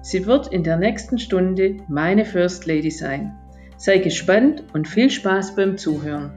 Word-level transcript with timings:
Sie 0.00 0.26
wird 0.26 0.46
in 0.52 0.62
der 0.62 0.76
nächsten 0.76 1.18
Stunde 1.18 1.78
meine 1.88 2.24
First 2.24 2.66
Lady 2.66 2.90
sein. 2.90 3.36
Sei 3.76 3.98
gespannt 3.98 4.64
und 4.72 4.86
viel 4.86 5.10
Spaß 5.10 5.56
beim 5.56 5.76
Zuhören. 5.76 6.32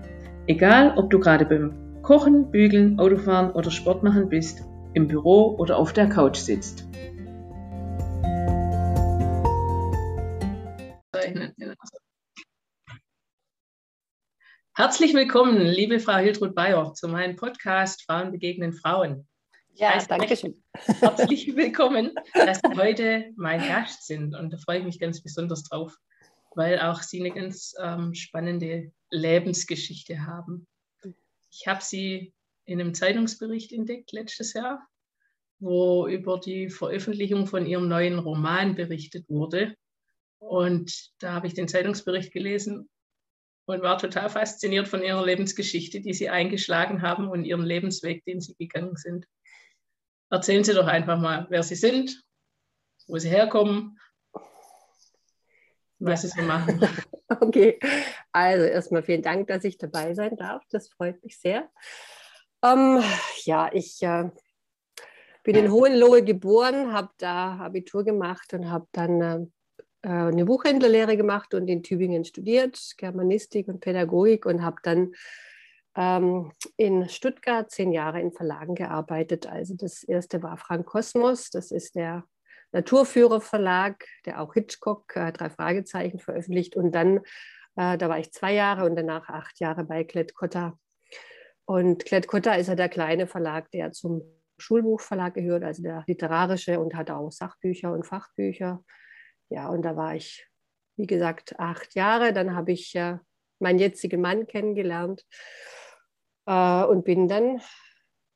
Egal, 0.48 0.98
ob 0.98 1.12
du 1.12 1.20
gerade 1.20 1.46
beim 1.46 2.02
Kochen, 2.02 2.50
Bügeln, 2.50 3.00
Autofahren 3.00 3.52
oder 3.52 3.70
Sport 3.70 4.02
machen 4.04 4.30
bist, 4.30 4.64
im 4.94 5.08
Büro 5.08 5.56
oder 5.58 5.78
auf 5.78 5.94
der 5.94 6.10
Couch 6.10 6.38
sitzt. 6.38 6.88
Herzlich 14.76 15.14
willkommen, 15.14 15.58
liebe 15.60 16.00
Frau 16.00 16.18
Hiltrud 16.18 16.56
Bayer, 16.56 16.94
zu 16.96 17.08
meinem 17.08 17.36
Podcast 17.36 18.04
Frauen 18.06 18.32
begegnen 18.32 18.74
Frauen. 18.74 19.28
Ja, 19.82 19.98
danke 20.08 20.38
schön. 20.38 20.64
Herzlich 21.00 21.56
willkommen, 21.56 22.14
dass 22.36 22.60
Sie 22.60 22.78
heute 22.78 23.32
mein 23.36 23.62
Gast 23.62 24.06
sind. 24.06 24.36
Und 24.36 24.54
da 24.54 24.58
freue 24.58 24.78
ich 24.78 24.86
mich 24.86 25.00
ganz 25.00 25.24
besonders 25.24 25.64
drauf, 25.64 25.98
weil 26.54 26.80
auch 26.80 27.02
Sie 27.02 27.20
eine 27.20 27.32
ganz 27.32 27.74
ähm, 27.82 28.14
spannende 28.14 28.92
Lebensgeschichte 29.10 30.28
haben. 30.28 30.68
Ich 31.50 31.66
habe 31.66 31.82
Sie 31.84 32.32
in 32.66 32.80
einem 32.80 32.94
Zeitungsbericht 32.94 33.74
entdeckt 33.74 34.12
letztes 34.12 34.54
Jahr, 34.54 34.88
wo 35.58 36.06
über 36.08 36.40
die 36.40 36.70
Veröffentlichung 36.70 37.48
von 37.48 37.66
Ihrem 37.66 37.88
neuen 37.88 38.20
Roman 38.20 38.76
berichtet 38.76 39.28
wurde. 39.30 39.74
Und 40.38 41.10
da 41.18 41.34
habe 41.34 41.48
ich 41.48 41.56
den 41.56 41.68
Zeitungsbericht 41.68 42.32
gelesen 42.32 42.88
und 43.66 43.82
war 43.82 43.98
total 43.98 44.30
fasziniert 44.30 44.88
von 44.88 45.02
Ihrer 45.02 45.26
Lebensgeschichte, 45.26 46.02
die 46.02 46.14
Sie 46.14 46.30
eingeschlagen 46.30 47.02
haben 47.02 47.28
und 47.28 47.46
Ihren 47.46 47.66
Lebensweg, 47.66 48.24
den 48.26 48.42
Sie 48.42 48.54
gegangen 48.54 48.96
sind. 48.96 49.26
Erzählen 50.32 50.64
Sie 50.64 50.74
doch 50.74 50.88
einfach 50.88 51.20
mal, 51.20 51.46
wer 51.50 51.62
Sie 51.62 51.76
sind, 51.76 52.24
wo 53.08 53.18
Sie 53.18 53.30
herkommen, 53.30 54.00
was 56.00 56.22
Sie 56.22 56.30
so 56.30 56.42
machen. 56.42 56.82
Okay, 57.40 57.80
also 58.34 58.66
erstmal 58.66 59.04
vielen 59.04 59.22
Dank, 59.22 59.48
dass 59.48 59.64
ich 59.64 59.78
dabei 59.78 60.14
sein 60.14 60.36
darf. 60.36 60.62
Das 60.70 60.90
freut 60.90 61.24
mich 61.24 61.40
sehr. 61.40 61.70
Ähm, 62.62 63.02
ja, 63.46 63.70
ich 63.72 64.04
äh, 64.04 64.30
bin 65.42 65.56
in 65.56 65.72
Hohenlohe 65.72 66.26
geboren, 66.26 66.92
habe 66.92 67.10
da 67.20 67.56
Abitur 67.56 68.04
gemacht 68.04 68.54
und 68.54 68.70
habe 68.70 68.86
dann 68.92 69.22
äh, 69.22 69.38
äh, 70.02 70.10
eine 70.10 70.44
Buchhändlerlehre 70.44 71.16
gemacht 71.16 71.54
und 71.54 71.70
in 71.70 71.84
Tübingen 71.84 72.26
studiert, 72.26 72.78
Germanistik 72.98 73.70
und 73.70 73.80
Pädagogik 73.80 74.46
und 74.46 74.62
habe 74.62 74.78
dann 74.84 75.14
ähm, 75.96 76.52
in 76.78 77.10
Stuttgart 77.10 77.70
zehn 77.70 77.92
Jahre 77.92 78.22
in 78.22 78.32
Verlagen 78.32 78.76
gearbeitet. 78.76 79.48
Also 79.48 79.76
das 79.76 80.04
erste 80.04 80.42
war 80.44 80.58
Frank 80.58 80.86
Kosmos, 80.86 81.50
das 81.50 81.72
ist 81.72 81.96
der 81.96 82.24
Naturführer 82.74 83.42
Verlag, 83.42 84.06
der 84.26 84.42
auch 84.42 84.54
Hitchcock 84.54 85.16
äh, 85.16 85.32
drei 85.34 85.50
Fragezeichen 85.50 86.20
veröffentlicht. 86.20 86.76
Und 86.78 86.94
dann, 86.94 87.18
äh, 87.76 87.98
da 87.98 88.08
war 88.08 88.20
ich 88.20 88.32
zwei 88.32 88.54
Jahre 88.54 88.86
und 88.86 88.96
danach 88.96 89.28
acht 89.28 89.60
Jahre 89.60 89.84
bei 89.84 90.04
Klett-Cotta. 90.06 90.78
Und 91.66 92.06
Klett-Cotta 92.06 92.54
ist 92.56 92.68
ja 92.68 92.76
der 92.76 92.90
kleine 92.90 93.28
Verlag, 93.28 93.70
der 93.72 93.92
zum 93.92 94.22
Schulbuchverlag 94.58 95.34
gehört, 95.34 95.64
also 95.64 95.84
der 95.84 96.04
literarische 96.08 96.80
und 96.80 96.96
hat 96.96 97.12
auch 97.12 97.32
Sachbücher 97.32 97.92
und 97.92 98.06
Fachbücher. 98.06 98.84
Ja, 99.50 99.68
und 99.68 99.82
da 99.82 99.98
war 99.98 100.16
ich, 100.16 100.48
wie 100.96 101.08
gesagt, 101.08 101.60
acht 101.60 101.94
Jahre. 101.96 102.32
Dann 102.32 102.56
habe 102.56 102.72
ich 102.72 102.96
äh, 102.96 103.18
meinen 103.62 103.80
jetzigen 103.80 104.22
Mann 104.22 104.48
kennengelernt 104.48 105.26
äh, 106.46 106.84
und 106.84 107.06
bin 107.06 107.28
dann, 107.28 107.62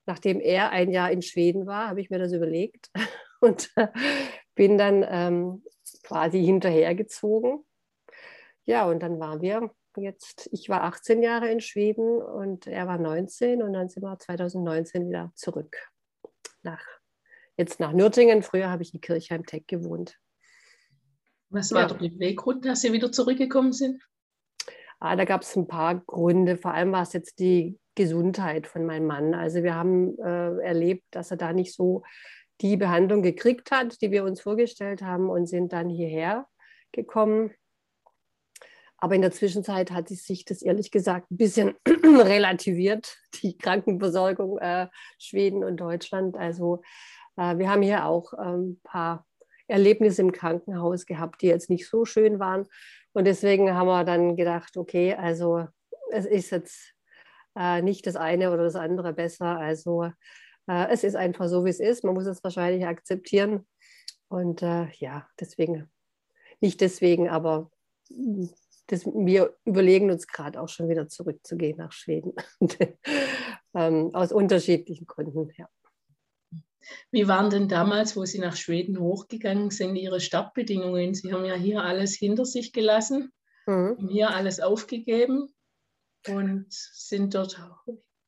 nachdem 0.05 0.39
er 0.39 0.71
ein 0.71 0.91
Jahr 0.91 1.11
in 1.11 1.21
Schweden 1.21 1.65
war, 1.65 1.89
habe 1.89 2.01
ich 2.01 2.09
mir 2.09 2.19
das 2.19 2.33
überlegt 2.33 2.89
und 3.41 3.71
äh, 3.75 3.87
bin 4.55 4.77
dann 4.77 5.05
ähm, 5.07 5.63
quasi 6.03 6.43
hinterhergezogen. 6.43 7.65
Ja, 8.65 8.87
und 8.87 9.01
dann 9.01 9.19
waren 9.19 9.41
wir 9.41 9.71
jetzt, 9.97 10.49
ich 10.51 10.69
war 10.69 10.83
18 10.83 11.21
Jahre 11.21 11.49
in 11.49 11.61
Schweden 11.61 12.21
und 12.21 12.67
er 12.67 12.87
war 12.87 12.97
19 12.97 13.61
und 13.61 13.73
dann 13.73 13.89
sind 13.89 14.03
wir 14.03 14.17
2019 14.17 15.07
wieder 15.07 15.31
zurück 15.35 15.77
nach, 16.63 16.83
jetzt 17.57 17.79
nach 17.79 17.93
Nürtingen. 17.93 18.43
Früher 18.43 18.69
habe 18.69 18.83
ich 18.83 18.93
in 18.93 19.01
Kirchheim 19.01 19.45
Tech 19.45 19.63
gewohnt. 19.67 20.19
Was 21.49 21.71
war 21.71 21.83
ja. 21.83 21.87
der 21.87 22.09
Beweggrund, 22.09 22.65
dass 22.65 22.81
Sie 22.81 22.91
wieder 22.91 23.11
zurückgekommen 23.11 23.71
sind? 23.71 24.03
Ah, 25.05 25.15
da 25.15 25.23
gab 25.23 25.43
es 25.43 25.55
ein 25.55 25.67
paar 25.67 25.99
Gründe. 26.07 26.57
Vor 26.57 26.73
allem 26.73 26.91
war 26.91 27.03
es 27.03 27.13
jetzt 27.13 27.37
die 27.37 27.79
Gesundheit 27.93 28.65
von 28.65 28.87
meinem 28.87 29.05
Mann. 29.05 29.35
Also 29.35 29.61
wir 29.61 29.75
haben 29.75 30.17
äh, 30.17 30.57
erlebt, 30.63 31.03
dass 31.11 31.29
er 31.29 31.37
da 31.37 31.53
nicht 31.53 31.75
so 31.75 32.01
die 32.59 32.75
Behandlung 32.75 33.21
gekriegt 33.21 33.69
hat, 33.69 34.01
die 34.01 34.09
wir 34.09 34.23
uns 34.23 34.41
vorgestellt 34.41 35.03
haben 35.03 35.29
und 35.29 35.45
sind 35.45 35.73
dann 35.73 35.89
hierher 35.89 36.47
gekommen. 36.91 37.51
Aber 38.97 39.13
in 39.13 39.21
der 39.21 39.31
Zwischenzeit 39.31 39.91
hat 39.91 40.09
sich 40.09 40.43
das 40.43 40.63
ehrlich 40.63 40.89
gesagt 40.89 41.29
ein 41.29 41.37
bisschen 41.37 41.75
relativiert, 41.87 43.15
die 43.43 43.55
Krankenversorgung 43.59 44.57
äh, 44.57 44.87
Schweden 45.19 45.63
und 45.63 45.77
Deutschland. 45.77 46.35
Also 46.35 46.81
äh, 47.37 47.59
wir 47.59 47.69
haben 47.69 47.83
hier 47.83 48.05
auch 48.05 48.33
ein 48.33 48.53
ähm, 48.53 48.81
paar 48.83 49.27
Erlebnisse 49.67 50.23
im 50.23 50.31
Krankenhaus 50.31 51.05
gehabt, 51.05 51.43
die 51.43 51.47
jetzt 51.47 51.69
nicht 51.69 51.87
so 51.87 52.05
schön 52.05 52.39
waren. 52.39 52.65
Und 53.15 53.23
deswegen 53.23 53.73
haben 53.73 53.87
wir 53.87 54.03
dann 54.03 54.35
gedacht, 54.35 54.75
okay, 54.75 55.13
also 55.13 55.65
es 56.11 56.25
ist 56.25 56.49
jetzt 56.49 56.93
äh, 57.57 57.81
nicht 57.81 58.05
das 58.07 58.17
eine 58.17 58.51
oder 58.51 58.63
das 58.63 58.75
andere 58.75 59.13
besser. 59.13 59.57
Also 59.57 60.11
äh, 60.67 60.87
es 60.89 61.05
ist 61.05 61.15
einfach 61.15 61.47
so, 61.47 61.63
wie 61.63 61.69
es 61.69 61.79
ist. 61.79 62.03
Man 62.03 62.13
muss 62.13 62.25
es 62.25 62.43
wahrscheinlich 62.43 62.85
akzeptieren. 62.85 63.65
Und 64.27 64.61
äh, 64.63 64.87
ja, 64.97 65.29
deswegen, 65.39 65.89
nicht 66.59 66.81
deswegen, 66.81 67.29
aber 67.29 67.71
das, 68.87 69.05
wir 69.05 69.55
überlegen 69.63 70.11
uns 70.11 70.27
gerade 70.27 70.59
auch 70.59 70.67
schon 70.67 70.89
wieder 70.89 71.07
zurückzugehen 71.07 71.77
nach 71.77 71.93
Schweden. 71.93 72.33
ähm, 73.73 74.13
aus 74.13 74.33
unterschiedlichen 74.33 75.07
Gründen, 75.07 75.51
ja. 75.55 75.69
Wie 77.11 77.27
waren 77.27 77.49
denn 77.49 77.67
damals, 77.67 78.15
wo 78.15 78.25
Sie 78.25 78.39
nach 78.39 78.55
Schweden 78.55 78.99
hochgegangen 78.99 79.69
sind, 79.69 79.95
Ihre 79.95 80.19
Startbedingungen? 80.19 81.13
Sie 81.13 81.33
haben 81.33 81.45
ja 81.45 81.55
hier 81.55 81.83
alles 81.83 82.15
hinter 82.15 82.45
sich 82.45 82.73
gelassen, 82.73 83.31
mhm. 83.65 83.97
haben 83.97 84.09
hier 84.09 84.29
alles 84.31 84.59
aufgegeben 84.59 85.53
und 86.27 86.67
sind 86.69 87.33
dort 87.35 87.59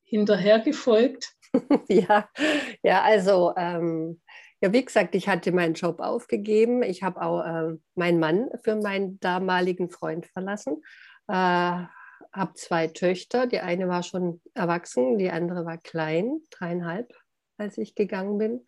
hinterher 0.03 0.59
gefolgt. 0.59 1.33
ja, 1.87 2.29
ja, 2.83 3.01
also 3.03 3.53
ähm, 3.57 4.21
ja, 4.61 4.73
wie 4.73 4.83
gesagt, 4.83 5.13
ich 5.13 5.27
hatte 5.27 5.51
meinen 5.51 5.75
Job 5.75 5.99
aufgegeben. 5.99 6.81
Ich 6.81 7.03
habe 7.03 7.21
auch 7.21 7.43
äh, 7.43 7.75
meinen 7.95 8.19
Mann 8.19 8.49
für 8.63 8.75
meinen 8.75 9.19
damaligen 9.19 9.89
Freund 9.89 10.25
verlassen. 10.25 10.81
Äh, 11.27 11.33
habe 12.33 12.53
zwei 12.55 12.87
Töchter. 12.87 13.45
Die 13.47 13.59
eine 13.59 13.87
war 13.87 14.03
schon 14.03 14.41
erwachsen, 14.53 15.17
die 15.17 15.29
andere 15.29 15.65
war 15.65 15.77
klein, 15.77 16.41
dreieinhalb 16.49 17.13
als 17.57 17.77
ich 17.77 17.95
gegangen 17.95 18.37
bin. 18.37 18.65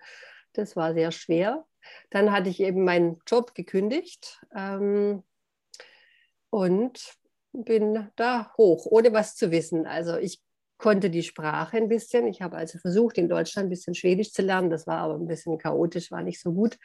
Das 0.53 0.75
war 0.75 0.94
sehr 0.94 1.11
schwer. 1.11 1.66
Dann 2.09 2.31
hatte 2.31 2.50
ich 2.50 2.59
eben 2.59 2.83
meinen 2.83 3.19
Job 3.27 3.56
gekündigt 3.56 4.41
ähm, 4.56 5.24
und 6.50 7.13
bin 7.51 8.09
da 8.15 8.51
hoch, 8.57 8.86
ohne 8.86 9.13
was 9.13 9.36
zu 9.36 9.51
wissen. 9.51 9.88
Also 9.88 10.18
ich 10.18 10.41
konnte 10.77 11.09
die 11.09 11.24
Sprache 11.24 11.77
ein 11.77 11.89
bisschen. 11.89 12.27
Ich 12.27 12.41
habe 12.41 12.57
also 12.57 12.77
versucht, 12.80 13.18
in 13.18 13.30
Deutschland 13.30 13.68
ein 13.68 13.69
bisschen 13.69 13.95
Schwedisch 13.95 14.31
zu 14.31 14.41
lernen. 14.41 14.69
Das 14.69 14.88
war 14.88 15.00
aber 15.00 15.15
ein 15.15 15.27
bisschen 15.27 15.57
chaotisch, 15.57 16.12
war 16.12 16.24
nicht 16.24 16.42
so 16.42 16.53
gut. 16.53 16.77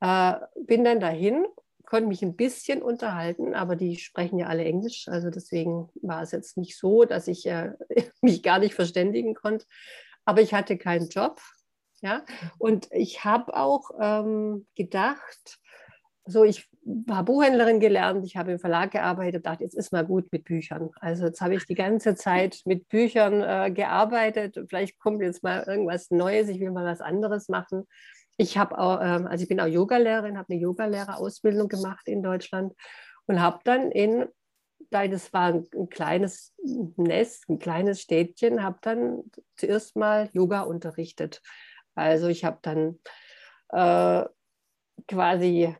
Äh, 0.00 0.34
bin 0.64 0.84
dann 0.84 1.00
dahin, 1.00 1.46
konnte 1.84 2.08
mich 2.08 2.22
ein 2.22 2.36
bisschen 2.36 2.82
unterhalten, 2.82 3.54
aber 3.54 3.76
die 3.76 3.96
sprechen 3.96 4.38
ja 4.38 4.46
alle 4.46 4.64
Englisch. 4.64 5.08
Also 5.08 5.30
deswegen 5.30 5.88
war 6.02 6.22
es 6.22 6.32
jetzt 6.32 6.56
nicht 6.56 6.76
so, 6.76 7.04
dass 7.04 7.28
ich 7.28 7.46
äh, 7.46 7.72
mich 8.20 8.42
gar 8.42 8.58
nicht 8.58 8.74
verständigen 8.74 9.34
konnte 9.34 9.66
aber 10.28 10.42
ich 10.42 10.52
hatte 10.52 10.76
keinen 10.76 11.08
Job. 11.08 11.40
Ja? 12.02 12.22
Und 12.58 12.88
ich 12.92 13.24
habe 13.24 13.56
auch 13.56 13.90
ähm, 13.98 14.66
gedacht, 14.76 15.58
so 16.26 16.44
ich 16.44 16.68
war 16.84 17.24
Buchhändlerin 17.24 17.80
gelernt, 17.80 18.26
ich 18.26 18.36
habe 18.36 18.52
im 18.52 18.58
Verlag 18.58 18.90
gearbeitet, 18.90 19.46
dachte, 19.46 19.64
jetzt 19.64 19.74
ist 19.74 19.90
mal 19.90 20.04
gut 20.04 20.30
mit 20.30 20.44
Büchern. 20.44 20.90
Also 21.00 21.24
jetzt 21.24 21.40
habe 21.40 21.54
ich 21.54 21.64
die 21.64 21.74
ganze 21.74 22.14
Zeit 22.14 22.60
mit 22.66 22.88
Büchern 22.88 23.40
äh, 23.40 23.70
gearbeitet. 23.70 24.60
Vielleicht 24.68 24.98
kommt 24.98 25.22
jetzt 25.22 25.42
mal 25.42 25.64
irgendwas 25.66 26.10
Neues, 26.10 26.50
ich 26.50 26.60
will 26.60 26.72
mal 26.72 26.84
was 26.84 27.00
anderes 27.00 27.48
machen. 27.48 27.86
ich 28.36 28.58
habe 28.58 28.78
auch, 28.78 29.00
ähm, 29.00 29.26
also 29.26 29.42
ich 29.42 29.48
bin 29.48 29.60
auch 29.60 29.66
Yogalehrerin, 29.66 30.36
habe 30.36 30.52
eine 30.52 30.60
Yogalehrerausbildung 30.60 31.68
gemacht 31.68 32.06
in 32.06 32.22
Deutschland 32.22 32.74
und 33.24 33.40
habe 33.40 33.60
dann 33.64 33.90
in, 33.92 34.26
das 34.90 35.32
war 35.32 35.52
ein 35.52 35.88
kleines 35.90 36.54
Nest, 36.96 37.48
ein 37.48 37.58
kleines 37.58 38.00
Städtchen, 38.00 38.62
habe 38.62 38.78
dann 38.82 39.24
zuerst 39.56 39.96
mal 39.96 40.30
Yoga 40.32 40.62
unterrichtet. 40.62 41.42
Also 41.94 42.28
ich 42.28 42.44
habe 42.44 42.58
dann 42.62 42.98
äh, 43.70 44.28
quasi 45.06 45.74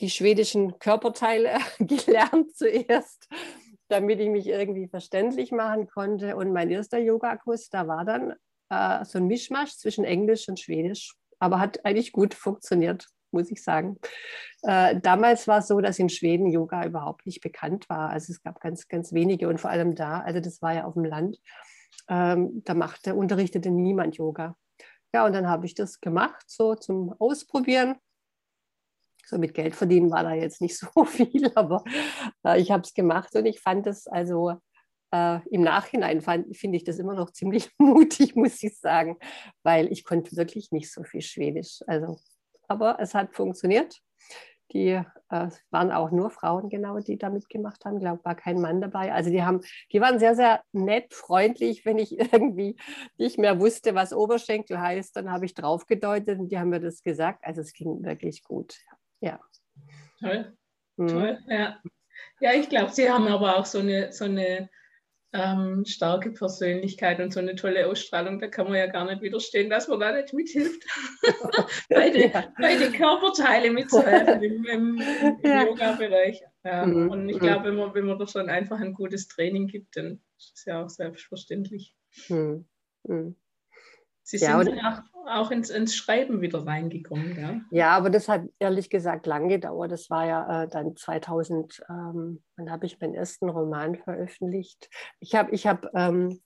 die 0.00 0.10
schwedischen 0.10 0.78
Körperteile 0.78 1.58
gelernt 1.78 2.56
zuerst, 2.56 3.28
damit 3.88 4.20
ich 4.20 4.28
mich 4.28 4.46
irgendwie 4.46 4.88
verständlich 4.88 5.52
machen 5.52 5.86
konnte. 5.88 6.36
Und 6.36 6.52
mein 6.52 6.70
erster 6.70 6.98
Yogakurs, 6.98 7.68
da 7.68 7.86
war 7.86 8.04
dann 8.04 8.34
äh, 8.70 9.04
so 9.04 9.18
ein 9.18 9.26
Mischmasch 9.26 9.76
zwischen 9.76 10.04
Englisch 10.04 10.48
und 10.48 10.58
Schwedisch 10.58 11.14
aber 11.42 11.58
hat 11.58 11.84
eigentlich 11.84 12.12
gut 12.12 12.34
funktioniert, 12.34 13.08
muss 13.32 13.50
ich 13.50 13.62
sagen. 13.62 13.98
Äh, 14.62 15.00
damals 15.00 15.48
war 15.48 15.58
es 15.58 15.68
so, 15.68 15.80
dass 15.80 15.98
in 15.98 16.08
Schweden 16.08 16.46
Yoga 16.46 16.84
überhaupt 16.84 17.26
nicht 17.26 17.40
bekannt 17.40 17.88
war. 17.88 18.10
Also 18.10 18.32
es 18.32 18.42
gab 18.42 18.60
ganz, 18.60 18.88
ganz 18.88 19.12
wenige 19.12 19.48
und 19.48 19.60
vor 19.60 19.70
allem 19.70 19.94
da, 19.94 20.20
also 20.20 20.40
das 20.40 20.62
war 20.62 20.74
ja 20.74 20.84
auf 20.84 20.94
dem 20.94 21.04
Land, 21.04 21.38
ähm, 22.08 22.62
da 22.64 22.74
machte, 22.74 23.14
unterrichtete 23.14 23.70
niemand 23.70 24.16
Yoga. 24.16 24.56
Ja, 25.14 25.26
und 25.26 25.32
dann 25.32 25.48
habe 25.48 25.66
ich 25.66 25.74
das 25.74 26.00
gemacht, 26.00 26.44
so 26.46 26.74
zum 26.74 27.14
Ausprobieren. 27.18 27.96
So 29.26 29.38
mit 29.38 29.54
Geld 29.54 29.74
verdienen 29.74 30.10
war 30.10 30.24
da 30.24 30.32
jetzt 30.32 30.60
nicht 30.60 30.78
so 30.94 31.04
viel, 31.04 31.50
aber 31.54 31.84
äh, 32.44 32.60
ich 32.60 32.70
habe 32.70 32.82
es 32.82 32.94
gemacht 32.94 33.34
und 33.34 33.46
ich 33.46 33.60
fand 33.60 33.86
es 33.86 34.06
also 34.06 34.58
äh, 35.12 35.40
Im 35.50 35.62
Nachhinein 35.62 36.22
finde 36.22 36.76
ich 36.76 36.84
das 36.84 36.98
immer 36.98 37.14
noch 37.14 37.30
ziemlich 37.30 37.70
mutig, 37.78 38.34
muss 38.34 38.62
ich 38.62 38.78
sagen, 38.78 39.18
weil 39.62 39.92
ich 39.92 40.04
konnte 40.04 40.36
wirklich 40.36 40.72
nicht 40.72 40.90
so 40.90 41.04
viel 41.04 41.20
Schwedisch. 41.20 41.80
Also, 41.86 42.18
aber 42.72 42.96
es 42.98 43.14
hat 43.14 43.34
funktioniert. 43.34 44.00
Die 44.72 44.88
äh, 44.88 45.48
waren 45.70 45.92
auch 45.92 46.10
nur 46.10 46.30
Frauen, 46.30 46.70
genau, 46.70 46.98
die 46.98 47.18
da 47.18 47.28
mitgemacht 47.28 47.84
haben. 47.84 47.96
Ich 47.96 48.02
glaube, 48.02 48.24
war 48.24 48.34
kein 48.34 48.58
Mann 48.58 48.80
dabei. 48.80 49.12
Also 49.12 49.30
die 49.30 49.42
haben, 49.42 49.60
die 49.92 50.00
waren 50.00 50.18
sehr, 50.18 50.34
sehr 50.34 50.62
nett, 50.72 51.12
freundlich. 51.12 51.84
Wenn 51.84 51.98
ich 51.98 52.18
irgendwie 52.32 52.76
nicht 53.18 53.38
mehr 53.38 53.60
wusste, 53.60 53.94
was 53.94 54.14
Oberschenkel 54.14 54.80
heißt, 54.80 55.14
dann 55.14 55.30
habe 55.30 55.44
ich 55.44 55.54
drauf 55.54 55.86
gedeutet 55.86 56.38
und 56.38 56.48
die 56.50 56.58
haben 56.58 56.70
mir 56.70 56.80
das 56.80 57.02
gesagt. 57.02 57.44
Also 57.44 57.60
es 57.60 57.74
ging 57.74 58.02
wirklich 58.02 58.42
gut. 58.44 58.74
Ja. 59.20 59.38
Toll. 60.20 60.56
Mhm. 60.96 61.08
Toll, 61.08 61.38
ja. 61.48 61.78
Ja, 62.40 62.52
ich 62.54 62.68
glaube, 62.68 62.92
sie 62.92 63.10
haben 63.10 63.28
aber 63.28 63.58
auch 63.58 63.66
so 63.66 63.80
eine, 63.80 64.12
so 64.12 64.24
eine 64.24 64.70
ähm, 65.32 65.84
starke 65.86 66.30
Persönlichkeit 66.30 67.18
und 67.20 67.32
so 67.32 67.40
eine 67.40 67.54
tolle 67.54 67.86
Ausstrahlung, 67.86 68.38
da 68.38 68.48
kann 68.48 68.66
man 68.66 68.76
ja 68.76 68.86
gar 68.86 69.06
nicht 69.06 69.22
widerstehen, 69.22 69.70
dass 69.70 69.88
man 69.88 70.00
da 70.00 70.12
nicht 70.12 70.32
mithilft, 70.34 70.84
beide, 71.88 72.28
ja. 72.28 72.52
beide 72.60 72.90
Körperteile 72.92 73.70
mitzuhelfen 73.70 74.42
im, 74.42 74.64
im, 74.64 75.00
im 75.00 75.38
ja. 75.42 75.64
Yoga-Bereich. 75.64 76.42
Ja. 76.64 76.84
Mhm. 76.84 77.10
Und 77.10 77.28
ich 77.28 77.36
mhm. 77.36 77.40
glaube, 77.40 77.68
wenn 77.68 77.76
man, 77.76 77.94
wenn 77.94 78.04
man 78.04 78.18
da 78.18 78.26
schon 78.26 78.50
einfach 78.50 78.78
ein 78.80 78.92
gutes 78.92 79.26
Training 79.28 79.68
gibt, 79.68 79.96
dann 79.96 80.20
ist 80.36 80.52
es 80.54 80.64
ja 80.66 80.84
auch 80.84 80.90
selbstverständlich. 80.90 81.94
Mhm. 82.28 82.66
mhm. 83.04 83.36
Sie 84.22 84.36
ja, 84.36 84.62
sind 84.62 84.78
auch, 84.78 85.02
auch 85.26 85.50
ins, 85.50 85.70
ins, 85.70 85.96
Schreiben 85.96 86.40
wieder 86.40 86.64
reingekommen, 86.64 87.36
ja? 87.36 87.60
Ja, 87.70 87.96
aber 87.96 88.08
das 88.08 88.28
hat 88.28 88.42
ehrlich 88.60 88.88
gesagt 88.88 89.26
lang 89.26 89.48
gedauert. 89.48 89.90
Das 89.90 90.10
war 90.10 90.26
ja 90.26 90.62
äh, 90.62 90.68
dann 90.68 90.96
2000, 90.96 91.82
ähm, 91.88 92.42
dann 92.56 92.70
habe 92.70 92.86
ich 92.86 93.00
meinen 93.00 93.14
ersten 93.14 93.48
Roman 93.48 93.96
veröffentlicht. 93.96 94.88
Ich 95.18 95.34
habe 95.34 95.50
ich 95.50 95.66
hab, 95.66 95.86
ähm, 95.94 96.40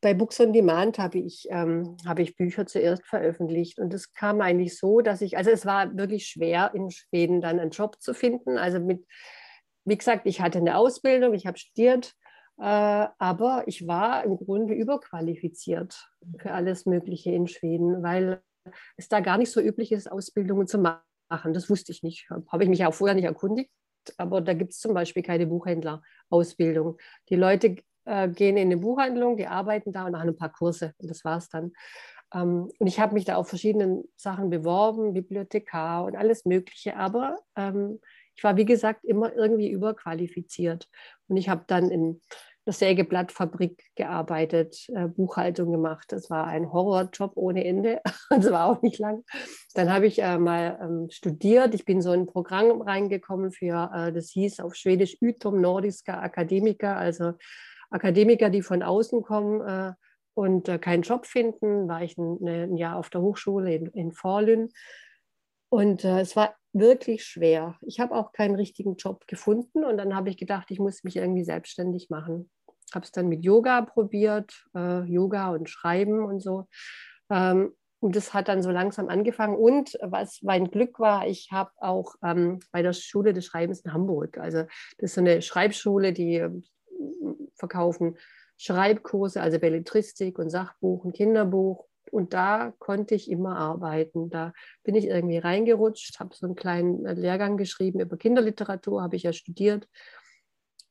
bei 0.00 0.14
Books 0.14 0.40
on 0.40 0.52
Demand 0.52 0.98
habe 0.98 1.18
ich, 1.18 1.46
ähm, 1.50 1.96
hab 2.06 2.18
ich 2.18 2.36
Bücher 2.36 2.66
zuerst 2.66 3.06
veröffentlicht 3.06 3.78
und 3.78 3.92
es 3.92 4.12
kam 4.12 4.40
eigentlich 4.40 4.78
so, 4.78 5.00
dass 5.00 5.20
ich, 5.20 5.36
also 5.36 5.50
es 5.50 5.64
war 5.64 5.96
wirklich 5.96 6.26
schwer 6.26 6.72
in 6.74 6.90
Schweden 6.90 7.40
dann 7.40 7.58
einen 7.58 7.70
Job 7.70 8.00
zu 8.00 8.14
finden. 8.14 8.58
Also 8.58 8.80
mit, 8.80 9.06
wie 9.84 9.96
gesagt, 9.96 10.26
ich 10.26 10.40
hatte 10.40 10.58
eine 10.58 10.76
Ausbildung, 10.76 11.34
ich 11.34 11.46
habe 11.46 11.58
studiert 11.58 12.14
aber 12.56 13.64
ich 13.66 13.86
war 13.86 14.24
im 14.24 14.36
Grunde 14.36 14.74
überqualifiziert 14.74 16.08
für 16.38 16.52
alles 16.52 16.86
Mögliche 16.86 17.30
in 17.32 17.46
Schweden, 17.48 18.02
weil 18.02 18.42
es 18.96 19.08
da 19.08 19.20
gar 19.20 19.38
nicht 19.38 19.50
so 19.50 19.60
üblich 19.60 19.92
ist, 19.92 20.10
Ausbildungen 20.10 20.66
zu 20.66 20.78
machen. 20.78 21.52
Das 21.52 21.68
wusste 21.68 21.92
ich 21.92 22.02
nicht. 22.02 22.28
Habe 22.48 22.64
ich 22.64 22.70
mich 22.70 22.84
auch 22.86 22.94
vorher 22.94 23.14
nicht 23.14 23.24
erkundigt. 23.24 23.70
Aber 24.18 24.40
da 24.40 24.52
gibt 24.52 24.72
es 24.72 24.78
zum 24.78 24.94
Beispiel 24.94 25.22
keine 25.22 25.46
Buchhändlerausbildung. 25.46 26.98
Die 27.30 27.36
Leute 27.36 27.76
äh, 28.04 28.28
gehen 28.28 28.56
in 28.56 28.68
eine 28.68 28.76
Buchhandlung, 28.76 29.36
die 29.36 29.46
arbeiten 29.46 29.92
da 29.92 30.06
und 30.06 30.12
machen 30.12 30.28
ein 30.28 30.36
paar 30.36 30.52
Kurse. 30.52 30.92
Und 30.98 31.10
das 31.10 31.24
war 31.24 31.38
es 31.38 31.48
dann. 31.48 31.72
Ähm, 32.34 32.70
und 32.78 32.86
ich 32.86 33.00
habe 33.00 33.14
mich 33.14 33.24
da 33.24 33.36
auf 33.36 33.48
verschiedenen 33.48 34.04
Sachen 34.16 34.50
beworben, 34.50 35.14
Bibliothekar 35.14 36.04
und 36.04 36.16
alles 36.16 36.44
Mögliche. 36.44 36.96
Aber 36.96 37.38
ähm, 37.56 38.00
ich 38.36 38.44
war, 38.44 38.56
wie 38.56 38.64
gesagt, 38.64 39.04
immer 39.04 39.34
irgendwie 39.34 39.70
überqualifiziert. 39.70 40.88
Und 41.28 41.36
ich 41.36 41.48
habe 41.48 41.64
dann 41.66 41.90
in 41.90 42.20
der 42.66 42.72
Sägeblattfabrik 42.72 43.84
gearbeitet, 43.94 44.88
äh, 44.94 45.06
Buchhaltung 45.06 45.70
gemacht. 45.70 46.06
Das 46.08 46.30
war 46.30 46.46
ein 46.46 46.72
Horrorjob 46.72 47.32
ohne 47.36 47.64
Ende. 47.64 48.00
Das 48.30 48.50
war 48.50 48.66
auch 48.66 48.82
nicht 48.82 48.98
lang. 48.98 49.22
Dann 49.74 49.92
habe 49.92 50.06
ich 50.06 50.20
äh, 50.22 50.38
mal 50.38 50.78
ähm, 50.82 51.08
studiert. 51.10 51.74
Ich 51.74 51.84
bin 51.84 52.00
so 52.00 52.12
in 52.12 52.22
ein 52.22 52.26
Programm 52.26 52.80
reingekommen 52.80 53.52
für, 53.52 53.90
äh, 53.94 54.12
das 54.12 54.30
hieß 54.30 54.60
auf 54.60 54.74
Schwedisch 54.74 55.18
Utom 55.20 55.60
Nordiska 55.60 56.20
Akademiker, 56.20 56.96
also 56.96 57.34
Akademiker, 57.90 58.50
die 58.50 58.62
von 58.62 58.82
außen 58.82 59.22
kommen 59.22 59.94
und 60.34 60.80
keinen 60.80 61.02
Job 61.02 61.26
finden. 61.26 61.86
War 61.86 62.02
ich 62.02 62.18
ein, 62.18 62.44
ein, 62.44 62.76
Jahr 62.76 62.96
auf 62.96 63.08
der 63.08 63.20
Hochschule 63.20 63.72
in, 63.72 63.86
in 63.86 64.10
Forlün. 64.10 64.70
Und 65.68 66.02
es 66.04 66.34
war 66.34 66.56
wirklich 66.74 67.24
schwer. 67.24 67.76
Ich 67.82 68.00
habe 68.00 68.14
auch 68.14 68.32
keinen 68.32 68.56
richtigen 68.56 68.96
Job 68.96 69.26
gefunden 69.26 69.84
und 69.84 69.96
dann 69.96 70.14
habe 70.14 70.28
ich 70.28 70.36
gedacht, 70.36 70.70
ich 70.70 70.78
muss 70.78 71.04
mich 71.04 71.16
irgendwie 71.16 71.44
selbstständig 71.44 72.10
machen. 72.10 72.50
Habe 72.92 73.04
es 73.04 73.12
dann 73.12 73.28
mit 73.28 73.44
Yoga 73.44 73.82
probiert, 73.82 74.66
äh, 74.74 75.04
Yoga 75.04 75.50
und 75.50 75.70
Schreiben 75.70 76.24
und 76.24 76.40
so. 76.40 76.66
Ähm, 77.30 77.72
und 78.00 78.16
das 78.16 78.34
hat 78.34 78.48
dann 78.48 78.60
so 78.60 78.70
langsam 78.70 79.08
angefangen. 79.08 79.56
Und 79.56 79.96
was 80.02 80.42
mein 80.42 80.70
Glück 80.70 80.98
war, 81.00 81.26
ich 81.26 81.48
habe 81.50 81.70
auch 81.78 82.16
ähm, 82.22 82.60
bei 82.70 82.82
der 82.82 82.92
Schule 82.92 83.32
des 83.32 83.46
Schreibens 83.46 83.80
in 83.80 83.94
Hamburg, 83.94 84.36
also 84.36 84.58
das 84.98 85.10
ist 85.10 85.14
so 85.14 85.20
eine 85.22 85.40
Schreibschule, 85.40 86.12
die 86.12 86.36
äh, 86.36 86.50
verkaufen 87.54 88.18
Schreibkurse, 88.56 89.40
also 89.40 89.58
Belletristik 89.58 90.38
und 90.38 90.50
Sachbuch 90.50 91.04
und 91.04 91.16
Kinderbuch 91.16 91.86
und 92.14 92.32
da 92.32 92.72
konnte 92.78 93.16
ich 93.16 93.28
immer 93.28 93.56
arbeiten. 93.56 94.30
Da 94.30 94.52
bin 94.84 94.94
ich 94.94 95.06
irgendwie 95.06 95.38
reingerutscht, 95.38 96.20
habe 96.20 96.34
so 96.34 96.46
einen 96.46 96.54
kleinen 96.54 97.04
äh, 97.04 97.14
Lehrgang 97.14 97.56
geschrieben 97.56 97.98
über 97.98 98.16
Kinderliteratur, 98.16 99.02
habe 99.02 99.16
ich 99.16 99.24
ja 99.24 99.32
studiert. 99.32 99.88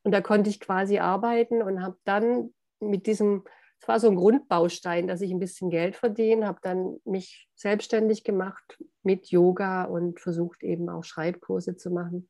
Und 0.02 0.12
da 0.12 0.20
konnte 0.20 0.50
ich 0.50 0.60
quasi 0.60 0.98
arbeiten 0.98 1.62
und 1.62 1.82
habe 1.82 1.96
dann 2.04 2.52
mit 2.78 3.06
diesem, 3.06 3.44
es 3.80 3.88
war 3.88 3.98
so 4.00 4.10
ein 4.10 4.16
Grundbaustein, 4.16 5.08
dass 5.08 5.22
ich 5.22 5.30
ein 5.30 5.40
bisschen 5.40 5.70
Geld 5.70 5.96
verdiene, 5.96 6.46
habe 6.46 6.58
dann 6.60 6.98
mich 7.06 7.48
selbstständig 7.54 8.22
gemacht 8.22 8.78
mit 9.02 9.28
Yoga 9.28 9.84
und 9.84 10.20
versucht 10.20 10.62
eben 10.62 10.90
auch 10.90 11.04
Schreibkurse 11.04 11.76
zu 11.76 11.90
machen. 11.90 12.28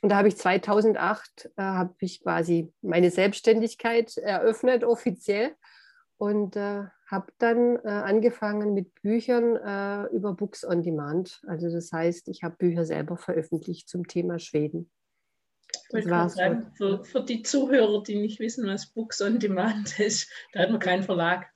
Und 0.00 0.08
da 0.08 0.16
habe 0.16 0.26
ich 0.26 0.36
2008 0.36 1.52
äh, 1.56 1.62
habe 1.62 1.94
ich 2.00 2.20
quasi 2.20 2.72
meine 2.82 3.12
Selbstständigkeit 3.12 4.16
eröffnet 4.16 4.82
offiziell 4.82 5.54
und 6.18 6.56
äh, 6.56 6.86
habe 7.12 7.32
dann 7.38 7.76
äh, 7.84 7.88
angefangen 7.88 8.74
mit 8.74 9.00
Büchern 9.02 9.56
äh, 9.56 10.06
über 10.14 10.32
Books 10.32 10.64
on 10.64 10.82
Demand. 10.82 11.42
Also 11.46 11.70
das 11.70 11.92
heißt, 11.92 12.28
ich 12.28 12.42
habe 12.42 12.56
Bücher 12.56 12.84
selber 12.84 13.16
veröffentlicht 13.16 13.88
zum 13.88 14.08
Thema 14.08 14.38
Schweden. 14.38 14.90
Das 15.90 16.08
war's 16.08 16.34
sagen, 16.34 16.72
für, 16.76 17.04
für, 17.04 17.22
die 17.22 17.42
Zuhörer, 17.42 18.02
die 18.02 18.16
nicht 18.16 18.40
wissen, 18.40 18.66
was 18.66 18.86
Books 18.86 19.22
on 19.22 19.38
Demand 19.38 20.00
ist, 20.00 20.30
da 20.52 20.60
hat 20.60 20.70
man 20.70 20.80
keinen 20.80 21.02
Verlag. 21.02 21.46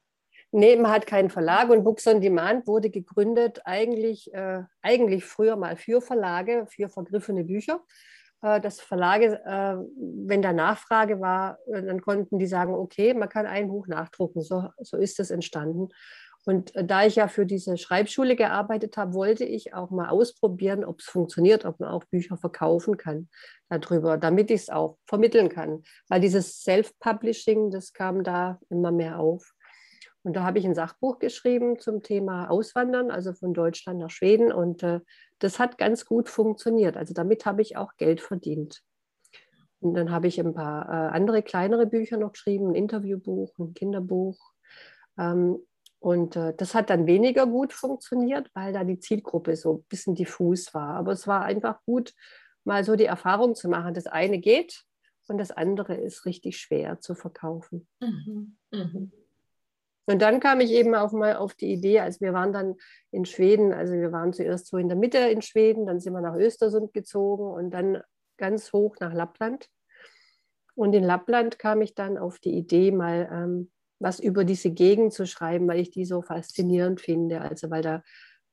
Nee, 0.53 0.77
man 0.77 0.93
hat 0.93 1.07
keinen 1.07 1.31
Verlag 1.31 1.71
und 1.71 1.85
Books 1.85 2.07
on 2.07 2.21
Demand 2.21 2.67
wurde 2.67 2.91
gegründet 2.91 3.61
eigentlich, 3.65 4.33
äh, 4.33 4.63
eigentlich 4.81 5.25
früher 5.25 5.57
mal 5.57 5.77
für 5.77 6.01
Verlage, 6.01 6.67
für 6.69 6.89
vergriffene 6.89 7.45
Bücher. 7.45 7.85
Äh, 8.47 8.61
dass 8.61 8.81
Verlage, 8.81 9.41
äh, 9.45 9.77
wenn 9.97 10.41
da 10.41 10.53
Nachfrage 10.53 11.21
war, 11.21 11.59
äh, 11.67 11.83
dann 11.83 12.01
konnten 12.01 12.39
die 12.39 12.47
sagen, 12.47 12.75
okay, 12.75 13.13
man 13.13 13.29
kann 13.29 13.45
ein 13.45 13.69
Buch 13.69 13.89
nachdrucken. 13.89 14.41
So, 14.41 14.69
so 14.79 14.97
ist 14.97 15.19
es 15.19 15.33
entstanden. 15.33 15.89
Und 16.45 16.73
da 16.77 17.05
ich 17.05 17.17
ja 17.17 17.27
für 17.27 17.45
diese 17.45 17.77
Schreibschule 17.77 18.37
gearbeitet 18.37 18.97
habe, 18.97 19.15
wollte 19.15 19.45
ich 19.45 19.75
auch 19.75 19.91
mal 19.91 20.11
ausprobieren, 20.11 20.85
ob 20.85 21.01
es 21.01 21.07
funktioniert, 21.07 21.65
ob 21.65 21.81
man 21.81 21.89
auch 21.89 22.05
Bücher 22.05 22.37
verkaufen 22.37 22.97
kann 22.97 23.29
darüber, 23.69 24.17
damit 24.17 24.53
ich 24.53 24.61
es 24.61 24.69
auch 24.69 24.97
vermitteln 25.09 25.49
kann. 25.49 25.83
Weil 26.09 26.21
dieses 26.21 26.63
Self-Publishing, 26.63 27.73
das 27.73 27.93
kam 27.93 28.23
da 28.23 28.61
immer 28.71 28.93
mehr 28.93 29.19
auf. 29.19 29.55
Und 30.23 30.35
da 30.35 30.45
habe 30.45 30.61
ich 30.61 30.65
ein 30.65 30.75
Sachbuch 30.75 31.19
geschrieben 31.19 31.81
zum 31.81 32.05
Thema 32.05 32.49
Auswandern, 32.49 33.11
also 33.11 33.33
von 33.33 33.53
Deutschland 33.53 33.99
nach 33.99 34.11
Schweden. 34.11 34.53
Und 34.53 34.85
äh, 34.85 35.01
das 35.39 35.59
hat 35.59 35.79
ganz 35.79 36.05
gut 36.05 36.29
funktioniert. 36.29 36.97
Also 36.97 37.15
damit 37.15 37.47
habe 37.47 37.63
ich 37.63 37.77
auch 37.77 37.97
Geld 37.97 38.21
verdient. 38.21 38.83
Und 39.81 39.95
dann 39.95 40.11
habe 40.11 40.27
ich 40.27 40.41
ein 40.41 40.55
paar 40.55 40.89
äh, 40.89 41.15
andere 41.15 41.43
kleinere 41.43 41.87
Bücher 41.87 42.17
noch 42.17 42.33
geschrieben, 42.33 42.71
ein 42.71 42.75
Interviewbuch, 42.75 43.59
ein 43.59 43.75
Kinderbuch. 43.75 44.39
Ähm, 45.19 45.59
Und 45.99 46.37
äh, 46.37 46.55
das 46.57 46.75
hat 46.75 46.91
dann 46.91 47.07
weniger 47.07 47.47
gut 47.47 47.73
funktioniert, 47.73 48.51
weil 48.55 48.73
da 48.73 48.85
die 48.85 48.99
Zielgruppe 48.99 49.57
so 49.57 49.79
ein 49.79 49.85
bisschen 49.89 50.15
diffus 50.15 50.73
war. 50.75 50.95
Aber 50.97 51.13
es 51.13 51.27
war 51.27 51.43
einfach 51.43 51.83
gut, 51.85 52.15
mal 52.65 52.85
so 52.85 52.97
die 52.97 53.07
Erfahrung 53.07 53.55
zu 53.55 53.69
machen. 53.69 53.95
Das 53.95 54.07
eine 54.07 54.39
geht 54.39 54.85
und 55.29 55.39
das 55.39 55.51
andere 55.51 55.95
ist 55.97 56.25
richtig 56.27 56.59
schwer 56.59 57.01
zu 57.01 57.15
verkaufen. 57.15 57.87
Mhm. 58.01 58.57
Mhm. 58.73 59.13
Und 60.07 60.23
dann 60.23 60.41
kam 60.41 60.61
ich 60.61 60.71
eben 60.71 60.95
auch 60.95 61.13
mal 61.13 61.37
auf 61.37 61.55
die 61.55 61.73
Idee, 61.73 62.01
als 62.01 62.21
wir 62.21 62.33
waren 62.33 62.53
dann 62.53 62.77
in 63.11 63.25
Schweden, 63.25 63.73
also 63.73 63.93
wir 63.95 64.13
waren 64.13 64.33
zuerst 64.33 64.69
so 64.69 64.77
in 64.77 64.89
der 64.89 64.97
Mitte 64.97 65.19
in 65.19 65.43
Schweden, 65.43 65.87
dann 65.87 65.99
sind 65.99 66.13
wir 66.13 66.21
nach 66.21 66.37
Östersund 66.37 66.93
gezogen 66.93 67.51
und 67.51 67.71
dann 67.71 68.03
ganz 68.37 68.73
hoch 68.73 68.97
nach 69.01 69.13
Lappland. 69.13 69.69
Und 70.75 70.95
in 70.95 71.03
Lappland 71.03 71.59
kam 71.59 71.83
ich 71.83 71.95
dann 71.95 72.19
auf 72.19 72.39
die 72.39 72.57
Idee, 72.57 72.93
mal 72.93 73.29
ähm, 73.33 73.71
was 73.99 74.21
über 74.21 74.45
diese 74.45 74.71
Gegend 74.71 75.13
zu 75.13 75.27
schreiben, 75.27 75.67
weil 75.67 75.81
ich 75.81 75.91
die 75.91 76.05
so 76.05 76.23
faszinierend 76.23 77.01
finde. 77.01 77.41
Also 77.41 77.71
weil 77.71 77.83
da, 77.83 78.03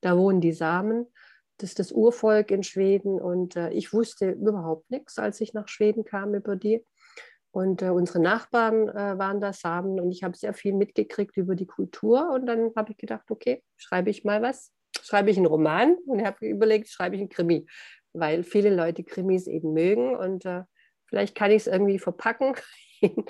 da 0.02 0.18
wohnen 0.18 0.42
die 0.42 0.54
Samen, 0.54 1.06
das 1.58 1.72
ist 1.72 1.80
das 1.80 1.92
Urvolk 1.92 2.50
in 2.50 2.64
Schweden 2.64 3.22
und 3.22 3.56
äh, 3.56 3.70
ich 3.70 3.94
wusste 3.94 4.32
überhaupt 4.32 4.90
nichts, 4.90 5.20
als 5.20 5.40
ich 5.42 5.54
nach 5.54 5.68
Schweden 5.68 6.04
kam 6.04 6.34
über 6.34 6.56
die. 6.56 6.84
Und 7.54 7.84
äh, 7.84 7.90
unsere 7.90 8.20
Nachbarn 8.20 8.90
äh, 8.90 9.18
waren 9.20 9.40
da 9.40 9.54
Samen 9.54 10.00
und 10.00 10.12
ich 10.12 10.24
habe 10.24 10.36
sehr 10.36 10.56
viel 10.56 10.74
mitgekriegt 10.74 11.38
über 11.38 11.56
die 11.56 11.68
Kultur 11.68 12.32
und 12.32 12.48
dann 12.48 12.72
habe 12.76 12.92
ich 12.92 12.98
gedacht, 12.98 13.30
okay, 13.30 13.64
schreibe 13.78 14.10
ich 14.10 14.24
mal 14.24 14.42
was, 14.42 14.74
schreibe 15.02 15.30
ich 15.30 15.38
einen 15.38 15.46
Roman 15.46 15.96
und 16.08 16.26
habe 16.26 16.48
überlegt, 16.48 16.90
schreibe 16.90 17.16
ich 17.16 17.22
einen 17.22 17.30
Krimi, 17.30 17.68
weil 18.14 18.44
viele 18.44 18.74
Leute 18.74 19.04
Krimis 19.04 19.46
eben 19.46 19.72
mögen 19.72 20.16
und 20.16 20.46
äh, 20.46 20.64
vielleicht 21.06 21.36
kann 21.36 21.52
ich 21.52 21.58
es 21.58 21.68
irgendwie 21.68 22.00
verpacken 22.00 22.56
in, 23.02 23.24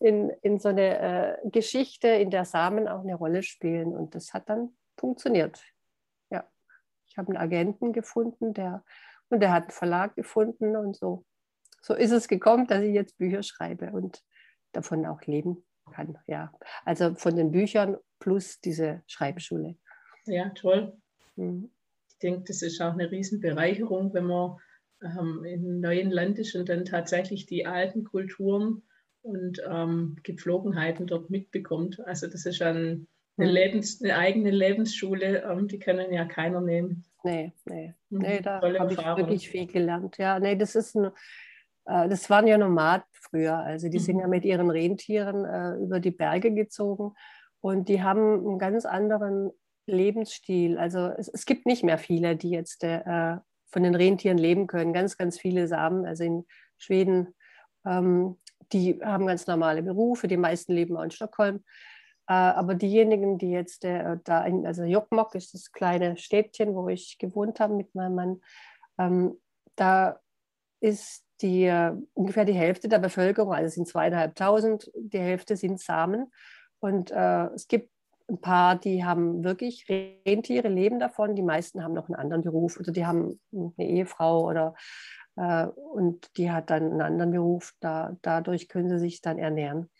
in, 0.00 0.30
in 0.40 0.58
so 0.58 0.70
eine 0.70 0.98
äh, 1.44 1.50
Geschichte, 1.50 2.08
in 2.08 2.30
der 2.30 2.46
Samen 2.46 2.88
auch 2.88 3.02
eine 3.02 3.14
Rolle 3.14 3.42
spielen. 3.42 3.94
Und 3.94 4.14
das 4.14 4.32
hat 4.32 4.48
dann 4.48 4.70
funktioniert. 4.96 5.62
Ja, 6.30 6.48
ich 7.06 7.18
habe 7.18 7.28
einen 7.28 7.36
Agenten 7.36 7.92
gefunden, 7.92 8.54
der 8.54 8.82
und 9.28 9.40
der 9.40 9.52
hat 9.52 9.64
einen 9.64 9.70
Verlag 9.72 10.14
gefunden 10.16 10.76
und 10.76 10.96
so. 10.96 11.26
So 11.86 11.94
ist 11.94 12.10
es 12.10 12.26
gekommen, 12.26 12.66
dass 12.66 12.82
ich 12.82 12.92
jetzt 12.92 13.16
Bücher 13.16 13.44
schreibe 13.44 13.92
und 13.92 14.24
davon 14.72 15.06
auch 15.06 15.22
leben 15.22 15.64
kann. 15.92 16.18
Ja, 16.26 16.52
also 16.84 17.14
von 17.14 17.36
den 17.36 17.52
Büchern 17.52 17.96
plus 18.18 18.60
diese 18.60 19.04
Schreibschule. 19.06 19.76
Ja, 20.24 20.48
toll. 20.48 20.96
Mhm. 21.36 21.70
Ich 22.08 22.18
denke, 22.18 22.42
das 22.48 22.62
ist 22.62 22.80
auch 22.80 22.94
eine 22.94 23.08
Riesenbereicherung, 23.08 24.12
wenn 24.14 24.24
man 24.24 24.56
ähm, 25.00 25.44
in 25.44 25.78
neuen 25.78 26.10
Land 26.10 26.40
ist 26.40 26.56
und 26.56 26.68
dann 26.68 26.86
tatsächlich 26.86 27.46
die 27.46 27.66
alten 27.66 28.02
Kulturen 28.02 28.82
und 29.22 29.62
ähm, 29.70 30.16
Gepflogenheiten 30.24 31.06
dort 31.06 31.30
mitbekommt. 31.30 32.00
Also 32.00 32.26
das 32.26 32.46
ist 32.46 32.62
ein, 32.62 33.06
eine, 33.36 33.46
hm. 33.46 33.54
Lebens-, 33.54 34.02
eine 34.02 34.16
eigene 34.16 34.50
Lebensschule, 34.50 35.44
ähm, 35.44 35.68
die 35.68 35.78
können 35.78 36.12
ja 36.12 36.24
keiner 36.24 36.60
nehmen. 36.60 37.04
Nee, 37.22 37.52
nee, 37.64 37.94
mhm. 38.10 38.18
nee 38.18 38.40
da 38.40 38.60
habe 38.60 38.92
ich 38.92 38.98
wirklich 38.98 39.48
viel 39.48 39.68
gelernt. 39.68 40.18
Ja, 40.18 40.40
nee, 40.40 40.56
das 40.56 40.74
ist 40.74 40.96
ein, 40.96 41.12
das 41.86 42.28
waren 42.30 42.46
ja 42.46 42.58
Nomaden 42.58 43.04
früher. 43.12 43.58
Also 43.58 43.88
die 43.88 43.98
mhm. 43.98 44.02
sind 44.02 44.18
ja 44.20 44.28
mit 44.28 44.44
ihren 44.44 44.70
Rentieren 44.70 45.44
äh, 45.44 45.76
über 45.76 46.00
die 46.00 46.10
Berge 46.10 46.52
gezogen 46.52 47.14
und 47.60 47.88
die 47.88 48.02
haben 48.02 48.46
einen 48.46 48.58
ganz 48.58 48.84
anderen 48.84 49.50
Lebensstil. 49.86 50.78
Also 50.78 51.10
es, 51.16 51.28
es 51.28 51.46
gibt 51.46 51.66
nicht 51.66 51.84
mehr 51.84 51.98
viele, 51.98 52.36
die 52.36 52.50
jetzt 52.50 52.82
äh, 52.82 53.36
von 53.68 53.82
den 53.82 53.94
Rentieren 53.94 54.38
leben 54.38 54.66
können. 54.66 54.92
Ganz, 54.92 55.16
ganz 55.16 55.38
viele 55.38 55.68
Samen. 55.68 56.06
Also 56.06 56.24
in 56.24 56.44
Schweden 56.76 57.34
ähm, 57.84 58.36
die 58.72 59.00
haben 59.02 59.26
ganz 59.26 59.46
normale 59.46 59.82
Berufe, 59.82 60.28
die 60.28 60.36
meisten 60.36 60.72
leben 60.72 60.96
auch 60.96 61.02
in 61.02 61.10
Stockholm. 61.10 61.64
Äh, 62.28 62.34
aber 62.34 62.74
diejenigen, 62.74 63.38
die 63.38 63.50
jetzt 63.50 63.84
äh, 63.84 64.16
da, 64.24 64.44
in, 64.44 64.66
also 64.66 64.82
Jokkmokk 64.82 65.34
ist 65.34 65.54
das 65.54 65.72
kleine 65.72 66.16
Städtchen, 66.16 66.74
wo 66.74 66.88
ich 66.88 67.18
gewohnt 67.18 67.60
habe 67.60 67.74
mit 67.74 67.94
meinem 67.94 68.14
Mann, 68.14 68.40
ähm, 68.98 69.40
da 69.76 70.20
ist 70.80 71.24
die, 71.42 71.64
äh, 71.64 71.92
ungefähr 72.14 72.44
die 72.44 72.52
Hälfte 72.52 72.88
der 72.88 72.98
Bevölkerung, 72.98 73.52
also 73.52 73.66
es 73.66 73.74
sind 73.74 73.88
zweieinhalbtausend, 73.88 74.90
die 74.94 75.18
Hälfte 75.18 75.56
sind 75.56 75.80
Samen. 75.80 76.32
Und 76.80 77.10
äh, 77.10 77.46
es 77.54 77.68
gibt 77.68 77.90
ein 78.28 78.40
paar, 78.40 78.76
die 78.76 79.04
haben 79.04 79.44
wirklich 79.44 79.86
Rentiere, 79.88 80.68
leben 80.68 80.98
davon. 80.98 81.36
Die 81.36 81.42
meisten 81.42 81.82
haben 81.82 81.94
noch 81.94 82.08
einen 82.08 82.16
anderen 82.16 82.42
Beruf 82.42 82.78
oder 82.78 82.92
die 82.92 83.06
haben 83.06 83.40
eine 83.52 83.72
Ehefrau 83.78 84.46
oder 84.46 84.74
äh, 85.36 85.66
und 85.66 86.36
die 86.36 86.50
hat 86.50 86.70
dann 86.70 86.90
einen 86.90 87.00
anderen 87.00 87.30
Beruf, 87.30 87.74
da, 87.80 88.16
dadurch 88.22 88.68
können 88.68 88.88
sie 88.88 88.98
sich 88.98 89.20
dann 89.20 89.38
ernähren. 89.38 89.90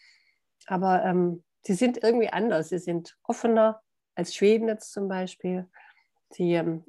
Aber 0.66 1.05
ähm, 1.05 1.45
sie 1.62 1.75
sind 1.75 2.02
irgendwie 2.02 2.31
anders, 2.31 2.71
sie 2.71 2.78
sind 2.78 3.16
offener 3.23 3.81
als 4.14 4.35
Schweden 4.35 4.69
jetzt 4.69 4.93
zum 4.93 5.09
Beispiel. 5.09 5.69
Sie 6.31 6.55
ähm, 6.55 6.85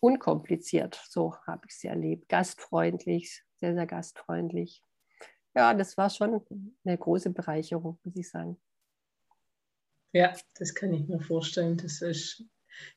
unkompliziert, 0.00 1.02
so 1.08 1.36
habe 1.46 1.66
ich 1.68 1.76
sie 1.76 1.88
erlebt, 1.88 2.28
gastfreundlich, 2.28 3.44
sehr, 3.60 3.74
sehr 3.74 3.86
gastfreundlich. 3.86 4.82
Ja, 5.54 5.74
das 5.74 5.96
war 5.96 6.10
schon 6.10 6.42
eine 6.84 6.98
große 6.98 7.30
Bereicherung, 7.30 7.98
muss 8.04 8.16
ich 8.16 8.28
sagen. 8.28 8.56
Ja, 10.12 10.32
das 10.58 10.74
kann 10.74 10.92
ich 10.92 11.06
mir 11.08 11.20
vorstellen. 11.20 11.76
Das 11.76 12.02
ist 12.02 12.44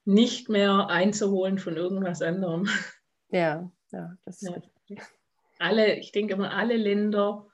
nicht 0.06 0.50
mehr 0.50 0.88
einzuholen 0.88 1.60
von 1.60 1.76
irgendwas 1.76 2.22
anderem. 2.22 2.68
Ja, 3.30 3.72
ja, 3.92 4.16
das 4.26 4.42
ja. 4.42 4.62
Alle, 5.58 5.98
ich 5.98 6.12
denke 6.12 6.34
immer, 6.34 6.52
alle 6.52 6.78
Länder 6.78 7.48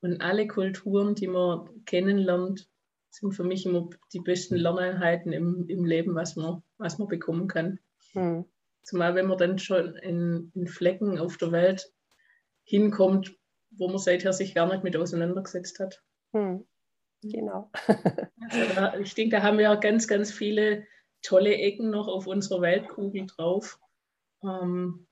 und 0.00 0.20
alle 0.20 0.46
Kulturen, 0.46 1.14
die 1.14 1.26
man 1.26 1.84
kennenlernt, 1.86 2.68
sind 3.10 3.32
für 3.32 3.44
mich 3.44 3.66
immer 3.66 3.88
die 4.12 4.20
besten 4.20 4.56
Lerneinheiten 4.56 5.32
im, 5.32 5.68
im 5.68 5.84
Leben, 5.84 6.14
was 6.14 6.36
man, 6.36 6.62
was 6.78 6.98
man 6.98 7.08
bekommen 7.08 7.48
kann. 7.48 7.78
Hm. 8.12 8.44
Zumal 8.82 9.14
wenn 9.14 9.26
man 9.26 9.38
dann 9.38 9.58
schon 9.58 9.96
in, 9.96 10.52
in 10.54 10.66
Flecken 10.66 11.18
auf 11.18 11.36
der 11.36 11.52
Welt 11.52 11.92
hinkommt, 12.64 13.36
wo 13.70 13.88
man 13.88 13.98
seither 13.98 14.32
sich 14.32 14.54
gar 14.54 14.68
nicht 14.68 14.84
mit 14.84 14.96
auseinandergesetzt 14.96 15.78
hat. 15.80 16.02
Hm. 16.32 16.66
Genau. 17.22 17.70
also 17.86 18.74
da, 18.74 18.98
ich 18.98 19.14
denke, 19.14 19.36
da 19.36 19.42
haben 19.42 19.58
wir 19.58 19.74
ganz, 19.76 20.06
ganz 20.08 20.30
viele 20.30 20.86
tolle 21.22 21.54
Ecken 21.54 21.90
noch 21.90 22.08
auf 22.08 22.26
unserer 22.26 22.60
Weltkugel 22.60 23.26
drauf. 23.26 23.78
Ähm, 24.42 25.06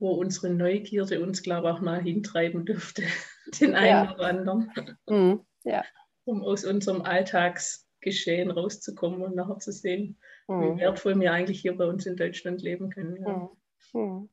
wo 0.00 0.12
unsere 0.12 0.50
Neugierde 0.50 1.20
uns, 1.20 1.42
glaube 1.42 1.68
ich, 1.68 1.74
auch 1.74 1.80
mal 1.80 2.02
hintreiben 2.02 2.64
dürfte, 2.64 3.02
den 3.60 3.74
einen 3.74 4.06
ja. 4.06 4.14
oder 4.14 4.26
anderen. 4.26 4.72
Mhm. 5.08 5.40
Ja. 5.64 5.84
Um 6.24 6.42
aus 6.42 6.64
unserem 6.64 7.02
Alltagsgeschehen 7.02 8.50
rauszukommen 8.50 9.22
und 9.22 9.36
nachher 9.36 9.58
zu 9.58 9.72
sehen, 9.72 10.18
mhm. 10.48 10.76
wie 10.76 10.80
wertvoll 10.80 11.20
wir 11.20 11.32
eigentlich 11.32 11.60
hier 11.60 11.76
bei 11.76 11.84
uns 11.86 12.06
in 12.06 12.16
Deutschland 12.16 12.62
leben 12.62 12.90
können. 12.90 13.16
Ja, 13.22 13.50
mhm. 13.92 14.28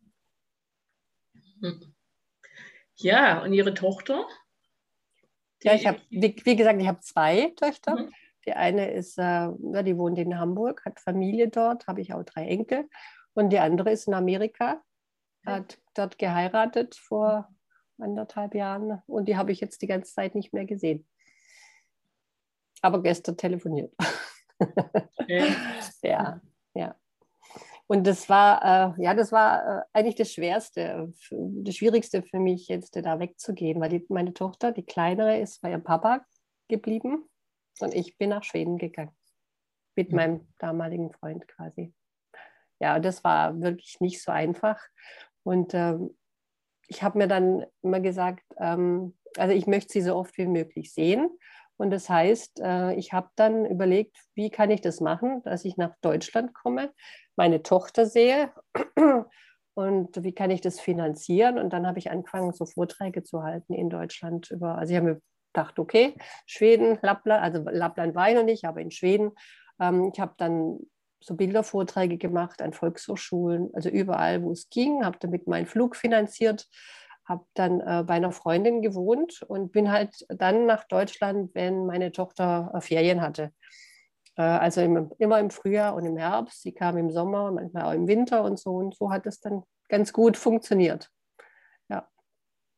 Mhm. 1.60 1.94
ja 2.96 3.42
und 3.42 3.54
Ihre 3.54 3.74
Tochter? 3.74 4.26
Ja, 5.64 5.74
ich 5.74 5.88
habe, 5.88 6.00
wie, 6.10 6.36
wie, 6.44 6.56
gesagt, 6.56 6.82
ich 6.82 6.88
habe 6.88 7.00
zwei 7.00 7.54
Töchter. 7.56 7.96
Mhm. 7.96 8.14
Die 8.46 8.54
eine 8.54 8.92
ist, 8.92 9.18
äh, 9.18 9.50
die 9.84 9.98
wohnt 9.98 10.18
in 10.18 10.40
Hamburg, 10.40 10.86
hat 10.86 11.00
Familie 11.00 11.50
dort, 11.50 11.88
habe 11.88 12.02
ich 12.02 12.14
auch 12.14 12.24
drei 12.24 12.48
Enkel. 12.48 12.88
Und 13.34 13.50
die 13.50 13.60
andere 13.60 13.92
ist 13.92 14.08
in 14.08 14.14
Amerika, 14.14 14.82
hat 15.46 15.80
dort 15.94 16.18
geheiratet 16.18 16.96
vor 16.96 17.50
anderthalb 18.00 18.56
Jahren 18.56 19.02
und 19.08 19.28
die 19.28 19.38
habe 19.38 19.52
ich 19.52 19.60
jetzt 19.60 19.82
die 19.82 19.88
ganze 19.88 20.14
Zeit 20.14 20.36
nicht 20.36 20.54
mehr 20.54 20.66
gesehen. 20.66 21.08
Aber 22.82 23.02
gestern 23.02 23.38
telefoniert. 23.38 23.94
Okay. 24.60 25.54
ja, 26.04 26.42
ja. 26.74 26.96
Und 27.88 28.06
das 28.06 28.27
war, 28.27 28.98
äh, 28.98 29.03
ja, 29.03 29.13
das 29.13 29.32
war 29.32 29.79
äh, 29.79 29.82
eigentlich 29.94 30.15
das 30.15 30.32
Schwerste, 30.34 31.12
das 31.32 31.75
Schwierigste 31.75 32.22
für 32.22 32.39
mich, 32.39 32.67
jetzt 32.67 32.96
da 32.96 33.20
wegzugehen, 33.20 33.79
weil 33.79 33.89
die, 33.89 34.06
meine 34.10 34.34
Tochter, 34.34 34.74
die 34.74 34.86
kleinere, 34.86 35.39
ist 35.39 35.62
bei 35.62 35.72
ihrem 35.72 35.84
Papa 35.84 36.25
geblieben 36.67 37.29
und 37.79 37.94
ich 37.94 38.17
bin 38.17 38.29
nach 38.32 38.44
Schweden 38.44 38.77
gegangen. 38.77 39.15
Mit 39.96 40.10
mhm. 40.12 40.15
meinem 40.15 40.48
damaligen 40.58 41.13
Freund 41.13 41.48
quasi. 41.48 41.94
Ja, 42.79 43.00
das 43.00 43.24
war 43.24 43.60
wirklich 43.62 44.00
nicht 44.01 44.22
so 44.22 44.32
einfach. 44.32 44.79
Und 45.44 45.74
ähm, 45.74 46.15
ich 46.88 47.03
habe 47.03 47.17
mir 47.17 47.27
dann 47.27 47.65
immer 47.82 48.01
gesagt, 48.01 48.44
ähm, 48.58 49.17
also 49.38 49.53
ich 49.53 49.65
möchte 49.65 49.94
sie 49.94 50.01
so 50.01 50.15
oft 50.15 50.38
wie 50.38 50.46
möglich 50.46 50.94
sehen. 50.94 51.29
Und 51.78 51.92
das 51.92 52.10
heißt, 52.10 52.60
äh, 52.62 52.94
ich 52.96 53.14
habe 53.14 53.30
dann 53.36 53.66
überlegt, 53.66 54.18
wie 54.34 54.50
kann 54.50 54.72
ich 54.72 54.82
das 54.82 55.00
machen, 55.00 55.42
dass 55.44 55.64
ich 55.64 55.78
nach 55.78 55.94
Deutschland 56.02 56.54
komme, 56.54 56.92
meine 57.36 57.62
Tochter 57.64 58.06
sehe 58.06 58.52
und 59.76 60.24
wie 60.24 60.34
kann 60.34 60.50
ich 60.50 60.62
das 60.62 60.80
finanzieren. 60.80 61.60
Und 61.60 61.72
dann 61.72 61.86
habe 61.86 62.00
ich 62.00 62.10
angefangen, 62.10 62.52
so 62.52 62.66
Vorträge 62.66 63.24
zu 63.24 63.44
halten 63.44 63.74
in 63.74 63.90
Deutschland 63.90 64.50
über, 64.50 64.78
also 64.78 64.92
ich 64.92 64.98
habe 64.98 65.14
mir 65.14 65.22
gedacht, 65.54 65.80
okay, 65.80 66.16
Schweden, 66.46 66.98
Lappland, 67.02 67.44
also 67.44 67.64
Lappland 67.70 68.16
war 68.16 68.30
ich 68.30 68.36
noch 68.36 68.44
nicht, 68.44 68.66
aber 68.66 68.82
in 68.82 68.92
Schweden. 68.92 69.32
Ähm, 69.80 70.12
ich 70.14 70.20
habe 70.20 70.34
dann 70.38 70.80
so 71.20 71.36
Bildervorträge 71.36 72.18
gemacht 72.18 72.62
an 72.62 72.74
Volkshochschulen, 72.74 73.70
also 73.74 73.90
überall, 73.90 74.44
wo 74.44 74.52
es 74.52 74.70
ging, 74.70 75.04
habe 75.04 75.18
damit 75.20 75.48
meinen 75.48 75.66
Flug 75.66 75.96
finanziert, 75.96 76.68
habe 77.28 77.46
dann 77.54 77.82
äh, 77.82 78.04
bei 78.08 78.14
einer 78.14 78.32
Freundin 78.32 78.82
gewohnt 78.82 79.42
und 79.44 79.72
bin 79.72 79.92
halt 79.92 80.26
dann 80.30 80.66
nach 80.66 80.86
Deutschland, 80.86 81.54
wenn 81.54 81.86
meine 81.86 82.12
Tochter 82.12 82.72
äh, 82.74 82.82
Ferien 82.82 83.22
hatte. 83.22 83.52
Äh, 84.38 84.44
also 84.44 84.82
im, 84.82 85.12
immer 85.20 85.40
im 85.40 85.50
Frühjahr 85.50 85.94
und 85.94 86.06
im 86.06 86.18
Herbst. 86.18 86.62
Sie 86.62 86.72
kam 86.72 86.98
im 86.98 87.12
Sommer, 87.12 87.52
manchmal 87.52 87.84
auch 87.84 87.94
im 87.94 88.08
Winter 88.08 88.44
und 88.44 88.58
so. 88.58 88.76
Und 88.76 88.96
so 88.96 89.12
hat 89.12 89.26
es 89.26 89.42
dann 89.42 89.64
ganz 89.90 90.14
gut 90.14 90.38
funktioniert. 90.38 91.12
Ja. 91.90 92.08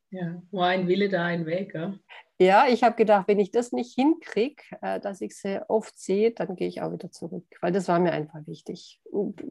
Ja, 0.10 0.41
war 0.51 0.70
ein 0.70 0.88
Wille 0.88 1.10
da, 1.10 1.25
ein 1.25 1.46
Weg. 1.46 1.75
Ja, 1.75 1.94
ja 2.39 2.68
ich 2.68 2.84
habe 2.84 2.96
gedacht, 2.96 3.27
wenn 3.27 3.39
ich 3.39 3.51
das 3.51 3.72
nicht 3.72 3.94
hinkriege, 3.94 4.63
äh, 4.82 5.00
dass 5.00 5.22
ich 5.22 5.38
sie 5.38 5.62
oft 5.70 5.98
sehe, 6.00 6.32
dann 6.32 6.56
gehe 6.56 6.68
ich 6.68 6.82
auch 6.82 6.91
wieder 6.91 7.12
zurück, 7.12 7.46
weil 7.62 7.72
das 7.72 7.88
war 7.88 8.00
mir 8.00 8.13
einfach 8.13 8.39
wichtig. 8.48 9.00
Und 9.12 9.44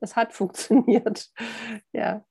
es 0.00 0.16
hat 0.16 0.32
funktioniert. 0.32 1.30
Ja. 1.92 2.24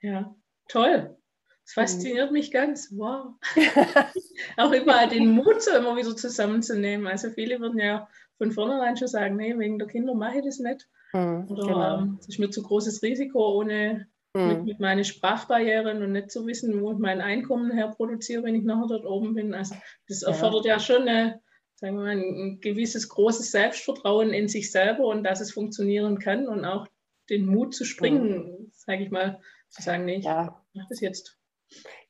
Ja, 0.00 0.36
toll. 0.68 1.16
Das 1.64 1.72
fasziniert 1.72 2.30
mich 2.30 2.52
ganz. 2.52 2.92
Wow. 2.92 3.34
auch 4.56 4.72
überall 4.72 5.08
den 5.08 5.30
Mut 5.30 5.60
so 5.62 5.72
immer 5.72 5.96
wieder 5.96 6.14
zusammenzunehmen. 6.14 7.08
Also 7.08 7.30
viele 7.30 7.58
würden 7.58 7.80
ja 7.80 8.08
von 8.38 8.52
vornherein 8.52 8.96
schon 8.96 9.08
sagen, 9.08 9.36
nee, 9.36 9.58
wegen 9.58 9.78
der 9.78 9.88
Kinder 9.88 10.14
mache 10.14 10.38
ich 10.38 10.44
das 10.44 10.60
nicht. 10.60 10.88
Mhm, 11.12 11.46
Oder 11.48 11.66
genau. 11.66 11.98
ähm, 11.98 12.14
das 12.18 12.28
ist 12.28 12.38
mir 12.38 12.50
zu 12.50 12.62
großes 12.62 13.02
Risiko, 13.02 13.58
ohne 13.58 14.06
mhm. 14.34 14.48
mit, 14.48 14.64
mit 14.64 14.80
meinen 14.80 15.04
Sprachbarrieren 15.04 16.02
und 16.02 16.12
nicht 16.12 16.30
zu 16.30 16.46
wissen, 16.46 16.80
wo 16.80 16.92
ich 16.92 16.98
mein 16.98 17.20
Einkommen 17.20 17.72
herproduziere, 17.72 18.44
wenn 18.44 18.54
ich 18.54 18.64
nachher 18.64 18.88
dort 18.88 19.06
oben 19.06 19.34
bin. 19.34 19.52
Also 19.52 19.74
das 20.08 20.22
erfordert 20.22 20.66
ja, 20.66 20.74
ja 20.74 20.80
schon 20.80 21.02
eine, 21.02 21.40
sagen 21.74 21.96
wir 21.96 22.04
mal, 22.04 22.16
ein 22.16 22.60
gewisses 22.60 23.08
großes 23.08 23.50
Selbstvertrauen 23.50 24.30
in 24.30 24.48
sich 24.48 24.70
selber 24.70 25.06
und 25.06 25.24
dass 25.24 25.40
es 25.40 25.52
funktionieren 25.52 26.18
kann 26.18 26.46
und 26.46 26.64
auch 26.64 26.86
den 27.28 27.46
Mut 27.46 27.74
zu 27.74 27.84
springen, 27.84 28.28
mhm. 28.28 28.70
sage 28.72 29.02
ich 29.02 29.10
mal, 29.10 29.40
zu 29.68 29.82
sagen, 29.82 30.04
nee, 30.04 30.16
ich 30.16 30.24
ja. 30.24 30.62
mache 30.74 30.86
das 30.88 31.00
jetzt. 31.00 31.38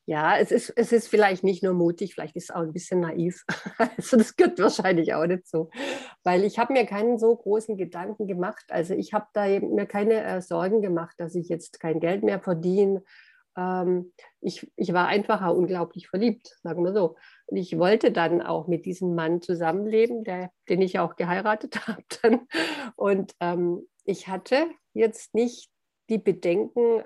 Ja, 0.08 0.38
es 0.38 0.52
ist, 0.52 0.70
es 0.76 0.92
ist 0.92 1.08
vielleicht 1.08 1.42
nicht 1.42 1.64
nur 1.64 1.74
mutig, 1.74 2.14
vielleicht 2.14 2.36
ist 2.36 2.50
es 2.50 2.54
auch 2.54 2.60
ein 2.60 2.72
bisschen 2.72 3.00
naiv. 3.00 3.44
Also 3.96 4.16
das 4.16 4.36
gehört 4.36 4.58
wahrscheinlich 4.60 5.14
auch 5.14 5.26
nicht 5.26 5.48
so. 5.48 5.68
Weil 6.22 6.44
ich 6.44 6.58
habe 6.58 6.72
mir 6.72 6.86
keinen 6.86 7.18
so 7.18 7.34
großen 7.34 7.76
Gedanken 7.76 8.28
gemacht. 8.28 8.64
Also 8.68 8.94
ich 8.94 9.12
habe 9.12 9.26
da 9.32 9.46
mir 9.46 9.86
keine 9.86 10.22
äh, 10.22 10.40
Sorgen 10.40 10.80
gemacht, 10.80 11.16
dass 11.18 11.34
ich 11.34 11.48
jetzt 11.48 11.80
kein 11.80 11.98
Geld 11.98 12.22
mehr 12.22 12.40
verdiene. 12.40 13.02
Ähm, 13.56 14.12
ich, 14.40 14.70
ich 14.76 14.92
war 14.92 15.08
einfach 15.08 15.42
auch 15.42 15.56
unglaublich 15.56 16.08
verliebt, 16.08 16.56
sagen 16.62 16.84
wir 16.84 16.92
so. 16.92 17.16
Und 17.46 17.56
ich 17.56 17.76
wollte 17.76 18.12
dann 18.12 18.42
auch 18.42 18.68
mit 18.68 18.86
diesem 18.86 19.16
Mann 19.16 19.42
zusammenleben, 19.42 20.22
der, 20.22 20.50
den 20.68 20.82
ich 20.82 21.00
auch 21.00 21.16
geheiratet 21.16 21.80
habe. 21.88 22.04
Und 22.94 23.34
ähm, 23.40 23.88
ich 24.04 24.28
hatte 24.28 24.66
jetzt 24.92 25.34
nicht 25.34 25.68
die 26.08 26.18
Bedenken, 26.18 27.02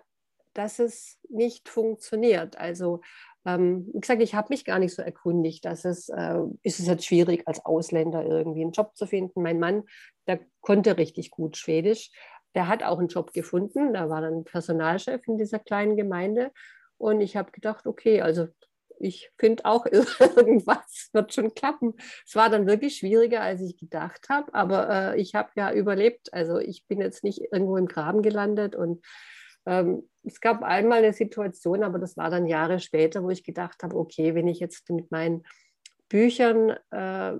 dass 0.55 0.79
es 0.79 1.19
nicht 1.29 1.69
funktioniert. 1.69 2.59
Also 2.59 3.01
ähm, 3.47 3.89
wie 3.93 4.01
gesagt, 4.01 4.23
ich 4.23 4.35
habe 4.35 4.49
mich 4.51 4.65
gar 4.65 4.79
nicht 4.79 4.95
so 4.95 5.03
erkundigt, 5.03 5.65
dass 5.65 5.85
es, 5.85 6.09
äh, 6.11 6.41
ist 6.63 6.79
es 6.81 6.87
jetzt 6.87 7.07
schwierig 7.07 7.47
als 7.47 7.65
Ausländer 7.65 8.25
irgendwie 8.25 8.63
einen 8.63 8.73
Job 8.73 8.97
zu 8.97 9.07
finden. 9.07 9.43
Mein 9.43 9.59
Mann, 9.59 9.85
der 10.27 10.41
konnte 10.61 10.99
richtig 10.99 11.31
gut 11.31 11.57
Schwedisch. 11.57 12.11
Der 12.55 12.69
hat 12.69 12.83
auch 12.83 12.99
einen 12.99 13.09
Job 13.09 13.33
gefunden. 13.33 13.95
Da 13.95 14.11
war 14.11 14.21
dann 14.21 14.45
Personalchef 14.45 15.27
in 15.27 15.39
dieser 15.39 15.59
kleinen 15.59 15.97
Gemeinde. 15.97 16.53
Und 16.99 17.21
ich 17.21 17.37
habe 17.37 17.51
gedacht, 17.51 17.87
okay, 17.87 18.21
also 18.21 18.49
ich 18.99 19.33
finde 19.39 19.65
auch 19.65 19.87
irgendwas 20.37 21.09
wird 21.13 21.33
schon 21.33 21.55
klappen. 21.55 21.95
Es 22.27 22.37
war 22.37 22.51
dann 22.51 22.67
wirklich 22.67 22.97
schwieriger, 22.97 23.41
als 23.41 23.63
ich 23.63 23.79
gedacht 23.79 24.29
habe, 24.29 24.53
aber 24.53 24.91
äh, 24.91 25.21
ich 25.21 25.35
habe 25.35 25.51
ja 25.57 25.73
überlebt. 25.73 26.35
Also 26.35 26.59
ich 26.59 26.87
bin 26.87 27.01
jetzt 27.01 27.25
nicht 27.25 27.41
irgendwo 27.53 27.79
im 27.79 27.87
Graben 27.87 28.21
gelandet 28.21 28.77
und 28.77 29.03
es 29.65 30.41
gab 30.41 30.63
einmal 30.63 30.99
eine 30.99 31.13
Situation, 31.13 31.83
aber 31.83 31.99
das 31.99 32.17
war 32.17 32.31
dann 32.31 32.47
Jahre 32.47 32.79
später, 32.81 33.23
wo 33.23 33.31
ich 33.31 33.45
gedacht 33.45 33.83
habe, 33.83 33.97
okay, 33.97 34.35
wenn 34.35 34.49
ich 34.49 34.61
jetzt 34.61 34.89
mit 34.91 35.11
meinen 35.11 35.45
Büchern 36.09 36.77
äh, 36.91 37.37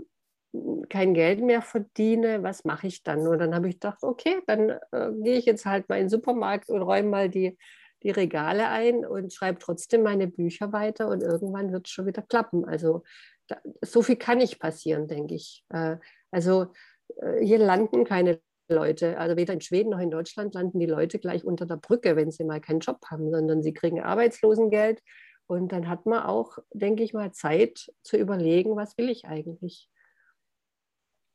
kein 0.89 1.15
Geld 1.15 1.41
mehr 1.41 1.63
verdiene, 1.63 2.43
was 2.43 2.65
mache 2.65 2.87
ich 2.87 3.03
dann? 3.03 3.27
Und 3.27 3.39
dann 3.39 3.55
habe 3.55 3.69
ich 3.69 3.75
gedacht, 3.75 4.03
okay, 4.03 4.41
dann 4.47 4.71
äh, 4.93 5.13
gehe 5.23 5.37
ich 5.37 5.45
jetzt 5.45 5.67
halt 5.67 5.89
mal 5.89 5.97
in 5.97 6.05
den 6.05 6.11
Supermarkt 6.11 6.69
und 6.69 6.83
räume 6.83 7.09
mal 7.09 7.29
die, 7.29 7.57
die 8.03 8.11
Regale 8.11 8.69
ein 8.69 9.05
und 9.05 9.33
schreibe 9.33 9.59
trotzdem 9.59 10.03
meine 10.03 10.27
Bücher 10.27 10.73
weiter 10.73 11.09
und 11.09 11.23
irgendwann 11.23 11.73
wird 11.73 11.87
es 11.87 11.93
schon 11.93 12.07
wieder 12.07 12.23
klappen. 12.23 12.65
Also 12.65 13.03
da, 13.47 13.59
so 13.83 14.03
viel 14.03 14.17
kann 14.17 14.39
nicht 14.39 14.59
passieren, 14.59 15.07
denke 15.07 15.35
ich. 15.35 15.65
Äh, 15.69 15.97
also 16.31 16.73
äh, 17.17 17.45
hier 17.45 17.59
landen 17.59 18.05
keine 18.05 18.41
Leute, 18.71 19.19
also 19.19 19.37
weder 19.37 19.55
in 19.55 19.61
Schweden 19.61 19.91
noch 19.91 19.99
in 19.99 20.11
Deutschland 20.11 20.55
landen 20.55 20.79
die 20.79 20.87
Leute 20.87 21.19
gleich 21.19 21.45
unter 21.45 21.67
der 21.67 21.77
Brücke, 21.77 22.17
wenn 22.17 22.31
sie 22.31 22.45
mal 22.45 22.61
keinen 22.61 22.81
Job 22.81 22.99
haben, 23.11 23.31
sondern 23.31 23.63
sie 23.63 23.73
kriegen 23.73 24.01
Arbeitslosengeld. 24.01 25.03
Und 25.47 25.73
dann 25.73 25.89
hat 25.89 26.07
man 26.07 26.23
auch, 26.23 26.59
denke 26.73 27.03
ich 27.03 27.13
mal, 27.13 27.33
Zeit 27.33 27.93
zu 28.03 28.17
überlegen, 28.17 28.77
was 28.77 28.97
will 28.97 29.09
ich 29.09 29.25
eigentlich. 29.25 29.91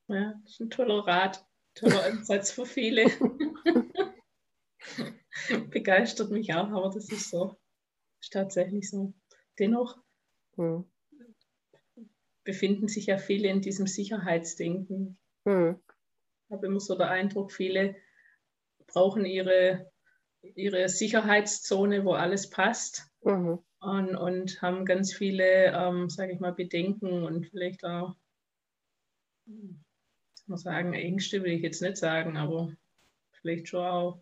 Ja, 0.08 0.34
das 0.44 0.54
ist 0.54 0.62
ein 0.62 0.70
toller 0.70 1.06
Rat, 1.06 1.46
toller 1.74 2.04
Ansatz 2.06 2.52
für 2.52 2.66
viele. 2.66 3.06
Begeistert 5.70 6.32
mich 6.32 6.54
auch, 6.54 6.70
aber 6.70 6.92
das 6.94 7.10
ist 7.12 7.30
so, 7.30 7.58
ist 8.22 8.32
tatsächlich 8.32 8.90
so. 8.90 9.14
Dennoch 9.60 9.98
hm. 10.56 10.90
befinden 12.44 12.88
sich 12.88 13.08
ja 13.08 13.18
viele 13.18 13.50
in 13.50 13.62
diesem 13.62 13.88
Sicherheitsdenken. 13.88 15.18
Hm 15.46 15.80
habe 16.52 16.68
immer 16.68 16.80
so 16.80 16.96
den 16.96 17.08
Eindruck, 17.08 17.52
viele 17.52 17.96
brauchen 18.88 19.26
ihre, 19.26 19.92
ihre 20.42 20.88
Sicherheitszone, 20.90 22.06
wo 22.06 22.14
alles 22.14 22.50
passt. 22.50 23.10
Mhm. 23.24 23.60
Und, 23.80 24.16
und 24.16 24.62
haben 24.62 24.86
ganz 24.86 25.14
viele, 25.14 25.72
ähm, 25.74 26.10
sage 26.10 26.34
ich 26.34 26.40
mal, 26.40 26.54
Bedenken 26.54 27.24
und 27.24 27.46
vielleicht 27.48 27.84
auch, 27.84 28.16
muss 30.48 30.64
sagen, 30.64 30.94
Ängste 30.94 31.44
will 31.44 31.54
ich 31.54 31.62
jetzt 31.62 31.82
nicht 31.82 31.98
sagen, 31.98 32.38
aber 32.38 32.72
vielleicht 33.32 33.68
schon 33.68 33.86
auch 33.86 34.20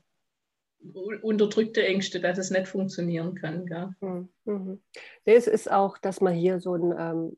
unterdrückte 1.21 1.85
Ängste, 1.85 2.19
dass 2.19 2.37
es 2.37 2.51
nicht 2.51 2.67
funktionieren 2.67 3.35
kann. 3.35 3.65
Gell? 3.65 3.95
Mhm. 4.01 4.29
mhm. 4.45 4.81
Es 5.23 5.47
ist 5.47 5.71
auch, 5.71 5.97
dass 5.97 6.19
man 6.19 6.33
hier 6.33 6.59
so 6.59 6.75
ein, 6.75 6.93
ähm, 6.97 7.37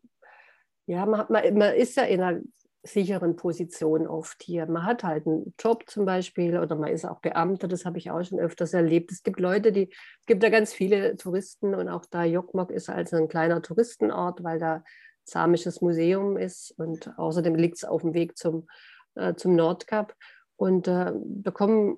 ja, 0.88 1.06
man, 1.06 1.26
man, 1.30 1.58
man 1.58 1.76
ist 1.76 1.96
ja 1.96 2.04
in 2.04 2.22
einer 2.22 2.42
sicheren 2.86 3.36
Position 3.36 4.08
oft 4.08 4.44
hier. 4.44 4.66
Man 4.68 4.86
hat 4.86 5.04
halt 5.04 5.26
einen 5.26 5.54
Job 5.60 5.84
zum 5.88 6.06
Beispiel 6.06 6.58
oder 6.58 6.76
man 6.76 6.92
ist 6.92 7.06
auch 7.06 7.20
Beamter, 7.20 7.68
das 7.68 7.86
habe 7.86 7.98
ich 7.98 8.12
auch 8.12 8.24
schon 8.24 8.40
öfters 8.40 8.74
erlebt. 8.74 9.12
Es 9.12 9.24
gibt 9.24 9.40
Leute, 9.40 9.72
die, 9.72 9.90
es 9.92 10.26
gibt 10.26 10.44
da 10.44 10.50
ganz 10.50 10.74
viele 10.74 11.18
Touristen 11.18 11.74
und 11.74 11.90
auch 11.90 12.06
da 12.06 12.24
Jokmok 12.24 12.72
ist 12.72 12.90
also 12.90 13.18
ein 13.18 13.28
kleiner 13.28 13.62
Touristenort, 13.62 14.44
weil 14.44 14.60
da 14.60 14.84
samisches 15.24 15.82
Museum 15.82 16.38
ist 16.38 16.72
und 16.78 17.18
außerdem 17.18 17.56
liegt 17.56 17.78
es 17.78 17.84
auf 17.84 18.02
dem 18.02 18.14
Weg 18.14 18.38
zum, 18.38 18.68
äh, 19.16 19.34
zum 19.34 19.56
Nordkap. 19.56 20.16
Und 20.56 20.88
äh, 20.88 21.12
da 21.16 21.52
kommen, 21.52 21.98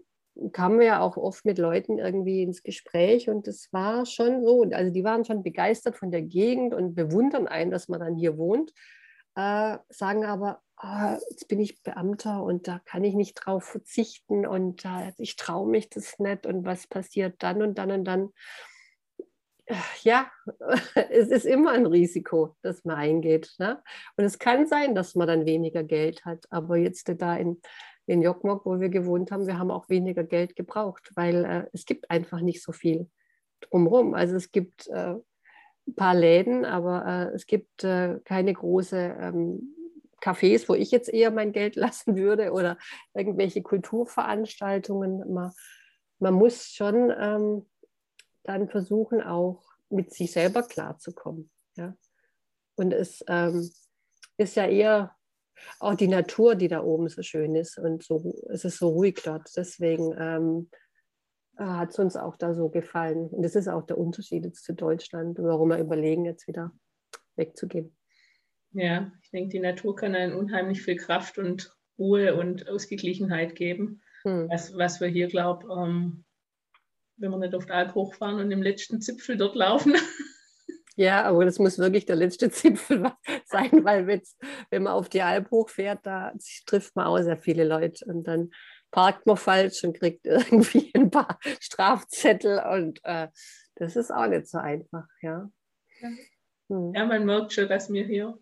kamen 0.54 0.80
wir 0.80 0.86
ja 0.86 1.00
auch 1.02 1.18
oft 1.18 1.44
mit 1.46 1.58
Leuten 1.58 2.00
irgendwie 2.00 2.44
ins 2.44 2.64
Gespräch 2.64 3.30
und 3.30 3.48
das 3.48 3.68
war 3.72 4.06
schon 4.06 4.46
so, 4.46 4.64
also 4.72 4.92
die 4.92 5.04
waren 5.04 5.26
schon 5.26 5.44
begeistert 5.44 5.98
von 5.98 6.12
der 6.12 6.22
Gegend 6.22 6.74
und 6.74 6.96
bewundern 6.96 7.48
einen, 7.48 7.72
dass 7.72 7.90
man 7.90 8.00
dann 8.00 8.16
hier 8.16 8.38
wohnt. 8.38 8.72
Äh, 9.38 9.78
sagen 9.90 10.26
aber, 10.26 10.64
oh, 10.82 11.16
jetzt 11.30 11.48
bin 11.48 11.60
ich 11.60 11.84
Beamter 11.84 12.42
und 12.42 12.68
da 12.68 12.80
kann 12.80 13.04
ich 13.04 13.14
nicht 13.14 13.36
drauf 13.36 13.66
verzichten 13.66 14.48
und 14.48 14.84
äh, 14.84 15.14
ich 15.20 15.36
traue 15.36 15.70
mich 15.70 15.92
das 15.92 16.18
nicht 16.18 16.48
und 16.48 16.66
was 16.66 16.88
passiert 16.88 17.36
dann 17.44 17.62
und 17.62 17.78
dann 17.78 17.92
und 17.92 18.04
dann. 18.04 18.30
Ja, 20.02 20.32
es 21.12 21.28
ist 21.28 21.46
immer 21.46 21.74
ein 21.74 21.86
Risiko, 21.86 22.56
das 22.64 22.84
man 22.84 22.96
eingeht. 22.96 23.54
Ne? 23.60 23.80
Und 24.16 24.24
es 24.24 24.40
kann 24.40 24.66
sein, 24.66 24.96
dass 24.96 25.14
man 25.14 25.28
dann 25.28 25.46
weniger 25.46 25.84
Geld 25.84 26.26
hat. 26.26 26.48
Aber 26.50 26.78
jetzt 26.78 27.12
da 27.22 27.36
in, 27.36 27.62
in 28.08 28.24
Jokmok, 28.24 28.66
wo 28.66 28.80
wir 28.80 28.90
gewohnt 28.90 29.30
haben, 29.30 29.46
wir 29.46 29.60
haben 29.60 29.70
auch 29.70 29.88
weniger 29.88 30.24
Geld 30.24 30.56
gebraucht, 30.56 31.12
weil 31.14 31.46
äh, 31.46 31.70
es 31.74 31.86
gibt 31.86 32.10
einfach 32.10 32.40
nicht 32.42 32.64
so 32.64 32.72
viel 32.72 33.08
drumherum. 33.60 34.16
Also 34.16 34.36
es 34.36 34.52
gibt 34.52 34.88
äh, 34.88 35.16
ein 35.88 35.96
paar 35.96 36.16
Läden, 36.16 36.66
aber 36.66 37.06
äh, 37.06 37.36
es 37.36 37.46
gibt 37.46 37.84
äh, 37.84 38.20
keine 38.26 38.54
große 38.54 38.98
ähm, 38.98 39.76
Cafés, 40.22 40.68
wo 40.68 40.74
ich 40.74 40.92
jetzt 40.92 41.10
eher 41.10 41.32
mein 41.32 41.52
Geld 41.52 41.76
lassen 41.78 42.16
würde 42.16 42.52
oder 42.52 42.78
irgendwelche 43.14 43.62
Kulturveranstaltungen. 43.62 45.34
Man, 45.34 45.52
man 46.20 46.34
muss 46.34 46.72
schon 46.72 47.14
ähm, 47.18 47.66
dann 48.44 48.70
versuchen, 48.70 49.22
auch 49.22 49.64
mit 49.90 50.14
sich 50.14 50.32
selber 50.32 50.64
klarzukommen. 50.64 51.50
Ja? 51.76 51.96
Und 52.76 52.94
es 52.94 53.24
ähm, 53.28 53.70
ist 54.38 54.56
ja 54.56 54.68
eher 54.68 55.16
auch 55.80 55.96
die 55.96 56.08
Natur, 56.08 56.56
die 56.56 56.68
da 56.68 56.84
oben 56.84 57.10
so 57.10 57.22
schön 57.24 57.56
ist 57.56 57.80
und 57.80 58.04
so, 58.04 58.34
es 58.50 58.64
ist 58.64 58.78
so 58.78 58.90
ruhig 58.90 59.22
dort. 59.24 59.50
Deswegen 59.56 60.14
ähm, 60.18 60.70
hat 61.58 61.90
es 61.92 62.00
uns 62.00 62.16
auch 62.16 62.38
da 62.38 62.54
so 62.54 62.70
gefallen. 62.70 63.28
Und 63.30 63.44
das 63.44 63.56
ist 63.56 63.68
auch 63.68 63.84
der 63.84 63.98
Unterschied 63.98 64.46
jetzt 64.46 64.64
zu 64.64 64.74
Deutschland, 64.74 65.38
warum 65.40 65.70
wir 65.70 65.80
überlegen, 65.80 66.26
jetzt 66.26 66.48
wieder 66.48 66.72
wegzugehen. 67.36 67.96
Ja, 68.72 69.12
ich 69.22 69.32
denke, 69.32 69.50
die 69.50 69.60
Natur 69.60 69.96
kann 69.96 70.16
einen 70.16 70.34
unheimlich 70.34 70.82
viel 70.82 70.98
Kraft 70.98 71.38
und 71.38 71.76
Ruhe 71.98 72.36
und 72.36 72.70
Ausgeglichenheit 72.70 73.56
geben. 73.56 74.02
Hm. 74.24 74.50
Was, 74.50 74.76
was 74.78 75.02
wir 75.02 75.08
hier, 75.08 75.28
glaube 75.28 75.68
ähm, 75.72 76.26
wenn 77.16 77.32
wir 77.32 77.38
nicht 77.40 77.56
auf 77.56 77.66
die 77.66 77.72
Alp 77.72 77.96
hochfahren 77.96 78.40
und 78.40 78.52
im 78.52 78.62
letzten 78.62 79.02
Zipfel 79.02 79.38
dort 79.38 79.56
laufen, 79.56 79.96
Ja, 81.00 81.26
aber 81.26 81.46
das 81.46 81.60
muss 81.60 81.78
wirklich 81.78 82.08
der 82.08 82.16
letzte 82.16 82.50
Zipfel 82.52 83.12
sein, 83.46 83.86
weil 83.86 84.08
wenn 84.08 84.84
man 84.84 84.94
auf 84.94 85.10
die 85.10 85.22
Alp 85.22 85.52
hochfährt, 85.52 86.00
da 86.04 86.34
trifft 86.66 86.96
man 86.96 87.06
auch 87.06 87.22
sehr 87.22 87.38
viele 87.38 87.66
Leute 87.66 88.04
und 88.06 88.24
dann 88.24 88.50
parkt 88.92 89.26
man 89.26 89.38
falsch 89.38 89.84
und 89.84 89.98
kriegt 89.98 90.26
irgendwie 90.26 90.92
ein 90.96 91.12
paar 91.12 91.40
Strafzettel 91.60 92.60
und 92.60 93.00
äh, 93.04 93.28
das 93.76 93.96
ist 93.96 94.12
auch 94.12 94.28
nicht 94.28 94.48
so 94.48 94.58
einfach, 94.58 95.08
ja. 95.22 95.50
Ja. 96.02 96.10
Hm. 96.70 96.94
ja, 96.96 97.06
man 97.06 97.26
merkt 97.26 97.54
schon, 97.54 97.68
dass 97.70 97.92
wir 97.92 98.06
hier 98.06 98.38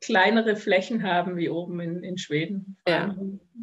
kleinere 0.00 0.56
Flächen 0.56 1.02
haben 1.02 1.36
wie 1.36 1.48
oben 1.48 1.80
in, 1.80 2.02
in 2.02 2.18
Schweden. 2.18 2.76
Ja. 2.86 3.16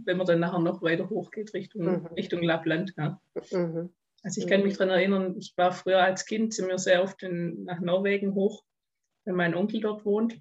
Wenn 0.06 0.18
man 0.18 0.26
dann 0.26 0.40
nachher 0.40 0.60
noch 0.60 0.82
weiter 0.82 1.10
hochgeht 1.10 1.54
Richtung, 1.54 1.84
mhm. 1.84 2.06
Richtung 2.18 2.42
Lappland. 2.42 2.94
Ja. 2.98 3.22
Mhm. 3.52 3.94
Also 4.24 4.42
ich 4.42 4.48
kann 4.48 4.64
mich 4.64 4.78
daran 4.78 4.90
erinnern, 4.90 5.36
ich 5.38 5.54
war 5.56 5.72
früher 5.72 6.04
als 6.04 6.26
Kind, 6.26 6.54
sind 6.54 6.68
wir 6.68 6.78
sehr 6.78 7.04
oft 7.04 7.22
in, 7.24 7.64
nach 7.64 7.80
Norwegen 7.80 8.34
hoch, 8.34 8.64
wenn 9.26 9.36
mein 9.36 9.56
Onkel 9.56 9.82
dort 9.82 10.06
wohnt. 10.06 10.40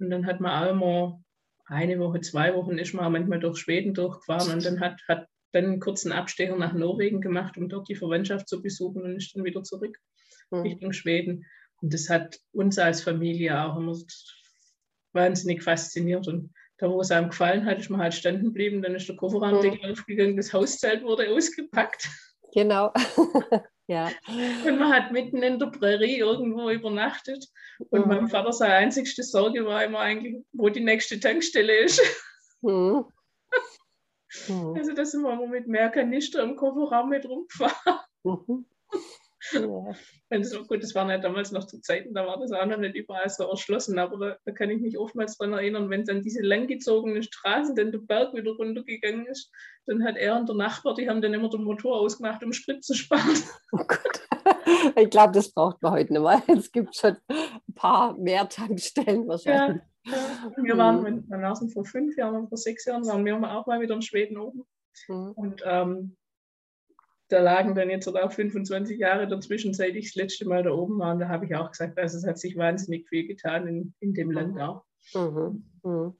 Und 0.00 0.10
dann 0.10 0.26
hat 0.26 0.40
man 0.40 0.62
auch 0.62 0.70
immer 0.70 1.22
eine 1.68 1.98
Woche, 1.98 2.20
zwei 2.20 2.54
Wochen 2.54 2.78
ist 2.78 2.94
man 2.94 3.12
manchmal 3.12 3.40
durch 3.40 3.58
Schweden 3.58 3.94
durchgefahren 3.94 4.52
und 4.52 4.64
dann 4.64 4.80
hat, 4.80 5.00
hat 5.06 5.28
dann 5.52 5.64
einen 5.64 5.80
kurzen 5.80 6.12
Abstecher 6.12 6.56
nach 6.56 6.72
Norwegen 6.72 7.20
gemacht, 7.20 7.56
um 7.56 7.68
dort 7.68 7.88
die 7.88 7.94
Verwandtschaft 7.94 8.48
zu 8.48 8.62
besuchen 8.62 9.02
und 9.02 9.16
ist 9.16 9.34
dann 9.34 9.44
wieder 9.44 9.62
zurück 9.62 9.98
mhm. 10.50 10.60
Richtung 10.60 10.92
Schweden. 10.92 11.46
Und 11.80 11.94
das 11.94 12.08
hat 12.08 12.38
uns 12.52 12.78
als 12.78 13.02
Familie 13.02 13.62
auch 13.62 13.76
immer 13.76 13.96
wahnsinnig 15.12 15.62
fasziniert. 15.62 16.26
Und 16.26 16.52
da, 16.78 16.88
wo 16.90 17.00
es 17.00 17.10
einem 17.10 17.30
gefallen 17.30 17.64
hat, 17.64 17.78
ist 17.78 17.90
man 17.90 18.00
halt 18.00 18.14
standen 18.14 18.46
geblieben, 18.46 18.82
dann 18.82 18.94
ist 18.94 19.08
der 19.08 19.16
Kofferraumdeckel 19.16 19.86
mhm. 19.86 19.92
aufgegangen, 19.92 20.36
das 20.36 20.52
Hauszelt 20.52 21.02
wurde 21.02 21.30
ausgepackt. 21.30 22.08
Genau. 22.52 22.92
ja. 23.88 24.10
Und 24.28 24.78
man 24.78 24.92
hat 24.92 25.12
mitten 25.12 25.42
in 25.42 25.58
der 25.58 25.66
Prärie 25.66 26.18
irgendwo 26.18 26.70
übernachtet. 26.70 27.48
Und 27.90 28.02
mhm. 28.02 28.08
meinem 28.08 28.28
Vater 28.28 28.52
seine 28.52 28.74
einzigste 28.74 29.22
Sorge 29.22 29.64
war 29.64 29.82
immer 29.82 30.00
eigentlich, 30.00 30.36
wo 30.52 30.68
die 30.68 30.84
nächste 30.84 31.18
Tankstelle 31.18 31.74
ist. 31.84 32.00
Mhm. 32.60 33.06
mhm. 34.48 34.74
Also 34.76 34.92
da 34.92 35.04
sind 35.04 35.22
wir 35.22 35.32
immer 35.32 35.46
mit 35.46 35.66
mehr 35.68 35.88
Kanister 35.88 36.42
im 36.42 36.56
Kofferraum 36.56 37.08
mit 37.08 37.24
rumgefahren. 37.26 38.04
Ja. 39.52 39.92
Also 40.30 40.66
gut, 40.66 40.82
das 40.82 40.94
waren 40.94 41.08
ja 41.08 41.16
damals 41.16 41.52
noch 41.52 41.66
zu 41.66 41.80
Zeiten, 41.80 42.12
da 42.12 42.26
war 42.26 42.38
das 42.38 42.52
auch 42.52 42.66
noch 42.66 42.76
nicht 42.76 42.94
überall 42.94 43.30
so 43.30 43.44
erschlossen, 43.44 43.98
aber 43.98 44.18
da, 44.18 44.36
da 44.44 44.52
kann 44.52 44.68
ich 44.68 44.78
mich 44.78 44.98
oftmals 44.98 45.38
daran 45.38 45.54
erinnern, 45.54 45.88
wenn 45.88 46.04
dann 46.04 46.20
diese 46.20 46.42
langgezogene 46.42 47.22
Straße, 47.22 47.72
dann 47.74 47.92
der 47.92 48.00
Berg 48.00 48.34
wieder 48.34 48.52
runtergegangen 48.52 49.24
ist, 49.24 49.50
dann 49.86 50.04
hat 50.04 50.18
er 50.18 50.36
und 50.36 50.46
der 50.46 50.56
Nachbar, 50.56 50.94
die 50.94 51.08
haben 51.08 51.22
dann 51.22 51.32
immer 51.32 51.48
den 51.48 51.64
Motor 51.64 51.98
ausgemacht, 51.98 52.44
um 52.44 52.52
Sprit 52.52 52.84
zu 52.84 52.92
sparen. 52.92 53.22
Oh 53.72 53.78
Gott. 53.78 54.28
Ich 54.96 55.10
glaube, 55.10 55.32
das 55.32 55.50
braucht 55.50 55.82
man 55.82 55.92
heute 55.92 56.12
nicht 56.12 56.22
mehr. 56.22 56.42
Es 56.46 56.70
gibt 56.70 56.94
schon 56.94 57.16
ein 57.28 57.74
paar 57.74 58.16
mehr 58.16 58.48
Tankstellen 58.48 59.26
wahrscheinlich. 59.26 59.82
Ja, 60.04 60.12
ja. 60.12 60.52
Wir 60.62 60.76
waren, 60.76 61.02
mhm. 61.02 61.28
wir 61.28 61.70
vor 61.70 61.84
fünf 61.84 62.16
Jahren, 62.16 62.48
vor 62.48 62.58
sechs 62.58 62.84
Jahren, 62.84 63.06
waren 63.06 63.24
wir 63.24 63.36
auch 63.36 63.66
mal 63.66 63.80
wieder 63.80 63.94
in 63.94 64.02
Schweden 64.02 64.38
oben. 64.38 64.64
Mhm. 65.08 65.32
Und 65.32 65.62
ähm, 65.64 66.16
da 67.28 67.40
lagen 67.40 67.74
dann 67.74 67.90
jetzt 67.90 68.08
auch 68.08 68.32
25 68.32 68.98
Jahre 68.98 69.28
dazwischen, 69.28 69.74
seit 69.74 69.94
ich 69.94 70.06
das 70.06 70.14
letzte 70.14 70.48
Mal 70.48 70.62
da 70.62 70.70
oben 70.70 70.98
war. 70.98 71.12
Und 71.12 71.20
da 71.20 71.28
habe 71.28 71.46
ich 71.46 71.54
auch 71.54 71.70
gesagt, 71.70 71.98
also 71.98 72.16
es 72.16 72.26
hat 72.26 72.38
sich 72.38 72.56
wahnsinnig 72.56 73.08
viel 73.08 73.26
getan 73.26 73.66
in, 73.66 73.94
in 74.00 74.14
dem 74.14 74.30
Land 74.30 74.58
auch. 74.60 74.84
Mhm. 75.14 75.64
Mhm. 75.82 76.14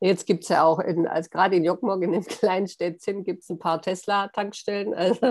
Jetzt 0.00 0.26
gibt 0.26 0.44
es 0.44 0.48
ja 0.48 0.64
auch, 0.64 0.78
in, 0.78 1.06
als 1.06 1.30
gerade 1.30 1.56
in 1.56 1.64
Jokkmokk, 1.64 2.02
in 2.02 2.12
dem 2.12 2.24
kleinen 2.26 2.68
Städtchen, 2.68 3.24
gibt 3.24 3.42
es 3.42 3.50
ein 3.50 3.58
paar 3.58 3.80
Tesla-Tankstellen. 3.80 4.94
Also, 5.02 5.26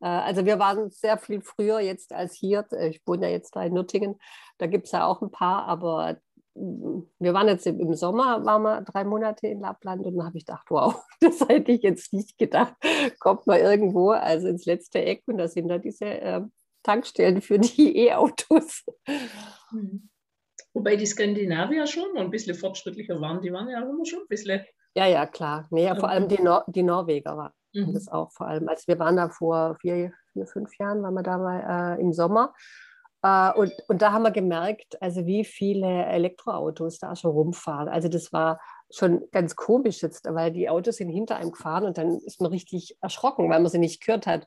äh, 0.00 0.06
also 0.06 0.44
wir 0.44 0.58
waren 0.58 0.90
sehr 0.90 1.18
viel 1.18 1.40
früher 1.40 1.80
jetzt 1.80 2.12
als 2.12 2.34
hier. 2.34 2.64
Ich 2.88 3.00
wohne 3.04 3.26
ja 3.26 3.32
jetzt 3.32 3.56
da 3.56 3.62
in 3.64 3.72
Nürtingen. 3.72 4.16
Da 4.58 4.66
gibt 4.66 4.86
es 4.86 4.92
ja 4.92 5.06
auch 5.06 5.22
ein 5.22 5.30
paar, 5.30 5.66
aber 5.66 6.18
wir 7.18 7.34
waren 7.34 7.48
jetzt 7.48 7.66
im 7.66 7.94
Sommer, 7.94 8.44
waren 8.44 8.62
wir 8.62 8.82
drei 8.82 9.04
Monate 9.04 9.46
in 9.46 9.60
Lappland 9.60 10.04
und 10.04 10.16
dann 10.16 10.26
habe 10.26 10.38
ich 10.38 10.46
gedacht, 10.46 10.66
wow, 10.70 11.04
das 11.20 11.40
hätte 11.48 11.72
ich 11.72 11.82
jetzt 11.82 12.12
nicht 12.12 12.38
gedacht. 12.38 12.74
Kommt 13.20 13.46
mal 13.46 13.58
irgendwo, 13.58 14.10
also 14.10 14.48
ins 14.48 14.66
letzte 14.66 15.02
Eck 15.02 15.22
und 15.26 15.38
da 15.38 15.48
sind 15.48 15.68
da 15.68 15.78
diese 15.78 16.06
äh, 16.06 16.42
Tankstellen 16.82 17.40
für 17.40 17.58
die 17.58 17.96
E-Autos. 18.06 18.84
Mhm. 19.70 20.08
Wobei 20.74 20.96
die 20.96 21.06
Skandinavier 21.06 21.86
schon 21.86 22.16
ein 22.16 22.30
bisschen 22.30 22.54
fortschrittlicher 22.54 23.20
waren, 23.20 23.40
die 23.40 23.52
waren 23.52 23.68
ja 23.68 23.82
immer 23.82 24.04
schon 24.04 24.20
ein 24.20 24.28
bisschen. 24.28 24.64
Ja, 24.94 25.06
ja, 25.06 25.26
klar. 25.26 25.66
Nee, 25.70 25.84
ja, 25.84 25.94
vor 25.94 26.08
allem 26.08 26.28
die, 26.28 26.40
Nor 26.40 26.64
die 26.68 26.82
Norweger 26.82 27.36
waren 27.36 27.52
mhm. 27.72 27.94
das 27.94 28.08
auch 28.08 28.32
vor 28.32 28.48
allem. 28.48 28.68
Also 28.68 28.84
wir 28.86 28.98
waren 28.98 29.16
da 29.16 29.28
vor 29.28 29.76
vier, 29.80 30.12
vier 30.32 30.46
fünf 30.46 30.70
Jahren, 30.78 31.02
waren 31.02 31.14
wir 31.14 31.22
da 31.22 31.38
mal 31.38 31.96
äh, 31.96 32.00
im 32.00 32.12
Sommer 32.12 32.54
und, 33.22 33.72
und 33.88 34.02
da 34.02 34.12
haben 34.12 34.22
wir 34.22 34.30
gemerkt, 34.30 35.00
also 35.02 35.26
wie 35.26 35.44
viele 35.44 36.04
Elektroautos 36.06 36.98
da 36.98 37.16
schon 37.16 37.32
rumfahren. 37.32 37.88
Also 37.88 38.08
das 38.08 38.32
war 38.32 38.60
schon 38.90 39.24
ganz 39.32 39.56
komisch 39.56 40.02
jetzt, 40.02 40.24
weil 40.28 40.52
die 40.52 40.68
Autos 40.68 40.96
sind 40.96 41.10
hinter 41.10 41.36
einem 41.36 41.52
gefahren 41.52 41.84
und 41.84 41.98
dann 41.98 42.18
ist 42.18 42.40
man 42.40 42.50
richtig 42.50 42.96
erschrocken, 43.00 43.50
weil 43.50 43.60
man 43.60 43.70
sie 43.70 43.78
nicht 43.78 44.04
gehört 44.04 44.26
hat. 44.26 44.46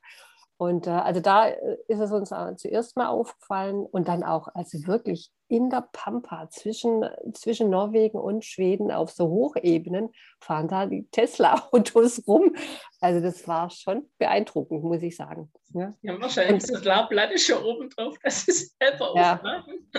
Und 0.62 0.86
äh, 0.86 0.92
also 0.92 1.22
da 1.22 1.48
äh, 1.48 1.78
ist 1.88 2.00
es 2.02 2.12
uns 2.12 2.32
zuerst 2.58 2.96
mal 2.96 3.08
aufgefallen 3.08 3.84
und 3.84 4.08
dann 4.08 4.22
auch 4.24 4.48
also 4.54 4.86
wirklich 4.86 5.32
in 5.48 5.72
der 5.72 5.90
Pampa 5.92 6.52
zwischen, 6.52 7.04
zwischen 7.34 7.72
Norwegen 7.72 8.20
und 8.20 8.46
Schweden 8.46 8.92
auf 8.92 9.10
so 9.10 9.28
Hochebenen 9.28 10.12
fahren 10.40 10.68
da 10.68 10.86
die 10.86 11.08
Tesla-Autos 11.10 12.22
rum. 12.28 12.56
Also 13.00 13.22
das 13.22 13.48
war 13.48 13.72
schon 13.72 14.08
beeindruckend, 14.20 14.84
muss 14.84 15.02
ich 15.02 15.16
sagen. 15.16 15.52
Ja, 15.74 15.96
ja 16.04 16.22
wahrscheinlich 16.22 16.70
und, 16.70 16.78
Solarplatte 16.78 17.40
schon 17.40 17.64
oben 17.64 17.90
drauf, 17.90 18.16
das 18.22 18.48
ist 18.48 18.78
selber 18.80 19.14
ja, 19.16 19.42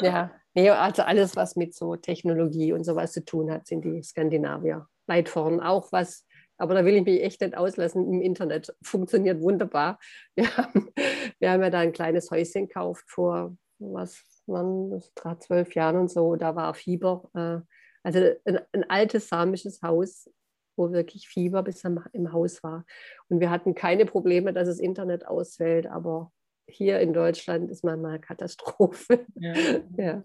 ja, 0.01 0.31
nee, 0.55 0.71
also 0.71 1.03
alles, 1.03 1.35
was 1.35 1.57
mit 1.57 1.75
so 1.75 1.97
Technologie 1.97 2.73
und 2.73 2.85
sowas 2.85 3.11
zu 3.11 3.25
tun 3.25 3.51
hat, 3.51 3.67
sind 3.67 3.85
die 3.85 4.01
Skandinavier 4.01 4.87
weit 5.09 5.29
vorn. 5.29 5.59
Auch 5.59 5.91
was 5.91 6.25
aber 6.63 6.75
da 6.75 6.85
will 6.85 6.95
ich 6.95 7.05
mich 7.05 7.21
echt 7.23 7.41
nicht 7.41 7.57
auslassen. 7.57 8.07
Im 8.07 8.23
Internet 8.23 8.73
funktioniert 8.83 9.41
wunderbar. 9.41 9.99
Wir 10.37 10.57
haben, 10.57 10.93
wir 11.41 11.51
haben 11.51 11.61
ja 11.61 11.71
da 11.71 11.81
ein 11.81 11.93
kleines 11.93 12.31
Häuschen 12.31 12.69
gekauft 12.69 13.05
vor, 13.09 13.57
was 13.81 14.23
waren 14.47 15.03
zwölf 15.41 15.75
Jahren 15.75 15.97
und 15.97 16.11
so. 16.11 16.37
Da 16.37 16.55
war 16.55 16.73
Fieber. 16.75 17.29
Äh, 17.35 17.61
also 18.05 18.21
ein, 18.45 18.61
ein 18.71 18.89
altes 18.89 19.29
samisches 19.29 19.83
Haus, 19.83 20.31
wo 20.77 20.93
wirklich 20.93 21.29
Fieber 21.29 21.65
bis 21.65 21.83
im 21.85 22.33
Haus 22.33 22.63
war. 22.63 22.85
Und 23.29 23.41
wir 23.41 23.51
hatten 23.51 23.75
keine 23.75 24.07
Probleme, 24.07 24.53
dass 24.53 24.69
das 24.69 24.79
Internet 24.79 25.27
ausfällt, 25.27 25.89
aber 25.89 26.33
hier 26.69 27.01
in 27.01 27.13
Deutschland 27.13 27.73
ist 27.73 27.83
manchmal 27.83 28.21
Katastrophe. 28.21 29.27
Ja, 29.35 29.53
ja. 29.97 30.25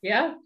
ja 0.00 0.38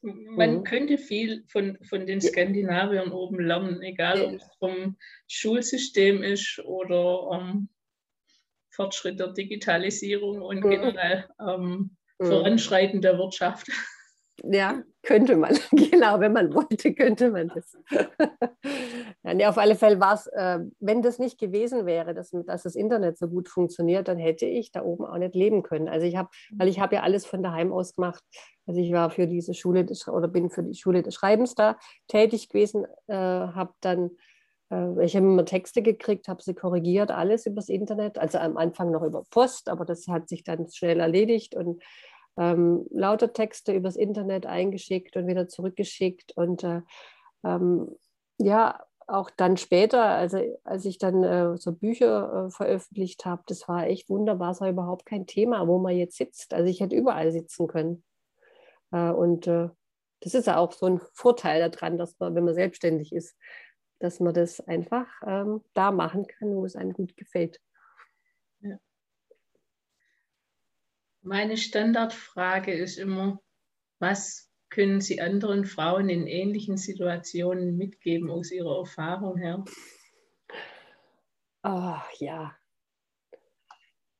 man 0.00 0.58
mhm. 0.58 0.64
könnte 0.64 0.98
viel 0.98 1.44
von, 1.48 1.78
von 1.82 2.06
den 2.06 2.20
Skandinaviern 2.20 3.10
oben 3.10 3.40
lernen, 3.40 3.82
egal 3.82 4.22
ob 4.22 4.34
es 4.34 4.46
vom 4.58 4.96
Schulsystem 5.26 6.22
ist 6.22 6.60
oder 6.64 7.22
um 7.22 7.68
Fortschritt 8.70 9.18
der 9.18 9.32
Digitalisierung 9.32 10.40
und 10.40 10.64
mhm. 10.64 10.70
generell 10.70 11.28
ähm, 11.40 11.96
mhm. 12.18 12.26
Voranschreiten 12.26 13.00
der 13.00 13.18
Wirtschaft. 13.18 13.68
Ja, 14.44 14.82
könnte 15.02 15.36
man. 15.36 15.56
genau, 15.72 16.20
wenn 16.20 16.32
man 16.32 16.54
wollte, 16.54 16.94
könnte 16.94 17.30
man 17.30 17.48
das. 17.48 17.76
ja, 19.22 19.34
nee, 19.34 19.46
auf 19.46 19.58
alle 19.58 19.74
Fälle 19.74 20.00
war 20.00 20.14
es, 20.14 20.26
äh, 20.28 20.60
wenn 20.80 21.02
das 21.02 21.18
nicht 21.18 21.38
gewesen 21.38 21.86
wäre, 21.86 22.14
dass, 22.14 22.30
dass 22.46 22.62
das 22.62 22.74
Internet 22.74 23.18
so 23.18 23.28
gut 23.28 23.48
funktioniert, 23.48 24.08
dann 24.08 24.18
hätte 24.18 24.46
ich 24.46 24.70
da 24.70 24.82
oben 24.82 25.04
auch 25.04 25.18
nicht 25.18 25.34
leben 25.34 25.62
können. 25.62 25.88
Also 25.88 26.06
ich 26.06 26.16
habe, 26.16 26.28
weil 26.56 26.68
ich 26.68 26.78
habe 26.78 26.96
ja 26.96 27.02
alles 27.02 27.26
von 27.26 27.42
daheim 27.42 27.72
aus 27.72 27.94
gemacht. 27.94 28.22
Also 28.66 28.80
ich 28.80 28.92
war 28.92 29.10
für 29.10 29.26
diese 29.26 29.54
Schule 29.54 29.84
des, 29.84 30.06
oder 30.06 30.28
bin 30.28 30.50
für 30.50 30.62
die 30.62 30.78
Schule 30.78 31.02
des 31.02 31.14
Schreibens 31.14 31.54
da 31.54 31.76
tätig 32.06 32.48
gewesen, 32.48 32.86
äh, 33.08 33.14
habe 33.14 33.72
dann 33.80 34.10
äh, 34.70 35.04
ich 35.04 35.16
habe 35.16 35.26
immer 35.26 35.44
Texte 35.44 35.82
gekriegt, 35.82 36.28
habe 36.28 36.42
sie 36.42 36.54
korrigiert, 36.54 37.10
alles 37.10 37.46
übers 37.46 37.68
Internet. 37.68 38.18
Also 38.18 38.38
am 38.38 38.56
Anfang 38.56 38.90
noch 38.90 39.02
über 39.02 39.24
Post, 39.30 39.68
aber 39.68 39.84
das 39.84 40.06
hat 40.08 40.28
sich 40.28 40.44
dann 40.44 40.68
schnell 40.70 41.00
erledigt 41.00 41.54
und 41.54 41.82
ähm, 42.38 42.86
lauter 42.90 43.32
Texte 43.32 43.72
übers 43.74 43.96
Internet 43.96 44.46
eingeschickt 44.46 45.16
und 45.16 45.26
wieder 45.26 45.48
zurückgeschickt. 45.48 46.32
Und 46.36 46.62
äh, 46.64 46.82
ähm, 47.44 47.96
ja, 48.38 48.80
auch 49.08 49.30
dann 49.30 49.56
später, 49.56 50.04
also 50.04 50.38
als 50.64 50.84
ich 50.84 50.98
dann 50.98 51.24
äh, 51.24 51.56
so 51.56 51.72
Bücher 51.72 52.46
äh, 52.46 52.50
veröffentlicht 52.50 53.24
habe, 53.24 53.42
das 53.46 53.66
war 53.66 53.86
echt 53.86 54.08
wunderbar, 54.10 54.52
es 54.52 54.60
war 54.60 54.68
überhaupt 54.68 55.06
kein 55.06 55.26
Thema, 55.26 55.66
wo 55.66 55.78
man 55.78 55.96
jetzt 55.96 56.16
sitzt. 56.16 56.54
Also 56.54 56.70
ich 56.70 56.80
hätte 56.80 56.94
überall 56.94 57.32
sitzen 57.32 57.66
können. 57.66 58.04
Äh, 58.92 59.10
und 59.10 59.46
äh, 59.46 59.70
das 60.20 60.34
ist 60.34 60.46
ja 60.46 60.58
auch 60.58 60.72
so 60.72 60.86
ein 60.86 61.00
Vorteil 61.14 61.70
daran, 61.70 61.96
dass 61.96 62.18
man, 62.18 62.34
wenn 62.34 62.44
man 62.44 62.54
selbstständig 62.54 63.12
ist, 63.12 63.36
dass 63.98 64.20
man 64.20 64.34
das 64.34 64.60
einfach 64.60 65.06
ähm, 65.26 65.64
da 65.74 65.90
machen 65.90 66.26
kann, 66.26 66.54
wo 66.54 66.64
es 66.64 66.76
einem 66.76 66.92
gut 66.92 67.16
gefällt. 67.16 67.60
Meine 71.22 71.56
Standardfrage 71.56 72.72
ist 72.72 72.98
immer, 72.98 73.40
was 74.00 74.50
können 74.70 75.00
Sie 75.00 75.20
anderen 75.20 75.64
Frauen 75.64 76.08
in 76.08 76.26
ähnlichen 76.26 76.76
Situationen 76.76 77.76
mitgeben 77.76 78.30
aus 78.30 78.50
Ihrer 78.50 78.78
Erfahrung 78.78 79.36
her? 79.36 79.64
Oh, 81.64 81.96
ja, 82.18 82.56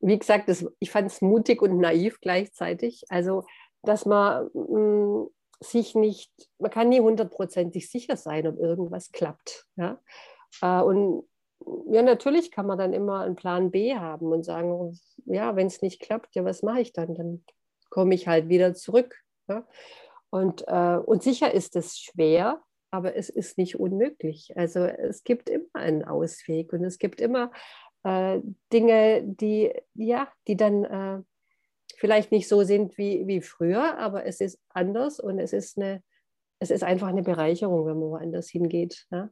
wie 0.01 0.19
gesagt, 0.19 0.49
das, 0.49 0.65
ich 0.79 0.91
fand 0.91 1.11
es 1.11 1.21
mutig 1.21 1.63
und 1.63 1.79
naiv 1.79 2.21
gleichzeitig. 2.21 3.05
Also, 3.09 3.45
dass 3.83 4.07
man 4.07 4.49
mh, 4.55 4.79
mm, 4.79 5.31
sich 5.61 5.95
nicht, 5.95 6.33
man 6.59 6.71
kann 6.71 6.89
nie 6.89 7.01
hundertprozentig 7.01 7.91
sicher 7.91 8.17
sein, 8.17 8.47
ob 8.47 8.59
irgendwas 8.59 9.11
klappt. 9.11 9.67
Ja? 9.77 10.01
Äh, 10.63 10.83
und 10.83 11.29
ja, 11.91 12.03
natürlich 12.03 12.51
kann 12.51 12.67
man 12.67 12.79
dann 12.79 12.93
immer 12.93 13.21
einen 13.21 13.37
Plan 13.37 13.71
B 13.71 13.95
haben 13.95 14.33
und 14.33 14.45
sagen, 14.45 14.99
ja, 15.25 15.57
wenn 15.57 15.67
es 15.67 15.83
nicht 15.83 16.01
klappt, 16.01 16.35
ja, 16.35 16.45
was 16.45 16.63
mache 16.63 16.81
ich 16.81 16.93
dann? 16.93 17.15
Dann 17.15 17.45
komme 17.91 18.15
ich 18.15 18.29
halt 18.29 18.49
wieder 18.49 18.75
zurück. 18.75 19.17
Ja? 19.49 19.67
Und, 20.31 20.65
äh, 20.67 20.99
und 20.99 21.23
sicher 21.23 21.53
ist 21.53 21.77
es 21.77 21.99
schwer, 21.99 22.61
aber 22.91 23.17
es 23.17 23.29
ist 23.29 23.59
nicht 23.59 23.79
unmöglich. 23.79 24.53
Also 24.57 24.81
es 24.81 25.25
gibt 25.25 25.49
immer 25.49 25.67
einen 25.75 26.05
Ausweg 26.05 26.73
und 26.73 26.85
es 26.85 26.99
gibt 26.99 27.21
immer 27.21 27.51
äh, 28.05 28.41
Dinge, 28.73 29.23
die, 29.25 29.73
ja, 29.95 30.29
die 30.47 30.57
dann 30.57 30.85
äh, 30.85 31.23
vielleicht 31.97 32.31
nicht 32.31 32.49
so 32.49 32.63
sind 32.63 32.97
wie, 32.97 33.27
wie 33.27 33.41
früher, 33.41 33.99
aber 33.99 34.27
es 34.27 34.41
ist 34.41 34.61
anders 34.69 35.21
und 35.21 35.39
es 35.39 35.53
ist, 35.53 35.79
eine, 35.79 36.03
es 36.61 36.71
ist 36.71 36.85
einfach 36.85 37.09
eine 37.09 37.23
Bereicherung, 37.23 37.87
wenn 37.87 37.99
man 37.99 38.11
woanders 38.11 38.49
hingeht. 38.49 39.07
Ja? 39.11 39.31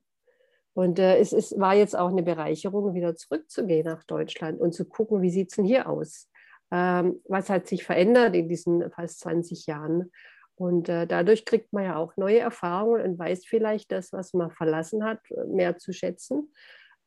Und 0.77 0.99
äh, 0.99 1.17
es 1.17 1.33
ist, 1.33 1.59
war 1.59 1.75
jetzt 1.75 1.97
auch 1.97 2.11
eine 2.11 2.23
Bereicherung, 2.23 2.93
wieder 2.93 3.17
zurückzugehen 3.17 3.87
nach 3.87 4.05
Deutschland 4.05 4.61
und 4.61 4.75
zu 4.75 4.85
gucken, 4.85 5.23
wie 5.23 5.31
sieht 5.31 5.49
es 5.49 5.57
denn 5.57 5.65
hier 5.65 5.89
aus? 5.89 6.29
Ähm, 6.71 7.23
was 7.25 7.49
hat 7.49 7.67
sich 7.67 7.83
verändert 7.83 8.35
in 8.37 8.47
diesen 8.47 8.91
fast 8.91 9.21
20 9.21 9.67
Jahren? 9.67 10.13
Und 10.55 10.91
äh, 10.91 11.07
dadurch 11.07 11.47
kriegt 11.47 11.73
man 11.73 11.85
ja 11.85 11.97
auch 11.97 12.15
neue 12.19 12.41
Erfahrungen 12.41 13.01
und 13.01 13.19
weiß 13.19 13.47
vielleicht 13.47 13.91
das, 13.91 14.13
was 14.13 14.35
man 14.35 14.51
verlassen 14.51 15.03
hat, 15.03 15.21
mehr 15.49 15.79
zu 15.79 15.95
schätzen. 15.95 16.53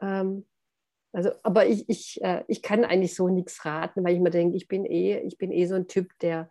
Ähm, 0.02 0.48
also, 1.14 1.30
aber 1.44 1.68
ich, 1.68 1.88
ich, 1.90 2.24
äh, 2.24 2.44
ich 2.48 2.64
kann 2.64 2.84
eigentlich 2.84 3.14
so 3.14 3.30
nichts 3.30 3.64
raten, 3.66 4.04
weil 4.04 4.16
ich 4.16 4.20
mir 4.20 4.32
denke, 4.32 4.58
ich 4.58 4.68
bin 4.68 4.84
eh, 4.84 5.20
ich 5.20 5.38
bin 5.38 5.52
eh 5.52 5.68
so 5.68 5.76
ein 5.76 5.88
Typ, 5.88 6.10
der 6.22 6.50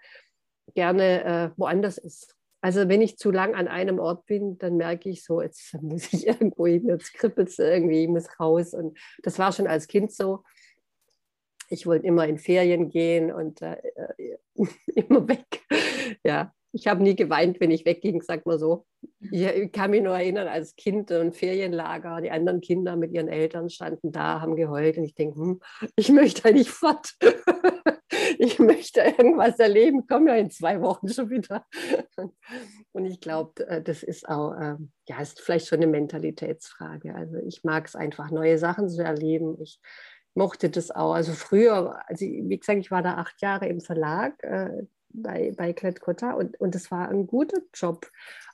gerne 0.77 1.25
äh, 1.25 1.51
woanders 1.57 1.99
ist. 1.99 2.38
Also 2.61 2.88
wenn 2.88 3.03
ich 3.03 3.18
zu 3.18 3.31
lang 3.31 3.55
an 3.55 3.68
einem 3.68 3.99
Ort 3.99 4.27
bin, 4.27 4.59
dann 4.59 4.77
merke 4.77 5.09
ich 5.09 5.25
so, 5.25 5.40
jetzt 5.40 5.75
muss 5.83 6.12
ich 6.12 6.27
irgendwo 6.27 6.66
hin, 6.66 6.88
jetzt 6.88 7.14
kribbelt 7.14 7.49
es 7.49 7.59
irgendwie, 7.59 8.05
ich 8.05 8.09
muss 8.09 8.40
raus. 8.40 8.75
Und 8.75 8.99
das 9.23 9.38
war 9.38 9.53
schon 9.53 9.66
als 9.66 9.87
Kind 9.87 10.12
so. 10.12 10.42
Ich 11.71 11.87
wollte 11.87 12.07
immer 12.07 12.27
in 12.27 12.38
Ferien 12.38 12.88
gehen 12.88 13.31
und 13.31 13.61
äh, 13.62 13.77
äh 14.16 14.38
immer 14.94 15.29
weg. 15.29 15.62
Ja, 16.25 16.53
ich 16.73 16.87
habe 16.87 17.03
nie 17.03 17.16
geweint, 17.16 17.61
wenn 17.61 17.71
ich 17.71 17.85
wegging, 17.85 18.23
sag 18.23 18.47
mal 18.47 18.59
so. 18.59 18.87
Ich 19.21 19.73
kann 19.73 19.90
mich 19.90 20.03
nur 20.03 20.14
erinnern, 20.14 20.49
als 20.49 20.77
Kind 20.77 21.11
ein 21.12 21.33
Ferienlager, 21.33 22.21
die 22.21 22.31
anderen 22.31 22.61
Kinder 22.61 22.97
mit 22.97 23.12
ihren 23.12 23.29
Eltern 23.29 23.71
standen 23.71 24.12
da, 24.12 24.40
haben 24.40 24.57
geheult 24.57 24.99
und 24.99 25.05
ich 25.05 25.14
denke, 25.14 25.38
hm, 25.38 25.61
ich 25.97 26.11
möchte 26.11 26.49
eigentlich 26.49 26.71
fort. 26.71 27.14
Ich 28.38 28.59
möchte 28.59 29.01
irgendwas 29.01 29.59
erleben, 29.59 30.07
komme 30.07 30.31
ja 30.31 30.37
in 30.37 30.51
zwei 30.51 30.81
Wochen 30.81 31.09
schon 31.09 31.31
wieder. 31.31 31.67
Und 32.93 33.07
ich 33.07 33.21
glaube, 33.21 33.67
äh, 33.67 33.83
das 33.83 34.03
ist 34.03 34.29
auch, 34.29 34.55
ähm, 34.61 34.93
ja, 35.09 35.21
ist 35.21 35.41
vielleicht 35.41 35.69
schon 35.69 35.79
eine 35.79 35.87
Mentalitätsfrage. 35.87 37.14
Also 37.14 37.37
ich 37.38 37.64
mag 37.64 37.87
es 37.87 37.97
einfach, 37.97 38.31
neue 38.31 38.59
Sachen 38.59 38.88
zu 38.88 39.03
erleben. 39.03 39.57
Ich 39.61 39.81
mochte 40.35 40.71
das 40.71 40.91
auch. 40.91 41.14
Also 41.14 41.33
früher, 41.33 42.01
also 42.09 42.25
wie 42.25 42.59
gesagt, 42.59 42.79
ich 42.79 42.91
war 42.91 43.03
da 43.03 43.14
acht 43.14 43.41
Jahre 43.41 43.69
im 43.69 43.81
Verlag 43.81 44.43
äh, 44.43 44.87
bei, 45.11 45.53
bei 45.57 45.73
Klett-Cotta 45.73 46.33
und, 46.33 46.61
und 46.61 46.75
das 46.75 46.91
war 46.91 47.09
ein 47.09 47.27
guter 47.27 47.61
Job. 47.75 48.07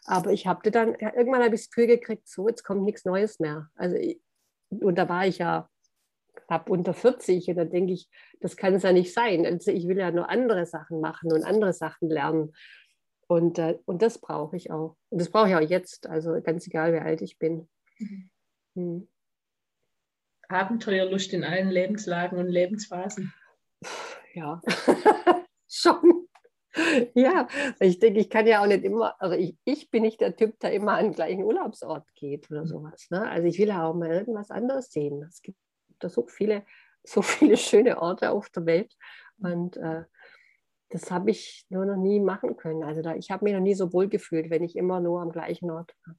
Aber 0.04 0.32
ich 0.32 0.46
habe 0.46 0.70
dann, 0.70 0.94
irgendwann 0.94 1.42
habe 1.42 1.54
ich 1.54 1.62
das 1.62 1.70
Gefühl 1.70 1.86
gekriegt, 1.86 2.28
so, 2.28 2.48
jetzt 2.48 2.62
kommt 2.64 2.82
nichts 2.82 3.04
Neues 3.04 3.40
mehr. 3.40 3.70
Also, 3.74 3.96
ich, 3.96 4.20
und 4.68 4.96
da 4.96 5.08
war 5.08 5.26
ich 5.26 5.38
ja 5.38 5.68
knapp 6.46 6.70
unter 6.70 6.94
40 6.94 7.48
und 7.48 7.56
dann 7.56 7.70
denke 7.70 7.92
ich, 7.92 8.08
das 8.40 8.56
kann 8.56 8.74
es 8.74 8.82
ja 8.82 8.92
nicht 8.92 9.12
sein. 9.12 9.46
Also 9.46 9.70
ich 9.70 9.88
will 9.88 9.98
ja 9.98 10.10
nur 10.10 10.28
andere 10.28 10.66
Sachen 10.66 11.00
machen 11.00 11.32
und 11.32 11.44
andere 11.44 11.72
Sachen 11.72 12.08
lernen. 12.08 12.52
Und, 13.26 13.58
äh, 13.58 13.78
und 13.86 14.02
das 14.02 14.18
brauche 14.18 14.56
ich 14.56 14.70
auch. 14.70 14.96
Und 15.10 15.20
das 15.20 15.30
brauche 15.30 15.48
ich 15.48 15.56
auch 15.56 15.60
jetzt, 15.60 16.06
also 16.08 16.40
ganz 16.42 16.66
egal, 16.66 16.92
wie 16.92 16.98
alt 16.98 17.22
ich 17.22 17.38
bin. 17.38 17.68
Mhm. 17.98 18.30
Hm. 18.74 19.08
Abenteuerlust 20.48 21.32
in 21.32 21.44
allen 21.44 21.70
Lebenslagen 21.70 22.38
und 22.38 22.48
Lebensphasen. 22.48 23.32
Ja, 24.34 24.60
schon. 25.68 26.28
Ja, 27.14 27.46
ich 27.78 28.00
denke, 28.00 28.20
ich 28.20 28.28
kann 28.28 28.46
ja 28.46 28.60
auch 28.60 28.66
nicht 28.66 28.84
immer, 28.84 29.20
also 29.20 29.36
ich, 29.36 29.56
ich 29.64 29.90
bin 29.90 30.02
nicht 30.02 30.20
der 30.20 30.34
Typ, 30.34 30.58
der 30.58 30.72
immer 30.72 30.94
an 30.94 31.06
den 31.06 31.14
gleichen 31.14 31.44
Urlaubsort 31.44 32.12
geht 32.14 32.50
oder 32.50 32.66
sowas. 32.66 33.06
Ne? 33.10 33.28
Also 33.28 33.46
ich 33.46 33.58
will 33.58 33.68
ja 33.68 33.86
auch 33.86 33.94
mal 33.94 34.10
irgendwas 34.10 34.50
anderes 34.50 34.90
sehen. 34.90 35.22
Es 35.22 35.40
gibt 35.40 35.58
da 36.04 36.08
so 36.08 36.26
viele, 36.26 36.64
so 37.04 37.22
viele 37.22 37.56
schöne 37.56 38.00
Orte 38.00 38.30
auf 38.30 38.48
der 38.50 38.66
Welt. 38.66 38.96
Und 39.38 39.76
äh, 39.76 40.04
das 40.90 41.10
habe 41.10 41.30
ich 41.30 41.66
nur 41.70 41.86
noch 41.86 41.96
nie 41.96 42.20
machen 42.20 42.56
können. 42.56 42.84
Also 42.84 43.02
da, 43.02 43.16
ich 43.16 43.30
habe 43.30 43.44
mich 43.44 43.54
noch 43.54 43.60
nie 43.60 43.74
so 43.74 43.92
wohl 43.92 44.08
gefühlt, 44.08 44.50
wenn 44.50 44.62
ich 44.62 44.76
immer 44.76 45.00
nur 45.00 45.20
am 45.20 45.32
gleichen 45.32 45.70
Ort 45.70 45.94
war. 46.04 46.16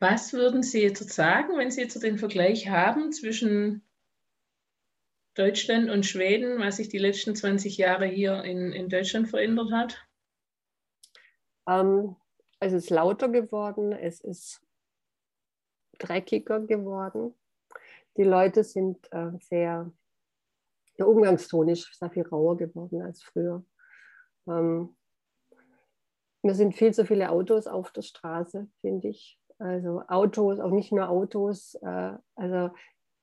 Was 0.00 0.32
würden 0.32 0.62
Sie 0.62 0.82
jetzt 0.82 1.08
sagen, 1.10 1.56
wenn 1.58 1.70
Sie 1.70 1.80
jetzt 1.80 2.02
den 2.02 2.18
Vergleich 2.18 2.68
haben 2.68 3.12
zwischen 3.12 3.86
Deutschland 5.34 5.90
und 5.90 6.04
Schweden, 6.04 6.58
was 6.58 6.78
sich 6.78 6.88
die 6.88 6.98
letzten 6.98 7.36
20 7.36 7.76
Jahre 7.76 8.06
hier 8.06 8.42
in, 8.42 8.72
in 8.72 8.88
Deutschland 8.88 9.28
verändert 9.28 9.70
hat? 9.70 10.04
Ähm, 11.68 12.16
es 12.58 12.72
ist 12.72 12.90
lauter 12.90 13.28
geworden, 13.28 13.92
es 13.92 14.20
ist 14.20 14.61
dreckiger 16.02 16.60
geworden. 16.60 17.34
Die 18.16 18.24
Leute 18.24 18.64
sind 18.64 19.10
äh, 19.12 19.30
sehr, 19.38 19.90
der 20.98 21.08
Umgangston 21.08 21.68
ist 21.68 21.98
sehr 21.98 22.10
viel 22.10 22.26
rauer 22.26 22.56
geworden 22.56 23.02
als 23.02 23.22
früher. 23.22 23.64
Ähm, 24.46 24.96
mir 26.42 26.54
sind 26.54 26.74
viel 26.74 26.92
zu 26.92 27.06
viele 27.06 27.30
Autos 27.30 27.66
auf 27.66 27.92
der 27.92 28.02
Straße, 28.02 28.68
finde 28.80 29.08
ich. 29.08 29.38
Also 29.58 30.02
Autos, 30.08 30.58
auch 30.58 30.72
nicht 30.72 30.92
nur 30.92 31.08
Autos, 31.08 31.74
äh, 31.82 32.12
also 32.34 32.70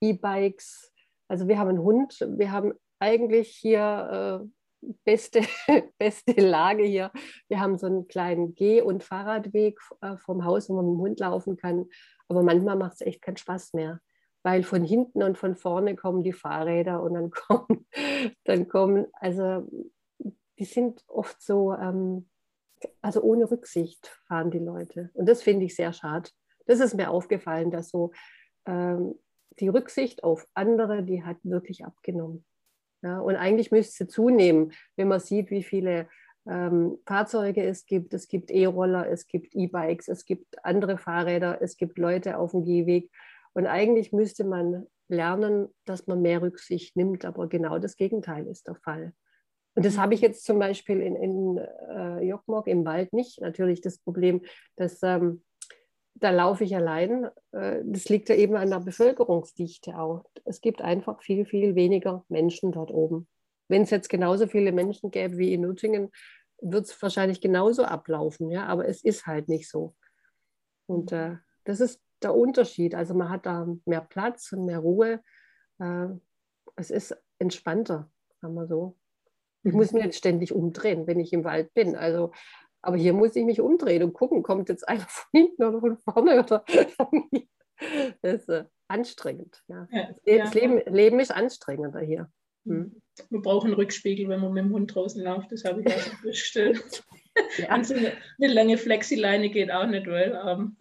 E-Bikes, 0.02 0.94
also 1.28 1.48
wir 1.48 1.60
haben 1.60 1.70
einen 1.70 1.84
Hund, 1.84 2.18
wir 2.38 2.52
haben 2.52 2.74
eigentlich 2.98 3.50
hier 3.50 4.42
äh, 4.82 4.88
beste, 5.04 5.42
beste 5.98 6.32
Lage 6.34 6.84
hier. 6.84 7.12
Wir 7.48 7.60
haben 7.60 7.78
so 7.78 7.88
einen 7.88 8.08
kleinen 8.08 8.56
Geh- 8.56 8.82
und 8.82 9.04
Fahrradweg 9.04 9.80
äh, 10.02 10.18
vom 10.18 10.46
Haus, 10.46 10.70
wo 10.70 10.76
man 10.76 10.86
mit 10.86 10.94
dem 10.96 11.02
Hund 11.02 11.20
laufen 11.20 11.58
kann. 11.58 11.86
Aber 12.30 12.44
manchmal 12.44 12.78
macht 12.78 12.94
es 12.94 13.02
echt 13.02 13.22
keinen 13.22 13.38
Spaß 13.38 13.74
mehr, 13.74 14.00
weil 14.44 14.63
von 14.63 14.84
hinten 14.84 15.22
und 15.24 15.38
von 15.38 15.56
vorne 15.56 15.96
kommen 15.96 16.24
die 16.24 16.34
Fahrräder 16.34 17.04
und 17.04 17.15
dann 17.15 17.32
kommen, 17.48 17.88
dann 18.46 18.68
kommen, 18.68 19.08
also 19.13 19.68
die 20.58 20.65
sind 20.65 21.04
oft 21.08 21.42
so, 21.42 21.74
ähm, 21.74 22.30
also 23.02 23.22
ohne 23.22 23.50
Rücksicht 23.50 24.08
fahren 24.28 24.52
die 24.52 24.60
Leute. 24.60 25.10
Und 25.13 25.28
das 25.28 25.42
finde 25.42 25.65
ich 25.65 25.76
sehr 25.76 25.92
schade. 25.92 26.30
Das 26.65 26.80
ist 26.80 26.96
mir 26.96 27.10
aufgefallen, 27.10 27.72
dass 27.72 27.89
so 27.89 28.12
ähm, 28.65 29.15
die 29.60 29.68
Rücksicht 29.68 30.24
auf 30.24 30.48
andere, 30.54 31.04
die 31.04 31.24
hat 31.24 31.38
wirklich 31.44 31.84
abgenommen. 31.84 32.46
Ja, 33.02 33.20
und 33.20 33.36
eigentlich 33.36 33.72
müsste 33.72 34.04
sie 34.04 34.08
zunehmen, 34.08 34.74
wenn 34.96 35.08
man 35.08 35.20
sieht, 35.20 35.52
wie 35.52 35.63
viele 35.63 36.10
ähm, 36.50 36.98
Fahrzeuge 37.06 37.64
es 37.64 37.86
gibt. 37.86 38.14
Es 38.14 38.28
gibt 38.28 38.52
E-Roller, 38.52 39.08
es 39.10 39.28
gibt 39.28 39.56
E-Bikes, 39.56 40.08
es 40.08 40.26
gibt 40.26 40.64
andere 40.66 40.98
Fahrräder, 40.98 41.62
es 41.62 41.78
gibt 41.78 41.98
Leute 41.98 42.38
auf 42.38 42.52
dem 42.52 42.64
Gehweg. 42.64 43.10
Und 43.54 43.68
eigentlich 43.68 44.12
müsste 44.12 44.44
man 44.44 44.88
lernen, 45.08 45.70
dass 45.86 46.08
man 46.08 46.22
mehr 46.22 46.42
Rücksicht 46.42 46.96
nimmt, 46.96 47.26
aber 47.26 47.48
genau 47.48 47.80
das 47.80 47.96
Gegenteil 47.96 48.48
ist 48.48 48.68
der 48.68 48.76
Fall. 48.76 49.14
Und 49.76 49.86
das 49.86 49.98
habe 49.98 50.14
ich 50.14 50.22
jetzt 50.22 50.46
zum 50.46 50.60
Beispiel 50.60 51.02
in, 51.02 51.16
in 51.16 51.58
äh, 51.58 52.22
Jokkmokk 52.22 52.68
im 52.68 52.86
Wald 52.86 53.14
nicht. 53.14 53.40
Natürlich 53.42 53.82
das 53.82 54.00
Problem, 54.00 54.42
dass 54.76 55.02
ähm, 55.04 55.44
da 56.16 56.32
laufe 56.32 56.64
ich 56.64 56.76
allein. 56.76 57.30
Äh, 57.52 57.82
das 57.84 58.10
liegt 58.10 58.30
ja 58.30 58.36
eben 58.36 58.56
an 58.56 58.72
der 58.72 58.80
Bevölkerungsdichte 58.80 59.98
auch. 59.98 60.26
Es 60.46 60.62
gibt 60.62 60.82
einfach 60.82 61.22
viel, 61.22 61.46
viel 61.46 61.76
weniger 61.76 62.26
Menschen 62.28 62.72
dort 62.72 62.92
oben. 62.92 63.28
Wenn 63.68 63.84
es 63.84 63.92
jetzt 63.92 64.10
genauso 64.10 64.48
viele 64.48 64.72
Menschen 64.72 65.12
gäbe 65.12 65.38
wie 65.38 65.54
in 65.54 65.62
Nutingen, 65.62 66.10
wird 66.62 66.86
es 66.86 67.02
wahrscheinlich 67.02 67.41
genauso 67.41 67.84
ablaufen. 67.84 68.50
Ja? 68.52 68.65
Aber 68.67 68.88
es 68.88 69.04
ist 69.04 69.28
halt 69.28 69.50
nicht 69.50 69.69
so. 69.69 69.95
Und 70.88 71.12
äh, 71.12 71.38
das 71.63 71.80
ist 71.80 72.02
der 72.22 72.36
Unterschied. 72.36 72.95
Also 72.95 73.13
man 73.13 73.30
hat 73.30 73.45
da 73.45 73.67
mehr 73.86 74.02
Platz 74.02 74.52
und 74.52 74.65
mehr 74.65 74.80
Ruhe. 74.80 75.22
Äh, 75.80 76.08
es 76.76 76.91
ist 76.91 77.15
entspannter, 77.39 78.10
sagen 78.41 78.54
wir 78.56 78.67
so. 78.67 78.98
Ich 79.63 79.74
muss 79.74 79.91
mich 79.91 80.04
jetzt 80.04 80.17
ständig 80.17 80.54
umdrehen, 80.54 81.06
wenn 81.06 81.19
ich 81.19 81.34
im 81.34 81.43
Wald 81.43 81.74
bin. 81.74 81.95
Also 81.95 82.32
aber 82.82 82.98
hier 82.98 83.13
muss 83.13 83.36
ich 83.36 83.45
mich 83.45 83.60
umdrehen 83.60 84.04
und 84.04 84.13
gucken, 84.13 84.43
kommt 84.43 84.69
jetzt 84.69 84.88
einer 84.88 85.06
von 85.08 85.28
hinten 85.32 85.63
oder 85.63 85.80
von 85.80 85.98
vorne 85.98 86.43
oder 86.43 86.63
das 88.22 88.41
ist 88.41 88.50
äh, 88.50 88.65
anstrengend. 88.88 89.63
Ja. 89.67 89.88
Ja, 89.91 90.10
das 90.26 90.54
ja. 90.54 90.60
Leben, 90.60 90.93
Leben 90.93 91.19
ist 91.19 91.32
anstrengender 91.32 92.00
hier. 92.00 92.32
Hm. 92.65 93.02
Wir 93.30 93.41
brauchen 93.41 93.67
einen 93.67 93.76
Rückspiegel, 93.76 94.30
wenn 94.30 94.41
man 94.41 94.54
mit 94.54 94.63
dem 94.63 94.74
Hund 94.74 94.93
draußen 94.93 95.24
läuft. 95.24 95.52
Das 95.52 95.63
habe 95.63 95.82
ich 95.82 95.88
auch 95.88 96.00
schon 96.00 96.17
festgestellt. 96.24 97.04
Ja. 97.58 97.76
Und 97.76 97.86
so 97.86 97.95
eine, 97.95 98.13
eine, 98.41 98.54
lange 98.54 98.78
Flexileine 98.78 99.50
geht 99.50 99.72
auch 99.72 99.88
nicht, 99.88 100.08
weil 100.08 100.39
ähm, 100.45 100.78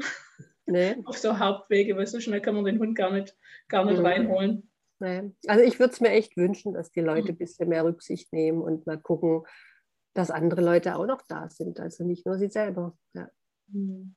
nee. 0.67 0.97
auf 1.05 1.19
so 1.19 1.39
Hauptwege, 1.39 1.97
weil 1.97 2.07
so 2.07 2.21
schnell 2.21 2.41
kann 2.41 2.55
man 2.55 2.65
den 2.65 2.79
Hund 2.79 2.97
gar 2.97 3.13
nicht, 3.13 3.37
gar 3.69 3.85
nicht 3.85 3.99
mhm. 3.99 4.07
reinholen. 4.07 4.71
Nee. 5.01 5.31
Also 5.47 5.65
ich 5.65 5.79
würde 5.79 5.93
es 5.93 6.01
mir 6.01 6.11
echt 6.11 6.37
wünschen, 6.37 6.75
dass 6.75 6.91
die 6.91 7.01
Leute 7.01 7.29
ein 7.29 7.39
bisschen 7.39 7.69
mehr 7.69 7.85
Rücksicht 7.85 8.33
nehmen 8.33 8.61
und 8.61 8.87
mal 8.87 8.99
gucken, 8.99 9.45
dass 10.15 10.31
andere 10.33 10.61
Leute 10.61 10.97
auch 10.97 11.07
noch 11.07 11.23
da 11.29 11.49
sind. 11.49 11.79
Also 11.79 12.05
nicht 12.05 12.27
nur 12.27 12.39
sie 12.39 12.49
selber. 12.49 12.99
Ja. 13.15 13.31
Mhm. 13.69 14.17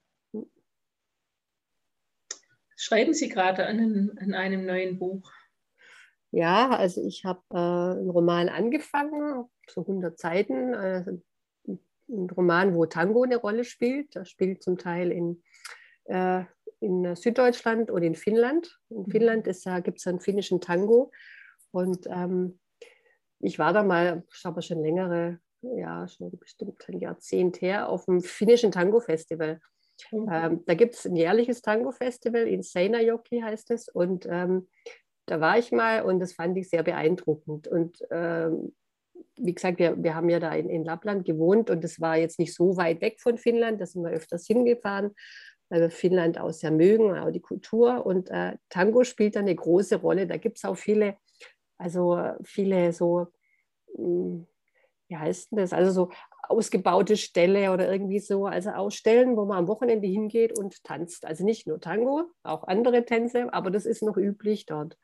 Schreiben 2.75 3.13
Sie 3.13 3.29
gerade 3.29 3.67
an, 3.67 4.11
an 4.17 4.33
einem 4.33 4.65
neuen 4.65 4.97
Buch? 4.97 5.31
Ja, 6.31 6.69
also 6.69 7.05
ich 7.05 7.25
habe 7.25 7.41
äh, 7.51 7.99
einen 7.99 8.09
Roman 8.09 8.49
angefangen, 8.49 9.45
so 9.67 9.81
100 9.81 10.17
Seiten. 10.17 10.73
Äh, 10.73 11.05
ein 12.11 12.29
Roman, 12.29 12.75
wo 12.75 12.85
Tango 12.85 13.23
eine 13.23 13.37
Rolle 13.37 13.63
spielt. 13.63 14.15
Das 14.15 14.29
spielt 14.29 14.63
zum 14.63 14.77
Teil 14.77 15.11
in, 15.11 15.43
äh, 16.05 16.43
in 16.79 17.15
Süddeutschland 17.15 17.91
und 17.91 18.03
in 18.03 18.15
Finnland. 18.15 18.79
In 18.89 19.03
mhm. 19.03 19.11
Finnland 19.11 19.45
gibt 19.83 19.99
es 19.99 20.07
einen 20.07 20.19
finnischen 20.19 20.61
Tango. 20.61 21.11
Und 21.71 22.07
ähm, 22.07 22.59
ich 23.39 23.59
war 23.59 23.73
da 23.73 23.83
mal, 23.83 24.23
ich 24.33 24.45
habe 24.45 24.61
schon 24.61 24.81
längere, 24.81 25.39
ja, 25.61 26.07
schon 26.07 26.31
bestimmt 26.37 26.83
ein 26.87 26.99
Jahrzehnt 26.99 27.61
her, 27.61 27.89
auf 27.89 28.05
dem 28.05 28.21
finnischen 28.21 28.71
Tango-Festival. 28.71 29.59
Mhm. 30.11 30.29
Ähm, 30.31 30.63
da 30.65 30.73
gibt 30.75 30.95
es 30.95 31.05
ein 31.05 31.15
jährliches 31.15 31.61
Tango-Festival 31.61 32.47
in 32.47 32.61
Seinäjoki 32.61 33.41
heißt 33.41 33.71
es. 33.71 33.87
Und 33.87 34.27
ähm, 34.29 34.67
da 35.31 35.39
war 35.39 35.57
ich 35.57 35.71
mal 35.71 36.01
und 36.01 36.19
das 36.19 36.33
fand 36.33 36.57
ich 36.57 36.69
sehr 36.69 36.83
beeindruckend. 36.83 37.65
Und 37.65 38.05
ähm, 38.11 38.73
wie 39.37 39.53
gesagt, 39.53 39.79
wir, 39.79 40.03
wir 40.03 40.13
haben 40.13 40.27
ja 40.29 40.41
da 40.41 40.53
in, 40.53 40.69
in 40.69 40.83
Lappland 40.83 41.23
gewohnt 41.23 41.69
und 41.69 41.81
es 41.85 42.01
war 42.01 42.17
jetzt 42.17 42.37
nicht 42.37 42.53
so 42.53 42.75
weit 42.75 42.99
weg 42.99 43.21
von 43.21 43.37
Finnland, 43.37 43.79
da 43.79 43.85
sind 43.85 44.03
wir 44.03 44.11
öfters 44.11 44.45
hingefahren, 44.45 45.15
weil 45.69 45.79
wir 45.79 45.89
Finnland 45.89 46.37
auch 46.37 46.51
sehr 46.51 46.71
mögen, 46.71 47.17
auch 47.17 47.31
die 47.31 47.39
Kultur. 47.39 48.05
Und 48.05 48.29
äh, 48.29 48.57
Tango 48.67 49.05
spielt 49.05 49.37
da 49.37 49.39
eine 49.39 49.55
große 49.55 50.01
Rolle. 50.01 50.27
Da 50.27 50.35
gibt 50.35 50.57
es 50.57 50.65
auch 50.65 50.75
viele, 50.75 51.15
also 51.77 52.21
viele 52.43 52.91
so, 52.91 53.27
hm, 53.95 54.45
wie 55.07 55.15
heißt 55.15 55.51
denn 55.51 55.59
das? 55.59 55.71
Also 55.71 55.91
so 55.91 56.11
ausgebaute 56.49 57.15
Ställe 57.15 57.71
oder 57.71 57.89
irgendwie 57.89 58.19
so, 58.19 58.47
also 58.47 58.71
auch 58.71 58.89
Stellen, 58.89 59.37
wo 59.37 59.45
man 59.45 59.59
am 59.59 59.67
Wochenende 59.69 60.07
hingeht 60.07 60.59
und 60.59 60.83
tanzt. 60.83 61.25
Also 61.25 61.45
nicht 61.45 61.67
nur 61.67 61.79
Tango, 61.79 62.25
auch 62.43 62.65
andere 62.65 63.05
Tänze, 63.05 63.53
aber 63.53 63.71
das 63.71 63.85
ist 63.85 64.03
noch 64.03 64.17
üblich 64.17 64.65
dort. 64.65 64.97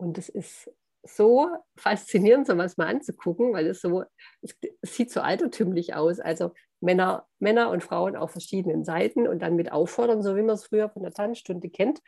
Und 0.00 0.16
das 0.16 0.28
ist 0.28 0.70
so 1.02 1.48
faszinierend, 1.76 2.46
sowas 2.46 2.76
mal 2.76 2.88
anzugucken, 2.88 3.52
weil 3.52 3.66
es 3.66 3.80
so, 3.80 4.04
es 4.40 4.56
sieht 4.82 5.10
so 5.10 5.20
altertümlich 5.20 5.94
aus. 5.94 6.20
Also 6.20 6.52
Männer, 6.80 7.26
Männer 7.38 7.70
und 7.70 7.82
Frauen 7.82 8.16
auf 8.16 8.32
verschiedenen 8.32 8.84
Seiten 8.84 9.28
und 9.28 9.40
dann 9.40 9.56
mit 9.56 9.72
auffordern, 9.72 10.22
so 10.22 10.36
wie 10.36 10.42
man 10.42 10.54
es 10.54 10.66
früher 10.66 10.88
von 10.88 11.02
der 11.02 11.12
Tanzstunde 11.12 11.68
kennt. 11.68 12.00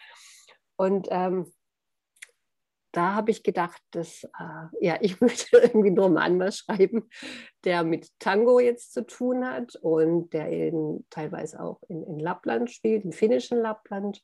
Und 0.77 1.09
ähm, 1.11 1.53
da 2.93 3.15
habe 3.15 3.31
ich 3.31 3.43
gedacht, 3.43 3.81
dass 3.91 4.25
äh, 4.25 4.67
ja, 4.81 4.99
ich 5.01 5.21
möchte 5.21 5.59
irgendwie 5.59 5.89
einen 5.89 5.99
Roman 5.99 6.39
mal 6.39 6.53
schreiben, 6.53 7.09
der 7.65 7.85
mit 7.85 8.09
Tango 8.19 8.59
jetzt 8.61 8.93
zu 8.93 9.07
tun 9.07 9.47
hat 9.47 9.77
und 9.77 10.33
der 10.33 10.49
in, 10.49 11.05
teilweise 11.11 11.61
auch 11.61 11.83
in, 11.89 12.03
in 12.05 12.19
Lappland 12.19 12.71
spielt, 12.71 13.05
im 13.05 13.13
finnischen 13.13 13.59
Lappland. 13.59 14.23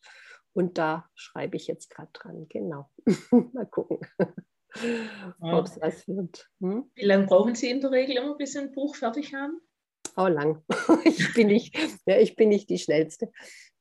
Und 0.58 0.76
da 0.76 1.08
schreibe 1.14 1.56
ich 1.56 1.68
jetzt 1.68 1.88
gerade 1.88 2.10
dran. 2.12 2.48
Genau. 2.48 2.90
mal 3.52 3.64
gucken, 3.66 4.00
ja. 4.18 5.56
ob 5.56 5.66
es 5.66 5.80
was 5.80 6.08
wird. 6.08 6.50
Hm? 6.60 6.90
Wie 6.96 7.04
lange 7.04 7.26
brauchen 7.26 7.54
Sie 7.54 7.70
in 7.70 7.80
der 7.80 7.92
Regel 7.92 8.16
immer, 8.16 8.36
bis 8.36 8.54
Sie 8.54 8.58
ein 8.58 8.72
Buch 8.72 8.96
fertig 8.96 9.32
haben? 9.34 9.60
Oh, 10.16 10.26
lang. 10.26 10.64
ich, 11.04 11.32
bin 11.32 11.46
nicht, 11.46 11.78
ja, 12.06 12.18
ich 12.18 12.34
bin 12.34 12.48
nicht 12.48 12.68
die 12.70 12.78
Schnellste. 12.80 13.30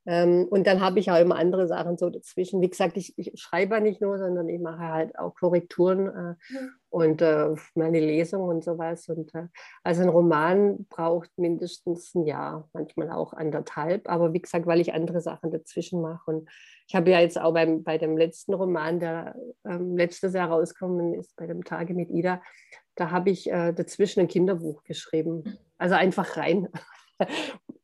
Ähm, 0.08 0.46
und 0.48 0.66
dann 0.66 0.80
habe 0.80 0.98
ich 1.00 1.10
auch 1.10 1.20
immer 1.20 1.36
andere 1.36 1.68
Sachen 1.68 1.98
so 1.98 2.08
dazwischen. 2.08 2.62
Wie 2.62 2.70
gesagt, 2.70 2.96
ich, 2.96 3.12
ich 3.18 3.30
schreibe 3.34 3.78
nicht 3.82 4.00
nur, 4.00 4.16
sondern 4.16 4.48
ich 4.48 4.58
mache 4.58 4.78
halt 4.78 5.18
auch 5.18 5.34
Korrekturen 5.34 6.06
äh, 6.08 6.34
mhm. 6.50 6.70
und 6.88 7.20
äh, 7.20 7.54
meine 7.74 8.00
Lesung 8.00 8.48
und 8.48 8.64
sowas. 8.64 9.06
Und, 9.10 9.34
äh, 9.34 9.48
also 9.84 10.00
ein 10.00 10.08
Roman 10.08 10.86
braucht 10.88 11.30
mindestens 11.36 12.14
ein 12.14 12.24
Jahr, 12.24 12.70
manchmal 12.72 13.10
auch 13.10 13.34
anderthalb. 13.34 14.08
Aber 14.08 14.32
wie 14.32 14.40
gesagt, 14.40 14.66
weil 14.66 14.80
ich 14.80 14.94
andere 14.94 15.20
Sachen 15.20 15.50
dazwischen 15.50 16.00
mache. 16.00 16.30
Und 16.30 16.48
ich 16.86 16.94
habe 16.94 17.10
ja 17.10 17.20
jetzt 17.20 17.38
auch 17.38 17.52
beim, 17.52 17.82
bei 17.82 17.98
dem 17.98 18.16
letzten 18.16 18.54
Roman, 18.54 19.00
der 19.00 19.34
ähm, 19.66 19.94
letztes 19.94 20.32
Jahr 20.32 20.48
rausgekommen 20.48 21.12
ist, 21.12 21.36
bei 21.36 21.46
dem 21.46 21.64
Tage 21.64 21.92
mit 21.92 22.08
Ida, 22.08 22.40
da 22.94 23.10
habe 23.10 23.28
ich 23.28 23.50
äh, 23.50 23.74
dazwischen 23.74 24.20
ein 24.20 24.28
Kinderbuch 24.28 24.84
geschrieben. 24.84 25.42
Mhm. 25.44 25.58
Also 25.76 25.96
einfach 25.96 26.38
rein. 26.38 26.68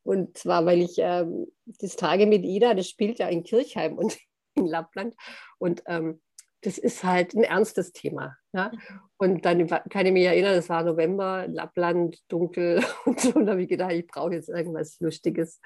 Und 0.05 0.37
zwar, 0.37 0.65
weil 0.67 0.81
ich 0.81 0.97
ähm, 0.99 1.47
das 1.65 1.95
Tage 1.95 2.27
mit 2.27 2.43
Ida, 2.43 2.75
das 2.75 2.87
spielt 2.87 3.17
ja 3.17 3.27
in 3.27 3.43
Kirchheim 3.43 3.97
und 3.97 4.17
in 4.55 4.67
Lappland. 4.67 5.15
Und 5.57 5.81
ähm, 5.87 6.21
das 6.61 6.77
ist 6.77 7.03
halt 7.03 7.33
ein 7.33 7.43
ernstes 7.43 7.91
Thema. 7.91 8.37
Ja? 8.53 8.71
Und 9.17 9.45
dann 9.45 9.67
kann 9.67 10.05
ich 10.05 10.13
mich 10.13 10.25
erinnern, 10.25 10.53
es 10.53 10.69
war 10.69 10.83
November, 10.83 11.47
Lappland, 11.47 12.19
dunkel 12.27 12.83
und 13.05 13.19
so. 13.19 13.33
Und 13.33 13.47
da 13.47 13.53
habe 13.53 13.63
ich 13.63 13.69
gedacht, 13.69 13.93
ich 13.93 14.05
brauche 14.05 14.33
jetzt 14.33 14.49
irgendwas 14.49 14.99
Lustiges. 14.99 15.59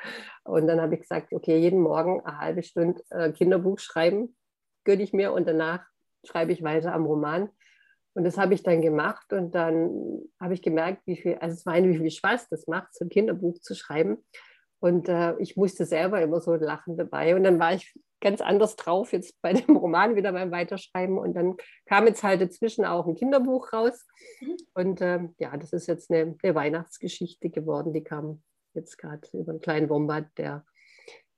Und 0.46 0.68
dann 0.68 0.80
habe 0.80 0.96
ich 0.96 1.02
gesagt, 1.02 1.34
okay, 1.34 1.58
jeden 1.58 1.82
Morgen 1.82 2.22
eine 2.22 2.38
halbe 2.38 2.64
Stunde 2.64 3.04
äh, 3.10 3.34
Kinderbuch 3.34 3.80
schreiben, 3.80 4.38
gönne 4.86 5.04
ich 5.04 5.12
mir 5.12 5.34
und 5.34 5.48
danach 5.48 5.86
schreibe 6.24 6.54
ich 6.54 6.64
weiter 6.64 6.94
am 6.94 7.06
Roman. 7.06 7.50
Und 8.20 8.26
das 8.26 8.38
habe 8.38 8.54
ich 8.54 8.64
dann 8.64 8.82
gemacht 8.82 9.32
und 9.32 9.56
dann 9.56 10.20
habe 10.42 10.54
ich 10.54 10.62
gemerkt, 10.62 11.04
wie 11.06 11.16
viel, 11.16 11.36
also 11.36 11.54
es 11.54 11.66
war 11.66 11.82
wie 11.82 11.98
viel 11.98 12.12
Spaß 12.12 12.50
das 12.50 12.68
macht, 12.68 12.94
so 12.94 13.06
ein 13.06 13.10
Kinderbuch 13.10 13.60
zu 13.62 13.76
schreiben. 13.76 14.18
Und 14.80 15.08
äh, 15.08 15.38
ich 15.40 15.56
musste 15.56 15.86
selber 15.86 16.22
immer 16.22 16.42
so 16.42 16.54
lachen 16.56 16.98
dabei. 16.98 17.34
Und 17.34 17.46
dann 17.46 17.62
war 17.62 17.76
ich 17.76 17.98
ganz 18.20 18.42
anders 18.42 18.76
drauf 18.76 19.14
jetzt 19.14 19.42
bei 19.42 19.54
dem 19.54 19.78
Roman 19.78 20.18
wieder 20.18 20.34
beim 20.34 20.52
Weiterschreiben. 20.52 21.18
Und 21.18 21.34
dann 21.36 21.56
kam 21.86 22.08
jetzt 22.08 22.22
halt 22.22 22.42
dazwischen 22.42 22.84
auch 22.84 23.08
ein 23.08 23.16
Kinderbuch 23.16 23.72
raus. 23.72 24.06
Mhm. 24.42 24.58
Und 24.74 25.00
äh, 25.00 25.22
ja, 25.38 25.56
das 25.56 25.72
ist 25.72 25.88
jetzt 25.88 26.12
eine, 26.12 26.36
eine, 26.44 26.56
Weihnachtsgeschichte 26.56 27.50
geworden. 27.50 27.94
Die 27.94 28.04
kam 28.04 28.44
jetzt 28.74 28.98
gerade 28.98 29.26
über 29.32 29.52
einen 29.54 29.62
kleinen 29.62 29.90
Wombat, 29.90 30.26
der 30.38 30.66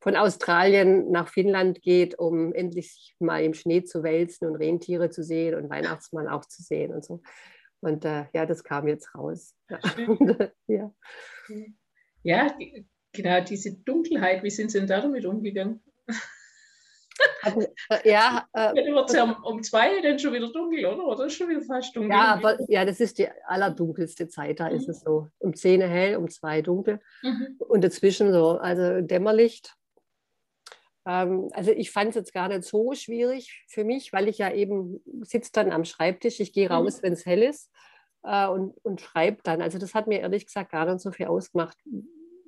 von 0.01 0.15
Australien 0.15 1.11
nach 1.11 1.29
Finnland 1.29 1.81
geht, 1.81 2.17
um 2.17 2.53
endlich 2.53 3.15
mal 3.19 3.43
im 3.43 3.53
Schnee 3.53 3.83
zu 3.83 4.01
wälzen 4.03 4.47
und 4.47 4.55
Rentiere 4.55 5.11
zu 5.11 5.23
sehen 5.23 5.55
und 5.55 5.69
Weihnachtsmann 5.69 6.27
auch 6.27 6.43
zu 6.45 6.63
sehen 6.63 6.91
und 6.91 7.05
so. 7.05 7.21
Und 7.81 8.03
äh, 8.03 8.25
ja, 8.33 8.45
das 8.45 8.63
kam 8.63 8.87
jetzt 8.87 9.13
raus. 9.15 9.55
ja, 10.67 10.91
ja 12.23 12.49
die, 12.59 12.87
genau, 13.11 13.41
diese 13.43 13.77
Dunkelheit, 13.77 14.43
wie 14.43 14.49
sind 14.49 14.71
Sie 14.71 14.79
denn 14.79 14.87
damit 14.87 15.25
umgegangen? 15.25 15.81
Also, 17.43 17.61
äh, 17.89 18.09
ja, 18.09 18.47
äh, 18.53 18.59
ja, 18.59 18.75
wird 18.75 19.09
es 19.09 19.15
ja 19.15 19.23
um, 19.23 19.43
um, 19.43 19.63
zwei 19.63 20.01
dann 20.01 20.17
schon 20.17 20.33
wieder 20.33 20.51
dunkel, 20.51 20.85
oder? 20.85 21.05
Oder 21.05 21.25
ist 21.25 21.33
schon 21.33 21.49
wieder 21.49 21.61
fast 21.61 21.95
dunkel? 21.95 22.11
Ja, 22.11 22.33
aber 22.33 22.57
ja, 22.69 22.85
das 22.85 22.99
ist 22.99 23.19
die 23.19 23.27
allerdunkelste 23.45 24.27
Zeit, 24.27 24.59
da 24.59 24.69
mhm. 24.69 24.75
ist 24.75 24.89
es 24.89 25.01
so. 25.01 25.27
Um 25.39 25.53
zehn 25.55 25.81
hell, 25.81 26.17
um 26.17 26.29
zwei 26.29 26.61
dunkel 26.61 26.99
mhm. 27.21 27.57
und 27.59 27.83
dazwischen 27.83 28.31
so, 28.31 28.57
also 28.57 29.01
Dämmerlicht. 29.01 29.75
Ähm, 31.05 31.49
also 31.53 31.71
ich 31.71 31.91
fand 31.91 32.09
es 32.09 32.15
jetzt 32.15 32.33
gar 32.33 32.47
nicht 32.47 32.63
so 32.63 32.93
schwierig 32.93 33.65
für 33.67 33.83
mich, 33.83 34.13
weil 34.13 34.27
ich 34.27 34.37
ja 34.37 34.51
eben 34.51 35.01
sitze 35.21 35.51
dann 35.53 35.71
am 35.71 35.85
Schreibtisch, 35.85 36.39
ich 36.39 36.53
gehe 36.53 36.69
mhm. 36.69 36.75
raus, 36.75 36.97
mhm. 36.97 37.03
wenn 37.03 37.13
es 37.13 37.25
hell 37.25 37.43
ist 37.43 37.71
äh, 38.23 38.47
und, 38.47 38.75
und 38.83 39.01
schreibe 39.01 39.39
dann. 39.43 39.61
Also 39.61 39.77
das 39.77 39.93
hat 39.93 40.07
mir 40.07 40.19
ehrlich 40.19 40.45
gesagt 40.45 40.71
gar 40.71 40.85
nicht 40.85 41.01
so 41.01 41.11
viel 41.11 41.27
ausgemacht. 41.27 41.77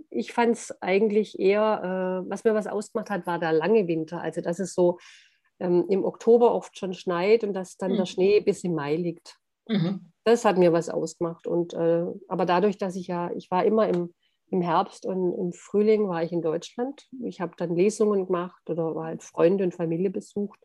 Ich 0.09 0.31
fand 0.33 0.55
es 0.55 0.81
eigentlich 0.81 1.39
eher, 1.39 2.23
äh, 2.25 2.29
was 2.29 2.43
mir 2.43 2.53
was 2.53 2.67
ausgemacht 2.67 3.09
hat, 3.09 3.25
war 3.25 3.39
der 3.39 3.53
lange 3.53 3.87
Winter. 3.87 4.21
Also 4.21 4.41
dass 4.41 4.59
es 4.59 4.73
so 4.75 4.99
ähm, 5.59 5.85
im 5.89 6.03
Oktober 6.05 6.53
oft 6.53 6.77
schon 6.77 6.93
schneit 6.93 7.43
und 7.43 7.53
dass 7.53 7.77
dann 7.77 7.93
mhm. 7.93 7.97
der 7.97 8.05
Schnee 8.05 8.39
bis 8.39 8.63
im 8.63 8.75
Mai 8.75 8.95
liegt. 8.95 9.37
Mhm. 9.67 10.11
Das 10.25 10.45
hat 10.45 10.57
mir 10.57 10.71
was 10.71 10.89
ausgemacht. 10.89 11.47
Und, 11.47 11.73
äh, 11.73 12.05
aber 12.27 12.45
dadurch, 12.45 12.77
dass 12.77 12.95
ich 12.95 13.07
ja, 13.07 13.31
ich 13.31 13.49
war 13.49 13.65
immer 13.65 13.87
im 13.87 14.13
im 14.53 14.61
Herbst 14.61 15.05
und 15.05 15.33
im 15.33 15.51
Frühling 15.51 16.07
war 16.07 16.23
ich 16.23 16.31
in 16.31 16.43
Deutschland. 16.43 17.07
Ich 17.23 17.41
habe 17.41 17.53
dann 17.57 17.75
Lesungen 17.75 18.27
gemacht 18.27 18.69
oder 18.69 18.93
halt 18.95 19.23
Freunde 19.23 19.63
und 19.63 19.73
Familie 19.73 20.11
besucht. 20.11 20.59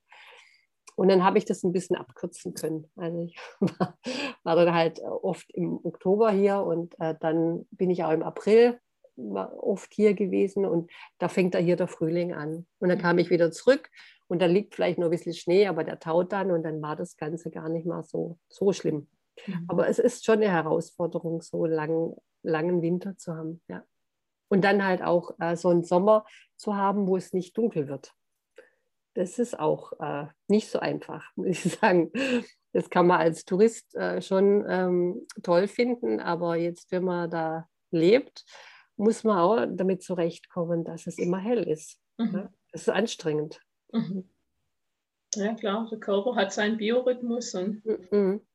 Und 0.94 1.08
dann 1.08 1.24
habe 1.24 1.38
ich 1.38 1.46
das 1.46 1.64
ein 1.64 1.72
bisschen 1.72 1.96
abkürzen 1.96 2.52
können. 2.52 2.90
Also 2.96 3.22
ich 3.22 3.38
war, 3.60 3.98
war 4.44 4.56
dann 4.56 4.74
halt 4.74 5.00
oft 5.00 5.50
im 5.54 5.80
Oktober 5.82 6.30
hier 6.30 6.60
und 6.60 6.94
äh, 7.00 7.14
dann 7.18 7.66
bin 7.70 7.88
ich 7.88 8.04
auch 8.04 8.12
im 8.12 8.22
April 8.22 8.78
oft 9.16 9.92
hier 9.92 10.14
gewesen 10.14 10.64
und 10.64 10.90
da 11.18 11.28
fängt 11.28 11.54
da 11.54 11.58
hier 11.58 11.76
der 11.76 11.88
Frühling 11.88 12.34
an. 12.34 12.66
Und 12.78 12.90
dann 12.90 12.98
kam 12.98 13.18
ich 13.18 13.30
wieder 13.30 13.50
zurück 13.50 13.90
und 14.28 14.42
da 14.42 14.46
liegt 14.46 14.74
vielleicht 14.74 14.98
nur 14.98 15.08
ein 15.08 15.12
bisschen 15.12 15.34
Schnee, 15.34 15.66
aber 15.66 15.82
der 15.82 15.98
taut 15.98 16.32
dann 16.32 16.50
und 16.50 16.62
dann 16.62 16.82
war 16.82 16.94
das 16.94 17.16
Ganze 17.16 17.50
gar 17.50 17.68
nicht 17.68 17.86
mal 17.86 18.04
so, 18.04 18.38
so 18.48 18.72
schlimm. 18.72 19.08
Mhm. 19.46 19.64
Aber 19.66 19.88
es 19.88 19.98
ist 19.98 20.24
schon 20.24 20.36
eine 20.36 20.50
Herausforderung, 20.50 21.40
so 21.40 21.64
lang 21.64 22.14
langen 22.42 22.82
Winter 22.82 23.16
zu 23.16 23.34
haben. 23.34 23.62
Ja. 23.68 23.84
Und 24.48 24.62
dann 24.62 24.84
halt 24.84 25.02
auch 25.02 25.32
äh, 25.38 25.56
so 25.56 25.68
einen 25.68 25.84
Sommer 25.84 26.24
zu 26.56 26.76
haben, 26.76 27.06
wo 27.06 27.16
es 27.16 27.32
nicht 27.32 27.56
dunkel 27.56 27.88
wird. 27.88 28.12
Das 29.14 29.38
ist 29.38 29.58
auch 29.58 29.92
äh, 30.00 30.26
nicht 30.46 30.70
so 30.70 30.78
einfach, 30.78 31.24
muss 31.36 31.64
ich 31.64 31.72
sagen. 31.74 32.10
Das 32.72 32.90
kann 32.90 33.06
man 33.06 33.20
als 33.20 33.44
Tourist 33.44 33.94
äh, 33.94 34.20
schon 34.22 34.64
ähm, 34.68 35.26
toll 35.42 35.68
finden, 35.68 36.20
aber 36.20 36.56
jetzt, 36.56 36.92
wenn 36.92 37.04
man 37.04 37.30
da 37.30 37.68
lebt, 37.90 38.44
muss 38.96 39.24
man 39.24 39.38
auch 39.38 39.66
damit 39.70 40.02
zurechtkommen, 40.02 40.84
dass 40.84 41.06
es 41.06 41.18
immer 41.18 41.38
hell 41.38 41.62
ist. 41.62 41.98
Mhm. 42.18 42.34
Ja? 42.34 42.52
Das 42.72 42.82
ist 42.82 42.88
anstrengend. 42.90 43.60
Mhm. 43.92 44.28
Ja 45.34 45.54
klar, 45.54 45.86
der 45.90 45.98
Körper 45.98 46.34
hat 46.36 46.52
seinen 46.52 46.78
Biorhythmus 46.78 47.54
und 47.54 47.84
mhm. 47.84 48.46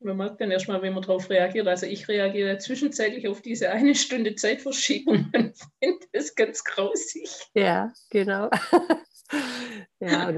Man 0.00 0.16
merkt 0.16 0.40
dann 0.40 0.50
erstmal, 0.50 0.80
wenn 0.82 0.94
man 0.94 1.02
darauf 1.02 1.28
reagiert. 1.28 1.66
Also 1.66 1.86
ich 1.86 2.08
reagiere 2.08 2.58
zwischenzeitlich 2.58 3.28
auf 3.28 3.42
diese 3.42 3.70
eine 3.70 3.94
Stunde 3.94 4.34
Zeitverschiebung 4.34 5.30
und 5.34 5.54
finde 5.82 6.06
das 6.12 6.34
ganz 6.34 6.62
grausig. 6.64 7.28
Ja, 7.54 7.92
genau. 8.10 8.48
ja, 10.00 10.32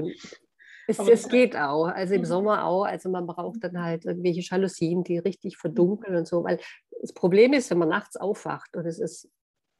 es, 0.87 0.99
es, 0.99 1.29
geht 1.29 1.55
auch, 1.55 1.87
also 1.87 2.13
im 2.13 2.21
mhm. 2.21 2.25
Sommer 2.25 2.65
auch. 2.65 2.85
Also 2.85 3.09
man 3.09 3.27
braucht 3.27 3.63
dann 3.63 3.81
halt 3.81 4.05
irgendwelche 4.05 4.41
Jalousien, 4.41 5.03
die 5.03 5.19
richtig 5.19 5.57
verdunkeln 5.57 6.15
und 6.15 6.27
so. 6.27 6.43
Weil 6.43 6.59
das 7.01 7.13
Problem 7.13 7.53
ist, 7.53 7.69
wenn 7.71 7.77
man 7.77 7.89
nachts 7.89 8.17
aufwacht 8.17 8.75
und 8.75 8.85
es 8.85 8.99
ist 8.99 9.29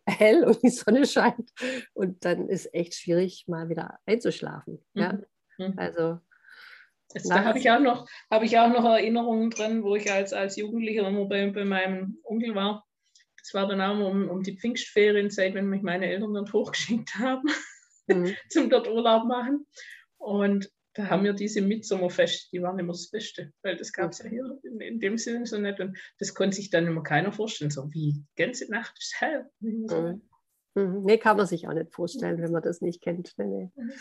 hell 0.07 0.43
und 0.43 0.61
die 0.63 0.69
Sonne 0.69 1.05
scheint 1.05 1.51
und 1.93 2.23
dann 2.25 2.47
ist 2.49 2.73
echt 2.73 2.95
schwierig, 2.95 3.45
mal 3.47 3.69
wieder 3.69 3.99
einzuschlafen. 4.05 4.83
Ja? 4.93 5.13
Mhm. 5.13 5.25
mhm. 5.57 5.73
Also 5.77 6.19
Jetzt, 7.13 7.29
da 7.29 7.43
habe 7.43 7.59
ich, 7.59 7.69
auch 7.69 7.79
noch, 7.79 8.07
hab 8.29 8.43
ich 8.43 8.57
auch 8.57 8.69
noch 8.69 8.85
Erinnerungen 8.85 9.49
drin, 9.49 9.83
wo 9.83 9.95
ich 9.95 10.11
als, 10.11 10.33
als 10.33 10.55
Jugendlicher 10.55 11.07
immer 11.07 11.25
bei, 11.25 11.49
bei 11.49 11.65
meinem 11.65 12.17
Onkel 12.23 12.55
war. 12.55 12.85
Das 13.37 13.53
war 13.53 13.67
dann 13.67 13.81
auch 13.81 13.97
um, 14.07 14.29
um 14.29 14.43
die 14.43 14.57
Pfingstferienzeit, 14.57 15.53
wenn 15.53 15.67
mich 15.67 15.81
meine 15.81 16.07
Eltern 16.07 16.33
dann 16.33 16.51
hochgeschickt 16.53 17.15
haben, 17.15 17.47
mhm. 18.07 18.35
zum 18.49 18.69
dort 18.69 18.87
Urlaub 18.87 19.25
machen. 19.25 19.65
Und 20.17 20.69
da 20.93 21.09
haben 21.09 21.23
wir 21.23 21.33
diese 21.33 21.61
Mitsommerfeste, 21.61 22.49
die 22.51 22.61
waren 22.61 22.77
immer 22.77 22.91
das 22.91 23.09
Beste, 23.09 23.53
weil 23.63 23.77
das 23.77 23.93
gab 23.93 24.11
es 24.11 24.19
ja 24.19 24.29
hier 24.29 24.59
in, 24.63 24.81
in, 24.81 24.99
dem 24.99 25.17
Sinne 25.17 25.45
so 25.45 25.57
nicht. 25.57 25.79
Und 25.79 25.97
das 26.19 26.33
konnte 26.33 26.57
sich 26.57 26.69
dann 26.69 26.85
immer 26.85 27.01
keiner 27.01 27.31
vorstellen. 27.31 27.71
So 27.71 27.91
wie, 27.93 28.13
die 28.13 28.43
ganze 28.43 28.69
Nacht 28.69 28.97
ist 28.99 29.15
hell. 29.19 29.49
Mhm. 29.61 30.21
Mhm. 30.75 31.03
Nee, 31.03 31.17
kann 31.17 31.37
man 31.37 31.47
sich 31.47 31.67
auch 31.67 31.73
nicht 31.73 31.93
vorstellen, 31.93 32.41
wenn 32.41 32.51
man 32.51 32.61
das 32.61 32.81
nicht 32.81 33.01
kennt. 33.01 33.33
Nee, 33.37 33.45
nee. 33.45 33.71
Mhm. 33.75 33.91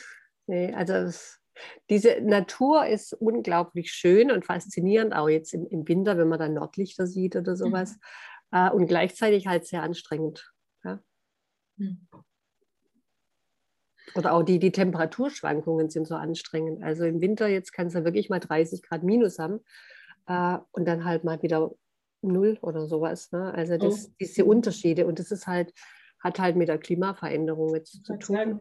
nee 0.47 0.75
also 0.75 0.93
das, 0.95 1.40
diese 1.89 2.21
Natur 2.21 2.87
ist 2.87 3.13
unglaublich 3.15 3.93
schön 3.93 4.31
und 4.31 4.45
faszinierend, 4.45 5.15
auch 5.15 5.29
jetzt 5.29 5.55
im, 5.55 5.67
im 5.67 5.87
Winter, 5.87 6.19
wenn 6.19 6.29
man 6.29 6.39
dann 6.39 6.55
Nordlichter 6.55 7.07
sieht 7.07 7.37
oder 7.37 7.57
sowas. 7.57 7.99
Mhm. 8.51 8.59
Äh, 8.59 8.71
und 8.71 8.87
gleichzeitig 8.87 9.47
halt 9.47 9.67
sehr 9.67 9.83
anstrengend. 9.83 10.53
Ja? 10.85 11.01
Mhm. 11.77 12.07
Oder 14.15 14.33
auch 14.33 14.43
die, 14.43 14.59
die 14.59 14.73
Temperaturschwankungen 14.73 15.89
sind 15.89 16.07
so 16.07 16.17
anstrengend. 16.17 16.83
Also 16.83 17.05
im 17.05 17.21
Winter 17.21 17.47
jetzt 17.47 17.73
kann 17.73 17.87
es 17.87 17.95
ja 17.95 18.05
wirklich 18.05 18.29
mal 18.29 18.41
30 18.41 18.83
Grad 18.83 19.03
minus 19.03 19.39
haben 19.39 19.61
äh, 20.27 20.59
und 20.73 20.87
dann 20.87 21.05
halt 21.05 21.25
mal 21.25 21.43
wieder 21.43 21.71
null 22.23 22.59
oder 22.63 22.87
sowas. 22.87 23.31
Ne? 23.33 23.53
Also 23.55 23.77
das, 23.77 24.09
oh. 24.09 24.13
diese 24.21 24.45
Unterschiede 24.45 25.07
und 25.07 25.19
das 25.19 25.31
ist 25.31 25.47
halt, 25.47 25.73
hat 26.19 26.39
halt 26.39 26.57
mit 26.57 26.69
der 26.69 26.79
Klimaveränderung 26.79 27.75
jetzt 27.75 28.05
zu 28.05 28.17
tun. 28.17 28.61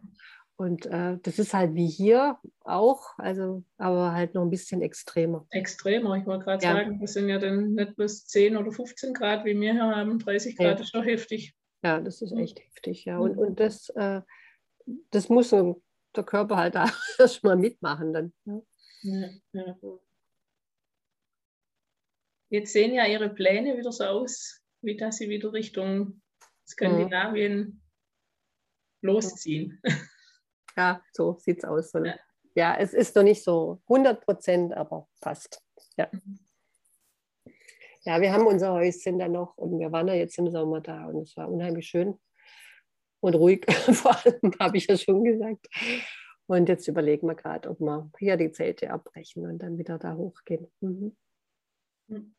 Und 0.60 0.84
äh, 0.84 1.16
das 1.22 1.38
ist 1.38 1.54
halt 1.54 1.74
wie 1.74 1.88
hier 1.88 2.36
auch, 2.64 3.18
also 3.18 3.64
aber 3.78 4.12
halt 4.12 4.34
noch 4.34 4.42
ein 4.42 4.50
bisschen 4.50 4.82
extremer. 4.82 5.46
Extremer, 5.52 6.16
ich 6.16 6.26
wollte 6.26 6.44
gerade 6.44 6.62
ja. 6.62 6.74
sagen, 6.74 7.00
das 7.00 7.14
sind 7.14 7.30
ja 7.30 7.38
dann 7.38 7.72
nicht 7.72 7.96
bis 7.96 8.26
10 8.26 8.58
oder 8.58 8.70
15 8.70 9.14
Grad, 9.14 9.46
wie 9.46 9.58
wir 9.58 9.72
hier 9.72 9.86
haben. 9.86 10.18
30 10.18 10.58
Grad 10.58 10.78
ja. 10.78 10.84
ist 10.84 10.94
doch 10.94 11.02
heftig. 11.02 11.54
Ja, 11.82 11.98
das 11.98 12.20
ist 12.20 12.32
echt 12.32 12.60
heftig, 12.60 13.06
ja. 13.06 13.16
Und, 13.16 13.38
und 13.38 13.58
das, 13.58 13.88
äh, 13.88 14.20
das 15.10 15.30
muss 15.30 15.48
der 15.48 16.24
Körper 16.26 16.58
halt 16.58 16.76
auch 16.76 16.92
erstmal 17.18 17.56
mitmachen 17.56 18.12
dann. 18.12 18.32
Ja. 18.44 19.30
Ja, 19.54 19.76
Jetzt 22.50 22.74
sehen 22.74 22.92
ja 22.92 23.06
Ihre 23.06 23.30
Pläne 23.30 23.78
wieder 23.78 23.92
so 23.92 24.04
aus, 24.04 24.60
wie 24.82 24.98
dass 24.98 25.16
Sie 25.16 25.30
wieder 25.30 25.54
Richtung 25.54 26.20
Skandinavien 26.68 27.80
losziehen. 29.00 29.80
Ja, 30.80 31.02
so 31.12 31.36
sieht 31.38 31.58
es 31.58 31.64
aus. 31.64 31.92
Ja. 31.92 32.14
ja. 32.54 32.76
es 32.78 32.94
ist 32.94 33.14
noch 33.14 33.22
nicht 33.22 33.44
so 33.44 33.82
100 33.88 34.24
Prozent, 34.24 34.74
aber 34.74 35.06
fast. 35.20 35.62
Ja. 35.98 36.08
Mhm. 36.10 36.38
ja, 38.04 38.20
wir 38.20 38.32
haben 38.32 38.46
unser 38.46 38.72
Häuschen 38.72 39.18
da 39.18 39.28
noch 39.28 39.58
und 39.58 39.78
wir 39.78 39.92
waren 39.92 40.08
ja 40.08 40.14
jetzt 40.14 40.38
im 40.38 40.50
Sommer 40.50 40.80
da 40.80 41.06
und 41.06 41.20
es 41.20 41.36
war 41.36 41.50
unheimlich 41.50 41.86
schön 41.86 42.18
und 43.20 43.34
ruhig, 43.34 43.66
vor 43.92 44.16
allem 44.24 44.52
habe 44.58 44.78
ich 44.78 44.86
ja 44.86 44.96
schon 44.96 45.22
gesagt. 45.22 45.68
Und 46.46 46.68
jetzt 46.68 46.88
überlegen 46.88 47.26
wir 47.26 47.34
gerade, 47.34 47.68
ob 47.68 47.78
wir 47.80 48.10
hier 48.18 48.38
die 48.38 48.52
Zelte 48.52 48.90
abbrechen 48.90 49.46
und 49.46 49.58
dann 49.58 49.76
wieder 49.76 49.98
da 49.98 50.14
hochgehen. 50.14 50.66
Mhm. 50.80 51.16
mhm. 52.08 52.34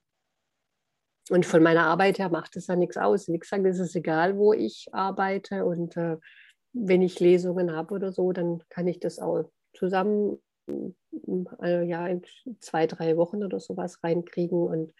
Und 1.30 1.46
von 1.46 1.62
meiner 1.64 1.86
Arbeit 1.86 2.18
her 2.20 2.30
macht 2.30 2.58
es 2.58 2.68
ja 2.68 2.76
nichts 2.76 2.98
aus. 2.98 3.30
Wie 3.30 3.38
gesagt, 3.38 3.66
es 3.66 3.80
ist 3.80 3.96
egal, 3.96 4.38
wo 4.38 4.52
ich 4.52 4.88
arbeite 4.92 5.64
und 5.66 5.96
äh, 5.96 6.18
wenn 6.74 7.02
ich 7.02 7.20
Lesungen 7.20 7.76
habe 7.76 7.94
oder 7.94 8.12
so, 8.12 8.32
dann 8.32 8.64
kann 8.70 8.88
ich 8.88 9.00
das 9.00 9.20
auch 9.20 9.50
zusammen 9.74 10.42
äh, 11.62 11.84
ja, 11.84 12.08
in 12.08 12.24
zwei, 12.60 12.88
drei 12.88 13.18
Wochen 13.18 13.44
oder 13.44 13.60
sowas 13.60 14.04
reinkriegen. 14.04 14.62
Und 14.62 14.94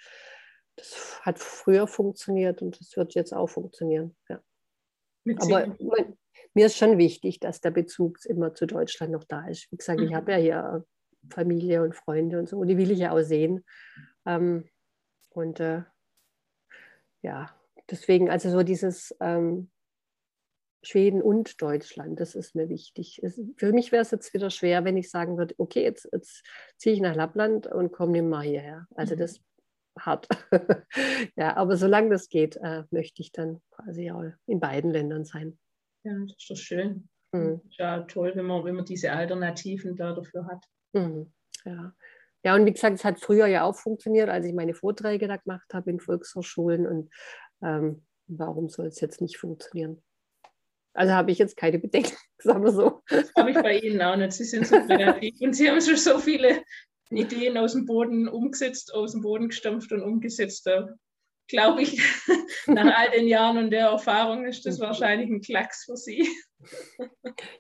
das 0.76 1.20
hat 1.22 1.40
früher 1.40 1.88
funktioniert 1.88 2.62
und 2.62 2.80
das 2.80 2.96
wird 2.98 3.14
jetzt 3.14 3.34
auch 3.34 3.48
funktionieren. 3.48 4.16
Ja. 4.30 4.42
Aber 5.38 5.76
mein, 5.80 6.18
mir 6.54 6.66
ist 6.66 6.78
schon 6.78 6.98
wichtig, 6.98 7.40
dass 7.40 7.62
der 7.62 7.72
Bezug 7.72 8.26
immer 8.26 8.54
zu 8.54 8.66
Deutschland 8.66 9.12
noch 9.12 9.24
da 9.24 9.48
ist. 9.48 9.72
Wie 9.72 9.78
gesagt, 9.78 10.00
mhm. 10.00 10.08
ich 10.08 10.14
habe 10.14 10.32
ja 10.32 10.38
hier 10.38 10.86
Familie 11.30 11.84
und 11.84 11.96
Freunde 11.96 12.40
und 12.40 12.50
so, 12.50 12.58
und 12.58 12.68
die 12.68 12.78
will 12.78 12.92
ich 12.92 13.00
ja 13.00 13.12
auch 13.12 13.22
sehen. 13.22 13.64
Ähm, 14.26 14.68
und 15.30 15.60
äh, 15.60 15.84
ja, 17.22 17.56
deswegen, 17.90 18.30
also 18.30 18.50
so 18.50 18.64
dieses 18.64 19.16
ähm, 19.20 19.70
Schweden 20.84 21.22
und 21.22 21.62
Deutschland. 21.62 22.20
Das 22.20 22.36
ist 22.36 22.56
mir 22.56 22.70
wichtig. 22.70 23.20
Es, 23.24 23.40
für 23.58 23.72
mich 23.72 23.92
wäre 23.92 24.02
es 24.02 24.12
jetzt 24.12 24.34
wieder 24.34 24.50
schwer, 24.50 24.84
wenn 24.84 24.98
ich 24.98 25.10
sagen 25.10 25.38
würde, 25.38 25.54
okay, 25.58 25.84
jetzt, 25.84 26.10
jetzt 26.12 26.44
ziehe 26.78 26.96
ich 26.96 27.02
nach 27.02 27.16
Lappland 27.16 27.68
und 27.68 27.92
komme 27.92 28.14
nicht 28.14 28.24
mal 28.24 28.42
hierher. 28.42 28.88
Also 28.96 29.16
mhm. 29.16 29.20
das 29.20 29.32
ist 29.34 29.42
hart. 30.00 30.28
ja, 31.36 31.56
aber 31.56 31.78
solange 31.78 32.10
das 32.10 32.30
geht, 32.30 32.58
äh, 32.58 32.84
möchte 32.92 33.22
ich 33.22 33.32
dann 33.32 33.62
quasi 33.72 34.12
auch 34.12 34.24
in 34.48 34.60
beiden 34.60 34.92
Ländern 34.92 35.26
sein. 35.26 35.58
Ja, 36.04 36.14
das 36.20 36.38
ist 36.38 36.50
doch 36.50 36.58
schön. 36.58 37.10
Mhm. 37.32 37.62
Ja, 37.78 38.02
toll, 38.02 38.34
wenn 38.36 38.46
man, 38.46 38.64
wenn 38.66 38.76
man 38.76 38.86
diese 38.86 39.12
Alternativen 39.12 39.96
da 39.96 40.14
dafür 40.14 40.48
hat. 40.48 40.66
Mhm. 40.94 41.32
Ja. 41.64 41.94
ja, 42.44 42.56
und 42.56 42.66
wie 42.66 42.74
gesagt, 42.74 42.96
es 42.96 43.06
hat 43.06 43.20
früher 43.20 43.46
ja 43.46 43.64
auch 43.64 43.76
funktioniert, 43.76 44.30
als 44.30 44.46
ich 44.46 44.54
meine 44.54 44.74
Vorträge 44.74 45.28
da 45.28 45.38
gemacht 45.38 45.72
habe 45.74 45.92
in 45.92 46.00
Volkshochschulen. 46.00 46.88
Und 46.88 47.10
ähm, 47.62 48.06
warum 48.28 48.70
soll 48.70 48.88
es 48.88 49.00
jetzt 49.00 49.22
nicht 49.22 49.38
funktionieren? 49.38 50.02
Also 50.94 51.14
habe 51.14 51.32
ich 51.32 51.38
jetzt 51.38 51.58
keine 51.58 51.80
Bedenken, 51.80 52.16
sagen 52.40 52.64
wir 52.64 52.72
so. 52.72 53.02
Das 53.10 53.32
habe 53.38 53.52
ich 53.52 53.58
bei 53.58 53.78
Ihnen 53.80 54.02
auch 54.02 54.16
nicht. 54.16 54.34
Sie 54.34 54.44
sind 54.44 54.68
so 54.68 54.76
kreativ 54.86 55.40
und 55.42 55.54
Sie 55.54 55.70
haben 55.70 55.82
schon 55.82 55.98
so 55.98 56.20
viele 56.20 56.64
Ideen 57.10 57.58
aus 57.58 57.74
dem 57.74 57.86
Boden 57.86 58.28
umgesetzt, 58.28 58.94
aus 58.94 59.12
dem 59.12 59.22
Boden 59.22 59.50
gestampft 59.50 59.92
und 59.92 60.02
umgesetzt. 60.02 60.66
Da 60.66 60.90
glaube 61.48 61.84
ich, 61.84 62.02
nach 62.68 62.98
all 62.98 63.12
den 63.12 63.28
Jahren 63.28 63.58
und 63.58 63.72
der 63.72 63.88
Erfahrung 63.88 64.46
ist 64.46 64.66
das 64.66 64.80
wahrscheinlich 64.80 65.30
ein 65.30 65.42
Klacks 65.42 65.86
für 65.86 65.98
Sie. 65.98 66.28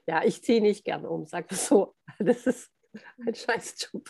Ja, 0.07 0.23
ich 0.23 0.43
ziehe 0.43 0.61
nicht 0.61 0.85
gerne 0.85 1.09
um, 1.09 1.25
sag 1.25 1.49
mal 1.51 1.57
so. 1.57 1.95
Das 2.19 2.45
ist 2.45 2.69
ein 3.25 3.33
Scheißjob. 3.33 4.09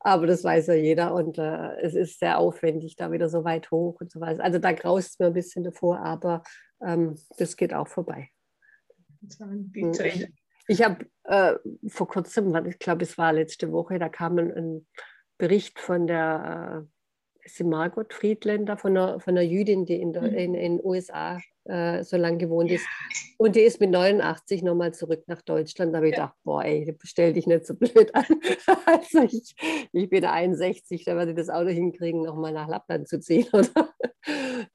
Aber 0.00 0.26
das 0.26 0.44
weiß 0.44 0.68
ja 0.68 0.74
jeder 0.74 1.14
und 1.14 1.38
äh, 1.38 1.76
es 1.80 1.94
ist 1.94 2.18
sehr 2.18 2.38
aufwendig, 2.38 2.96
da 2.96 3.12
wieder 3.12 3.28
so 3.28 3.44
weit 3.44 3.70
hoch 3.70 4.00
und 4.00 4.10
so 4.10 4.20
weiter. 4.20 4.42
Also 4.42 4.58
da 4.58 4.72
graust 4.72 5.10
es 5.10 5.18
mir 5.18 5.26
ein 5.26 5.32
bisschen 5.32 5.64
davor, 5.64 6.00
aber 6.00 6.42
ähm, 6.84 7.18
das 7.38 7.56
geht 7.56 7.74
auch 7.74 7.88
vorbei. 7.88 8.30
Hm, 9.38 9.72
ich, 9.74 10.28
ich 10.66 10.82
habe 10.82 11.06
äh, 11.24 11.54
vor 11.88 12.08
kurzem, 12.08 12.54
ich 12.66 12.78
glaube, 12.78 13.04
es 13.04 13.16
war 13.18 13.32
letzte 13.32 13.70
Woche, 13.72 13.98
da 13.98 14.08
kam 14.08 14.38
ein, 14.38 14.52
ein 14.52 14.86
Bericht 15.38 15.78
von 15.78 16.06
der 16.06 16.86
ist 17.44 17.62
Margot 17.62 18.12
Friedländer, 18.12 18.76
von 18.76 18.96
einer, 18.96 19.20
von 19.20 19.36
einer 19.36 19.46
Jüdin, 19.46 19.84
die 19.84 20.00
in 20.00 20.12
den 20.12 20.54
in 20.54 20.80
USA 20.82 21.38
äh, 21.64 22.02
so 22.02 22.16
lange 22.16 22.38
gewohnt 22.38 22.70
ist. 22.70 22.86
Und 23.38 23.56
die 23.56 23.60
ist 23.60 23.80
mit 23.80 23.90
89 23.90 24.62
nochmal 24.62 24.94
zurück 24.94 25.22
nach 25.26 25.42
Deutschland. 25.42 25.92
Da 25.92 25.98
habe 25.98 26.08
ich 26.08 26.14
gedacht, 26.14 26.34
boah, 26.44 26.64
ey, 26.64 26.96
stell 27.02 27.32
dich 27.32 27.46
nicht 27.46 27.66
so 27.66 27.74
blöd 27.78 28.14
an. 28.14 28.26
also 28.86 29.22
ich, 29.22 29.54
ich 29.92 30.10
bin 30.10 30.24
61, 30.24 31.04
da 31.04 31.16
werde 31.16 31.32
ich 31.32 31.36
das 31.36 31.50
Auto 31.50 31.68
hinkriegen, 31.68 32.22
nochmal 32.22 32.52
nach 32.52 32.68
Lappland 32.68 33.08
zu 33.08 33.20
ziehen. 33.20 33.46
Oder? 33.52 33.88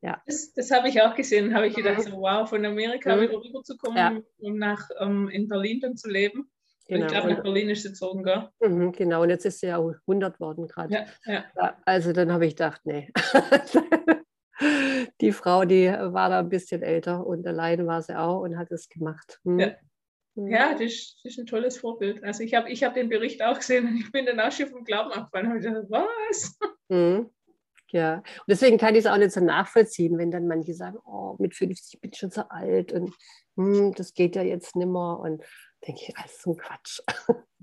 ja. 0.01 0.22
Das, 0.26 0.53
das 0.53 0.72
habe 0.72 0.89
ich 0.89 1.01
auch 1.01 1.15
gesehen. 1.15 1.53
habe 1.53 1.68
ich 1.68 1.76
gedacht, 1.76 2.03
so, 2.03 2.11
wow, 2.11 2.47
von 2.47 2.65
Amerika 2.65 3.15
mhm. 3.15 3.22
wieder 3.22 3.34
rüberzukommen, 3.34 3.97
ja. 3.97 4.22
um 4.39 4.57
nach, 4.57 4.89
um 4.99 5.30
in 5.30 5.47
Berlin 5.47 5.80
dann 5.82 5.97
zu 5.97 6.09
leben. 6.09 6.49
Genau. 6.88 7.06
Ich 7.06 7.12
glaube, 7.12 7.30
nach 7.34 7.44
Berlin 7.44 7.70
ist 7.70 7.84
sie 7.84 7.90
gezogen, 7.90 8.24
gell? 8.24 8.50
Mhm, 8.62 8.92
genau, 8.94 9.24
und 9.24 9.30
jetzt 9.30 9.46
ist 9.46 9.60
sie 9.60 9.68
ja 9.68 9.78
100 9.78 10.40
worden 10.40 10.68
gerade. 10.68 10.94
Ja, 10.94 11.06
ja. 11.26 11.46
ja, 11.56 11.78
also 11.86 12.14
dann 12.14 12.32
habe 12.32 12.46
ich 12.46 12.56
gedacht, 12.56 12.82
nee. 12.86 13.12
die 15.22 15.32
Frau, 15.32 15.66
die 15.66 15.88
war 15.88 16.30
da 16.30 16.40
ein 16.40 16.50
bisschen 16.50 16.82
älter 16.82 17.26
und 17.26 17.46
alleine 17.46 17.86
war 17.86 18.02
sie 18.02 18.18
auch 18.18 18.42
und 18.42 18.58
hat 18.58 18.72
es 18.72 18.88
gemacht. 18.88 19.40
Hm. 19.44 19.60
Ja. 19.60 19.76
Hm. 20.36 20.48
Ja, 20.48 20.72
das 20.74 20.82
ist, 20.82 21.20
das 21.24 21.34
ist, 21.34 21.40
ein 21.40 21.46
tolles 21.46 21.78
Vorbild. 21.78 22.24
Also 22.24 22.44
ich 22.44 22.54
habe 22.54 22.70
ich 22.70 22.84
hab 22.84 22.94
den 22.94 23.10
Bericht 23.10 23.42
auch 23.42 23.58
gesehen 23.58 23.88
und 23.88 23.98
ich 23.98 24.12
bin 24.12 24.26
dann 24.26 24.40
auch 24.40 24.52
schon 24.52 24.68
vom 24.68 24.84
Glauben 24.84 25.12
abgefallen. 25.12 25.52
Und 25.52 25.58
ich 25.58 25.66
dachte, 25.66 25.88
was? 25.90 26.58
Mhm. 26.90 27.30
Ja, 27.90 28.16
und 28.18 28.48
deswegen 28.50 28.78
kann 28.78 28.96
ich 28.96 29.06
es 29.06 29.06
auch 29.06 29.18
nicht 29.18 29.32
so 29.32 29.40
nachvollziehen, 29.40 30.18
wenn 30.18 30.30
dann 30.30 30.48
manche 30.48 30.74
sagen, 30.74 30.98
oh, 31.06 31.38
mit 31.40 31.56
50 31.56 32.02
bin 32.02 32.12
ich 32.12 32.20
schon 32.20 32.32
so 32.32 32.42
alt 32.50 32.92
und 32.92 33.14
hm, 33.56 33.94
das 33.94 34.14
geht 34.14 34.36
ja 34.36 34.44
jetzt 34.44 34.76
nimmer. 34.76 35.20
Und 35.20 35.42
denke 35.88 36.02
ich, 36.08 36.18
alles 36.18 36.42
so 36.42 36.52
ein 36.52 36.58
Quatsch. 36.58 37.00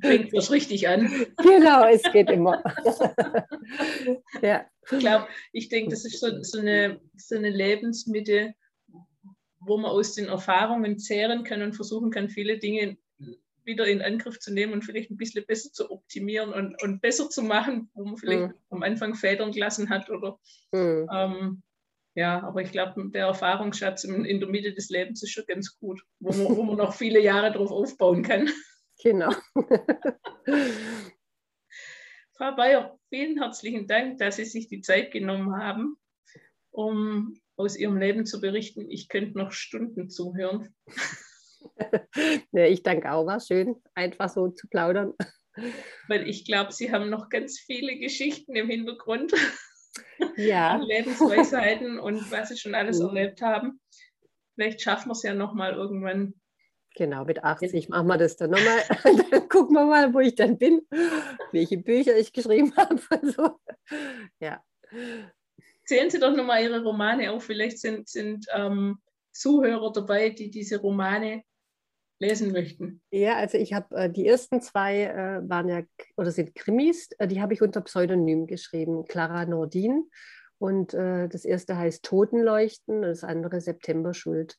Fängt 0.01 0.35
das 0.35 0.51
richtig 0.51 0.89
an. 0.89 1.09
Genau, 1.37 1.87
es 1.87 2.03
geht 2.13 2.31
immer. 2.31 2.63
ja. 4.43 4.67
Ich 4.91 4.99
glaube, 4.99 5.29
ich 5.53 5.69
denke, 5.69 5.91
das 5.91 6.05
ist 6.05 6.21
so, 6.21 6.43
so, 6.43 6.59
eine, 6.59 7.01
so 7.17 7.37
eine 7.37 7.51
Lebensmitte, 7.51 8.55
wo 9.61 9.77
man 9.77 9.91
aus 9.91 10.15
den 10.15 10.27
Erfahrungen 10.27 10.99
zehren 10.99 11.45
kann 11.45 11.63
und 11.63 11.75
versuchen 11.75 12.11
kann, 12.11 12.29
viele 12.29 12.59
Dinge 12.59 12.97
wieder 13.65 13.87
in 13.87 14.03
Angriff 14.03 14.39
zu 14.41 14.53
nehmen 14.53 14.75
und 14.75 14.85
vielleicht 14.85 15.11
ein 15.11 15.17
bisschen 15.17 15.47
besser 15.47 15.73
zu 15.73 15.91
optimieren 15.91 16.53
und, 16.53 16.83
und 16.83 17.01
besser 17.01 17.31
zu 17.31 17.43
machen, 17.43 17.91
wo 17.95 18.05
man 18.05 18.17
vielleicht 18.17 18.49
mhm. 18.49 18.55
am 18.71 18.83
Anfang 18.83 19.15
Federn 19.15 19.53
gelassen 19.53 19.89
hat 19.89 20.11
oder 20.11 20.39
mhm. 20.73 21.09
ähm, 21.11 21.63
ja, 22.15 22.43
aber 22.43 22.63
ich 22.63 22.71
glaube, 22.71 23.11
der 23.11 23.27
Erfahrungsschatz 23.27 24.05
in, 24.05 24.41
der 24.41 24.49
Mitte 24.49 24.73
des 24.73 24.89
Lebens 24.89 25.23
ist 25.23 25.33
schon 25.33 25.47
ganz 25.47 25.77
gut, 25.79 26.01
wo 26.21 26.33
man, 26.33 26.57
wo 26.57 26.63
man 26.63 26.77
noch 26.77 26.95
viele 26.95 27.21
Jahre 27.21 27.53
drauf 27.53 27.73
aufbauen 27.73 28.23
kann. 28.23 28.49
Genau. 29.03 29.33
Frau 32.37 32.55
Bayer, 32.57 32.99
vielen 33.09 33.41
herzlichen 33.41 33.87
Dank, 33.87 34.19
dass 34.19 34.37
Sie 34.37 34.45
sich 34.45 34.69
die 34.69 34.81
Zeit 34.81 35.13
genommen 35.13 35.57
haben, 35.57 35.97
um 36.71 37.41
aus 37.57 37.77
Ihrem 37.77 37.97
Leben 37.97 38.27
zu 38.27 38.41
berichten. 38.41 38.91
Ich 38.91 39.09
könnte 39.09 39.37
noch 39.39 39.51
Stunden 39.53 40.09
zuhören. 40.09 40.75
ja, 42.53 42.67
ich 42.67 42.83
danke 42.83 43.11
auch, 43.13 43.27
war 43.27 43.41
schön, 43.41 43.77
einfach 43.95 44.29
so 44.29 44.49
zu 44.49 44.69
plaudern. 44.69 45.15
Weil 46.09 46.29
ich 46.29 46.45
glaube, 46.45 46.73
Sie 46.73 46.93
haben 46.93 47.11
noch 47.11 47.29
ganz 47.29 47.59
viele 47.59 47.99
Geschichten 47.99 48.55
im 48.57 48.69
Hintergrund 48.69 49.33
ja. 50.37 50.77
Lebensweisheiten 50.83 51.99
und 51.99 52.31
was 52.31 52.49
sie 52.49 52.57
schon 52.57 52.75
alles 52.75 53.01
mhm. 53.01 53.09
erlebt 53.09 53.43
haben. 53.43 53.81
Vielleicht 54.55 54.81
schaffen 54.83 55.09
wir 55.09 55.13
es 55.13 55.23
ja 55.23 55.35
nochmal 55.35 55.75
irgendwann. 55.75 56.35
Genau, 56.97 57.25
mit 57.25 57.43
80 57.43 57.89
machen 57.89 58.07
wir 58.07 58.19
das 58.19 58.37
dann 58.37 58.51
nochmal. 58.51 58.83
dann 59.31 59.49
gucken 59.49 59.75
wir 59.75 59.85
mal, 59.85 60.15
wo 60.15 60.21
ich 60.21 60.37
dann 60.37 60.59
bin, 60.59 60.87
welche 61.51 61.79
Bücher 61.79 62.17
ich 62.17 62.33
geschrieben 62.33 62.73
habe. 62.77 63.01
so. 63.23 63.59
Ja. 64.39 64.63
Zählen 65.85 66.11
Sie 66.11 66.21
doch 66.21 66.35
nochmal 66.35 66.63
Ihre 66.63 66.83
Romane 66.83 67.33
auf. 67.33 67.45
Vielleicht 67.45 67.81
sind, 67.81 68.09
sind 68.09 68.47
ähm, 68.55 68.99
Zuhörer 69.33 69.93
dabei, 69.93 70.31
die 70.31 70.51
diese 70.51 70.81
Romane 70.81 71.43
lesen 72.19 72.53
möchten? 72.53 73.03
Ja, 73.11 73.37
also 73.37 73.59
ich 73.59 73.73
habe 73.73 73.95
äh, 73.97 74.11
die 74.11 74.27
ersten 74.27 74.61
zwei 74.61 75.05
äh, 75.05 75.49
waren 75.49 75.69
ja 75.69 75.83
oder 76.17 76.31
sind 76.31 76.55
Krimis, 76.55 77.11
äh, 77.19 77.27
die 77.27 77.41
habe 77.41 77.55
ich 77.55 77.63
unter 77.63 77.81
Pseudonym 77.81 78.47
geschrieben, 78.47 79.05
Clara 79.05 79.45
Nordin. 79.47 80.09
Und 80.59 80.95
äh, 80.95 81.29
das 81.29 81.45
erste 81.45 81.77
heißt 81.77 82.05
Totenleuchten 82.05 82.97
und 82.97 83.03
das 83.03 83.25
andere 83.25 83.61
Septemberschuld. 83.61 84.57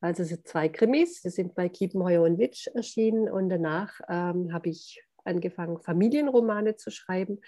Also 0.00 0.22
es 0.22 0.30
sind 0.30 0.46
zwei 0.46 0.68
Krimis, 0.68 1.22
die 1.22 1.30
sind 1.30 1.54
bei 1.54 1.68
Kiepenheuer 1.68 2.22
und 2.22 2.38
Witsch 2.38 2.68
erschienen 2.68 3.28
und 3.28 3.48
danach 3.48 4.00
ähm, 4.08 4.52
habe 4.52 4.68
ich 4.70 5.02
angefangen, 5.24 5.80
Familienromane 5.80 6.76
zu 6.76 6.90
schreiben. 6.90 7.40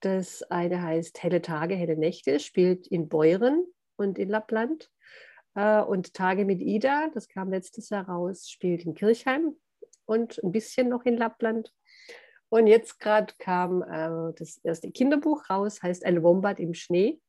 Das 0.00 0.42
eine 0.44 0.82
heißt 0.82 1.22
Helle 1.22 1.42
Tage, 1.42 1.74
helle 1.74 1.96
Nächte, 1.96 2.40
spielt 2.40 2.86
in 2.86 3.08
Beuren 3.08 3.66
und 3.96 4.18
in 4.18 4.28
Lappland. 4.28 4.90
Äh, 5.54 5.82
und 5.82 6.14
Tage 6.14 6.44
mit 6.44 6.60
Ida, 6.60 7.08
das 7.12 7.28
kam 7.28 7.50
letztes 7.50 7.90
Jahr 7.90 8.08
raus, 8.08 8.48
spielt 8.48 8.84
in 8.84 8.94
Kirchheim 8.94 9.56
und 10.06 10.42
ein 10.42 10.52
bisschen 10.52 10.88
noch 10.88 11.04
in 11.04 11.16
Lappland. 11.16 11.72
Und 12.48 12.66
jetzt 12.66 12.98
gerade 12.98 13.32
kam 13.38 13.82
äh, 13.82 14.32
das 14.36 14.58
erste 14.58 14.90
Kinderbuch 14.90 15.48
raus, 15.48 15.82
heißt 15.82 16.04
Ein 16.04 16.22
Wombat 16.22 16.58
im 16.58 16.74
Schnee. 16.74 17.20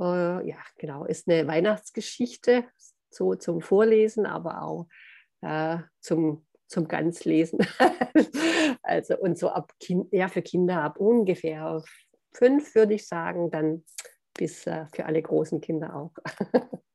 Äh, 0.00 0.48
ja, 0.48 0.56
genau, 0.78 1.04
ist 1.04 1.28
eine 1.28 1.46
Weihnachtsgeschichte, 1.46 2.64
so 3.10 3.34
zum 3.34 3.60
Vorlesen, 3.60 4.26
aber 4.26 4.62
auch 4.62 4.88
äh, 5.42 5.78
zum, 6.00 6.46
zum 6.66 6.88
Ganzlesen. 6.88 7.58
also 8.82 9.18
und 9.18 9.38
so 9.38 9.50
ab 9.50 9.72
kind, 9.78 10.10
ja, 10.12 10.28
für 10.28 10.42
Kinder 10.42 10.82
ab 10.82 10.98
ungefähr 10.98 11.82
fünf, 12.32 12.74
würde 12.74 12.94
ich 12.94 13.06
sagen, 13.06 13.50
dann 13.50 13.84
bis 14.36 14.66
äh, 14.66 14.86
für 14.92 15.04
alle 15.04 15.22
großen 15.22 15.60
Kinder 15.60 15.94
auch. 15.94 16.12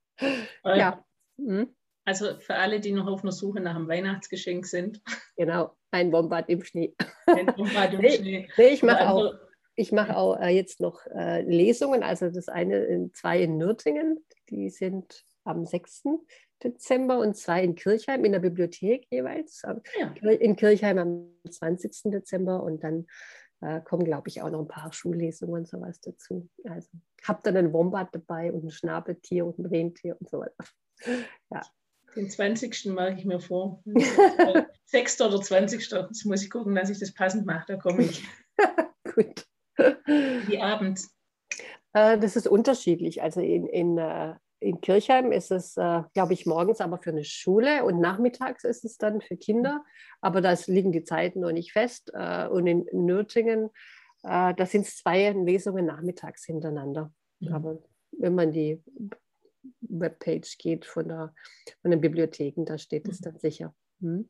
ja. 0.64 1.04
Mhm. 1.38 1.76
Also 2.06 2.40
für 2.40 2.56
alle, 2.56 2.80
die 2.80 2.92
noch 2.92 3.08
auf 3.08 3.22
einer 3.24 3.32
Suche 3.32 3.60
nach 3.60 3.76
einem 3.76 3.88
Weihnachtsgeschenk 3.88 4.66
sind. 4.66 5.02
Genau, 5.38 5.76
ein 5.92 6.12
Bombard 6.12 6.50
im 6.50 6.64
Schnee. 6.64 6.96
Ein 7.28 7.46
Bombard 7.46 7.94
im 7.94 8.10
Schnee. 8.10 8.50
Nee, 8.58 8.68
ich 8.68 8.82
mache 8.82 9.10
auch, 9.10 9.34
ich 9.76 9.92
mach 9.92 10.10
auch 10.10 10.40
äh, 10.40 10.50
jetzt 10.50 10.82
noch 10.82 11.06
äh, 11.08 11.42
Lesungen. 11.44 12.04
Also 12.04 12.30
das 12.30 12.50
eine, 12.50 12.78
in, 12.86 13.14
zwei 13.14 13.44
in 13.44 13.58
Nürtingen, 13.58 14.26
die 14.50 14.70
sind 14.70 15.24
am 15.44 15.66
6. 15.66 16.04
Dezember 16.64 17.20
und 17.20 17.38
zwei 17.38 17.64
in 17.64 17.76
Kirchheim 17.76 18.26
in 18.26 18.34
der 18.34 18.40
Bibliothek 18.40 19.08
jeweils. 19.10 19.62
Ja. 19.64 20.12
In 20.32 20.56
Kirchheim 20.56 20.98
am 20.98 21.32
20. 21.50 22.12
Dezember 22.12 22.64
und 22.64 22.84
dann 22.84 23.08
äh, 23.62 23.82
kommen, 23.82 24.03
glaube 24.03 24.30
ich, 24.30 24.41
auch 24.41 24.49
noch 24.49 24.60
ein 24.60 24.68
paar 24.68 24.93
Schullesungen 24.93 25.62
und 25.62 25.68
sowas 25.68 25.99
dazu. 26.01 26.49
Also 26.64 26.89
habe 27.24 27.41
dann 27.43 27.57
einen 27.57 27.74
Wombat 27.74 28.10
dabei 28.14 28.51
und 28.51 28.64
ein 28.64 28.72
Schnabeltier 28.72 29.45
und 29.45 29.60
ein 29.60 29.66
Rentier 29.66 30.18
und 30.20 30.30
so 30.30 30.39
weiter. 30.39 30.55
Ja. 31.51 31.62
Den 32.16 32.30
20. 32.30 32.88
mache 32.88 33.14
ich 33.14 33.24
mir 33.24 33.39
vor. 33.39 33.82
6. 34.86 35.22
oder 35.22 35.41
20. 35.41 35.89
Jetzt 35.89 36.26
muss 36.26 36.43
ich 36.43 36.49
gucken, 36.49 36.76
dass 36.76 36.89
ich 36.89 36.99
das 36.99 37.14
passend 37.14 37.45
mache. 37.45 37.66
Da 37.68 37.78
komme 37.78 38.03
ich. 38.03 38.28
Gut. 39.16 39.45
Wie 39.78 40.60
abends? 40.60 41.16
Äh, 41.93 42.18
das 42.20 42.36
ist 42.36 42.47
unterschiedlich. 42.47 43.22
Also 43.22 43.39
in, 43.39 43.66
in, 43.68 43.97
äh, 43.97 44.36
in 44.60 44.82
Kirchheim 44.82 45.32
ist 45.32 45.51
es, 45.51 45.78
äh, 45.78 46.03
glaube 46.14 46.34
ich, 46.34 46.45
morgens 46.45 46.82
aber 46.82 46.97
für 46.97 47.12
eine 47.12 47.24
Schule 47.24 47.86
und 47.86 47.99
nachmittags 47.99 48.64
ist 48.64 48.86
es 48.86 48.97
dann 48.97 49.22
für 49.22 49.38
Kinder. 49.38 49.84
Aber 50.22 50.41
da 50.41 50.55
liegen 50.68 50.91
die 50.91 51.03
Zeiten 51.03 51.39
noch 51.39 51.51
nicht 51.51 51.72
fest. 51.72 52.12
Und 52.12 52.68
in 52.68 52.86
Nürtingen 52.91 53.70
äh, 54.24 54.53
da 54.53 54.66
sind 54.66 54.86
es 54.86 54.97
zwei 54.97 55.32
Lesungen 55.32 55.86
nachmittags 55.86 56.45
hintereinander. 56.45 57.14
Mhm. 57.39 57.53
Aber 57.53 57.84
wenn 58.12 58.36
man 58.36 58.51
die 58.51 58.82
Webpage 59.82 60.57
geht 60.57 60.86
von, 60.86 61.07
der, 61.07 61.34
von 61.82 61.91
den 61.91 62.01
Bibliotheken, 62.01 62.66
da 62.66 62.78
steht 62.78 63.07
es 63.07 63.22
mhm. 63.22 63.24
dann 63.24 63.39
sicher. 63.39 63.76
Hm? 64.01 64.30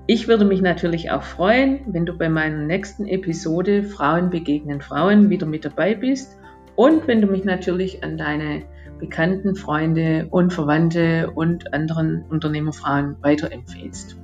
Ich 0.07 0.27
würde 0.27 0.45
mich 0.45 0.61
natürlich 0.61 1.11
auch 1.11 1.23
freuen, 1.23 1.81
wenn 1.87 2.05
du 2.05 2.17
bei 2.17 2.27
meiner 2.27 2.57
nächsten 2.57 3.07
Episode 3.07 3.83
Frauen 3.83 4.29
begegnen 4.29 4.81
Frauen 4.81 5.29
wieder 5.29 5.45
mit 5.45 5.63
dabei 5.63 5.93
bist 5.93 6.37
und 6.75 7.07
wenn 7.07 7.21
du 7.21 7.27
mich 7.27 7.43
natürlich 7.43 8.03
an 8.03 8.17
deine 8.17 8.63
Bekannten, 8.99 9.55
Freunde 9.55 10.27
und 10.29 10.53
Verwandte 10.53 11.31
und 11.33 11.73
anderen 11.73 12.23
Unternehmerfrauen 12.29 13.15
weiterempfehlst. 13.21 14.17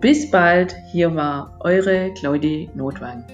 Bis 0.00 0.30
bald, 0.30 0.74
hier 0.90 1.14
war 1.14 1.58
eure 1.60 2.12
Claudie 2.14 2.70
Notwang. 2.74 3.24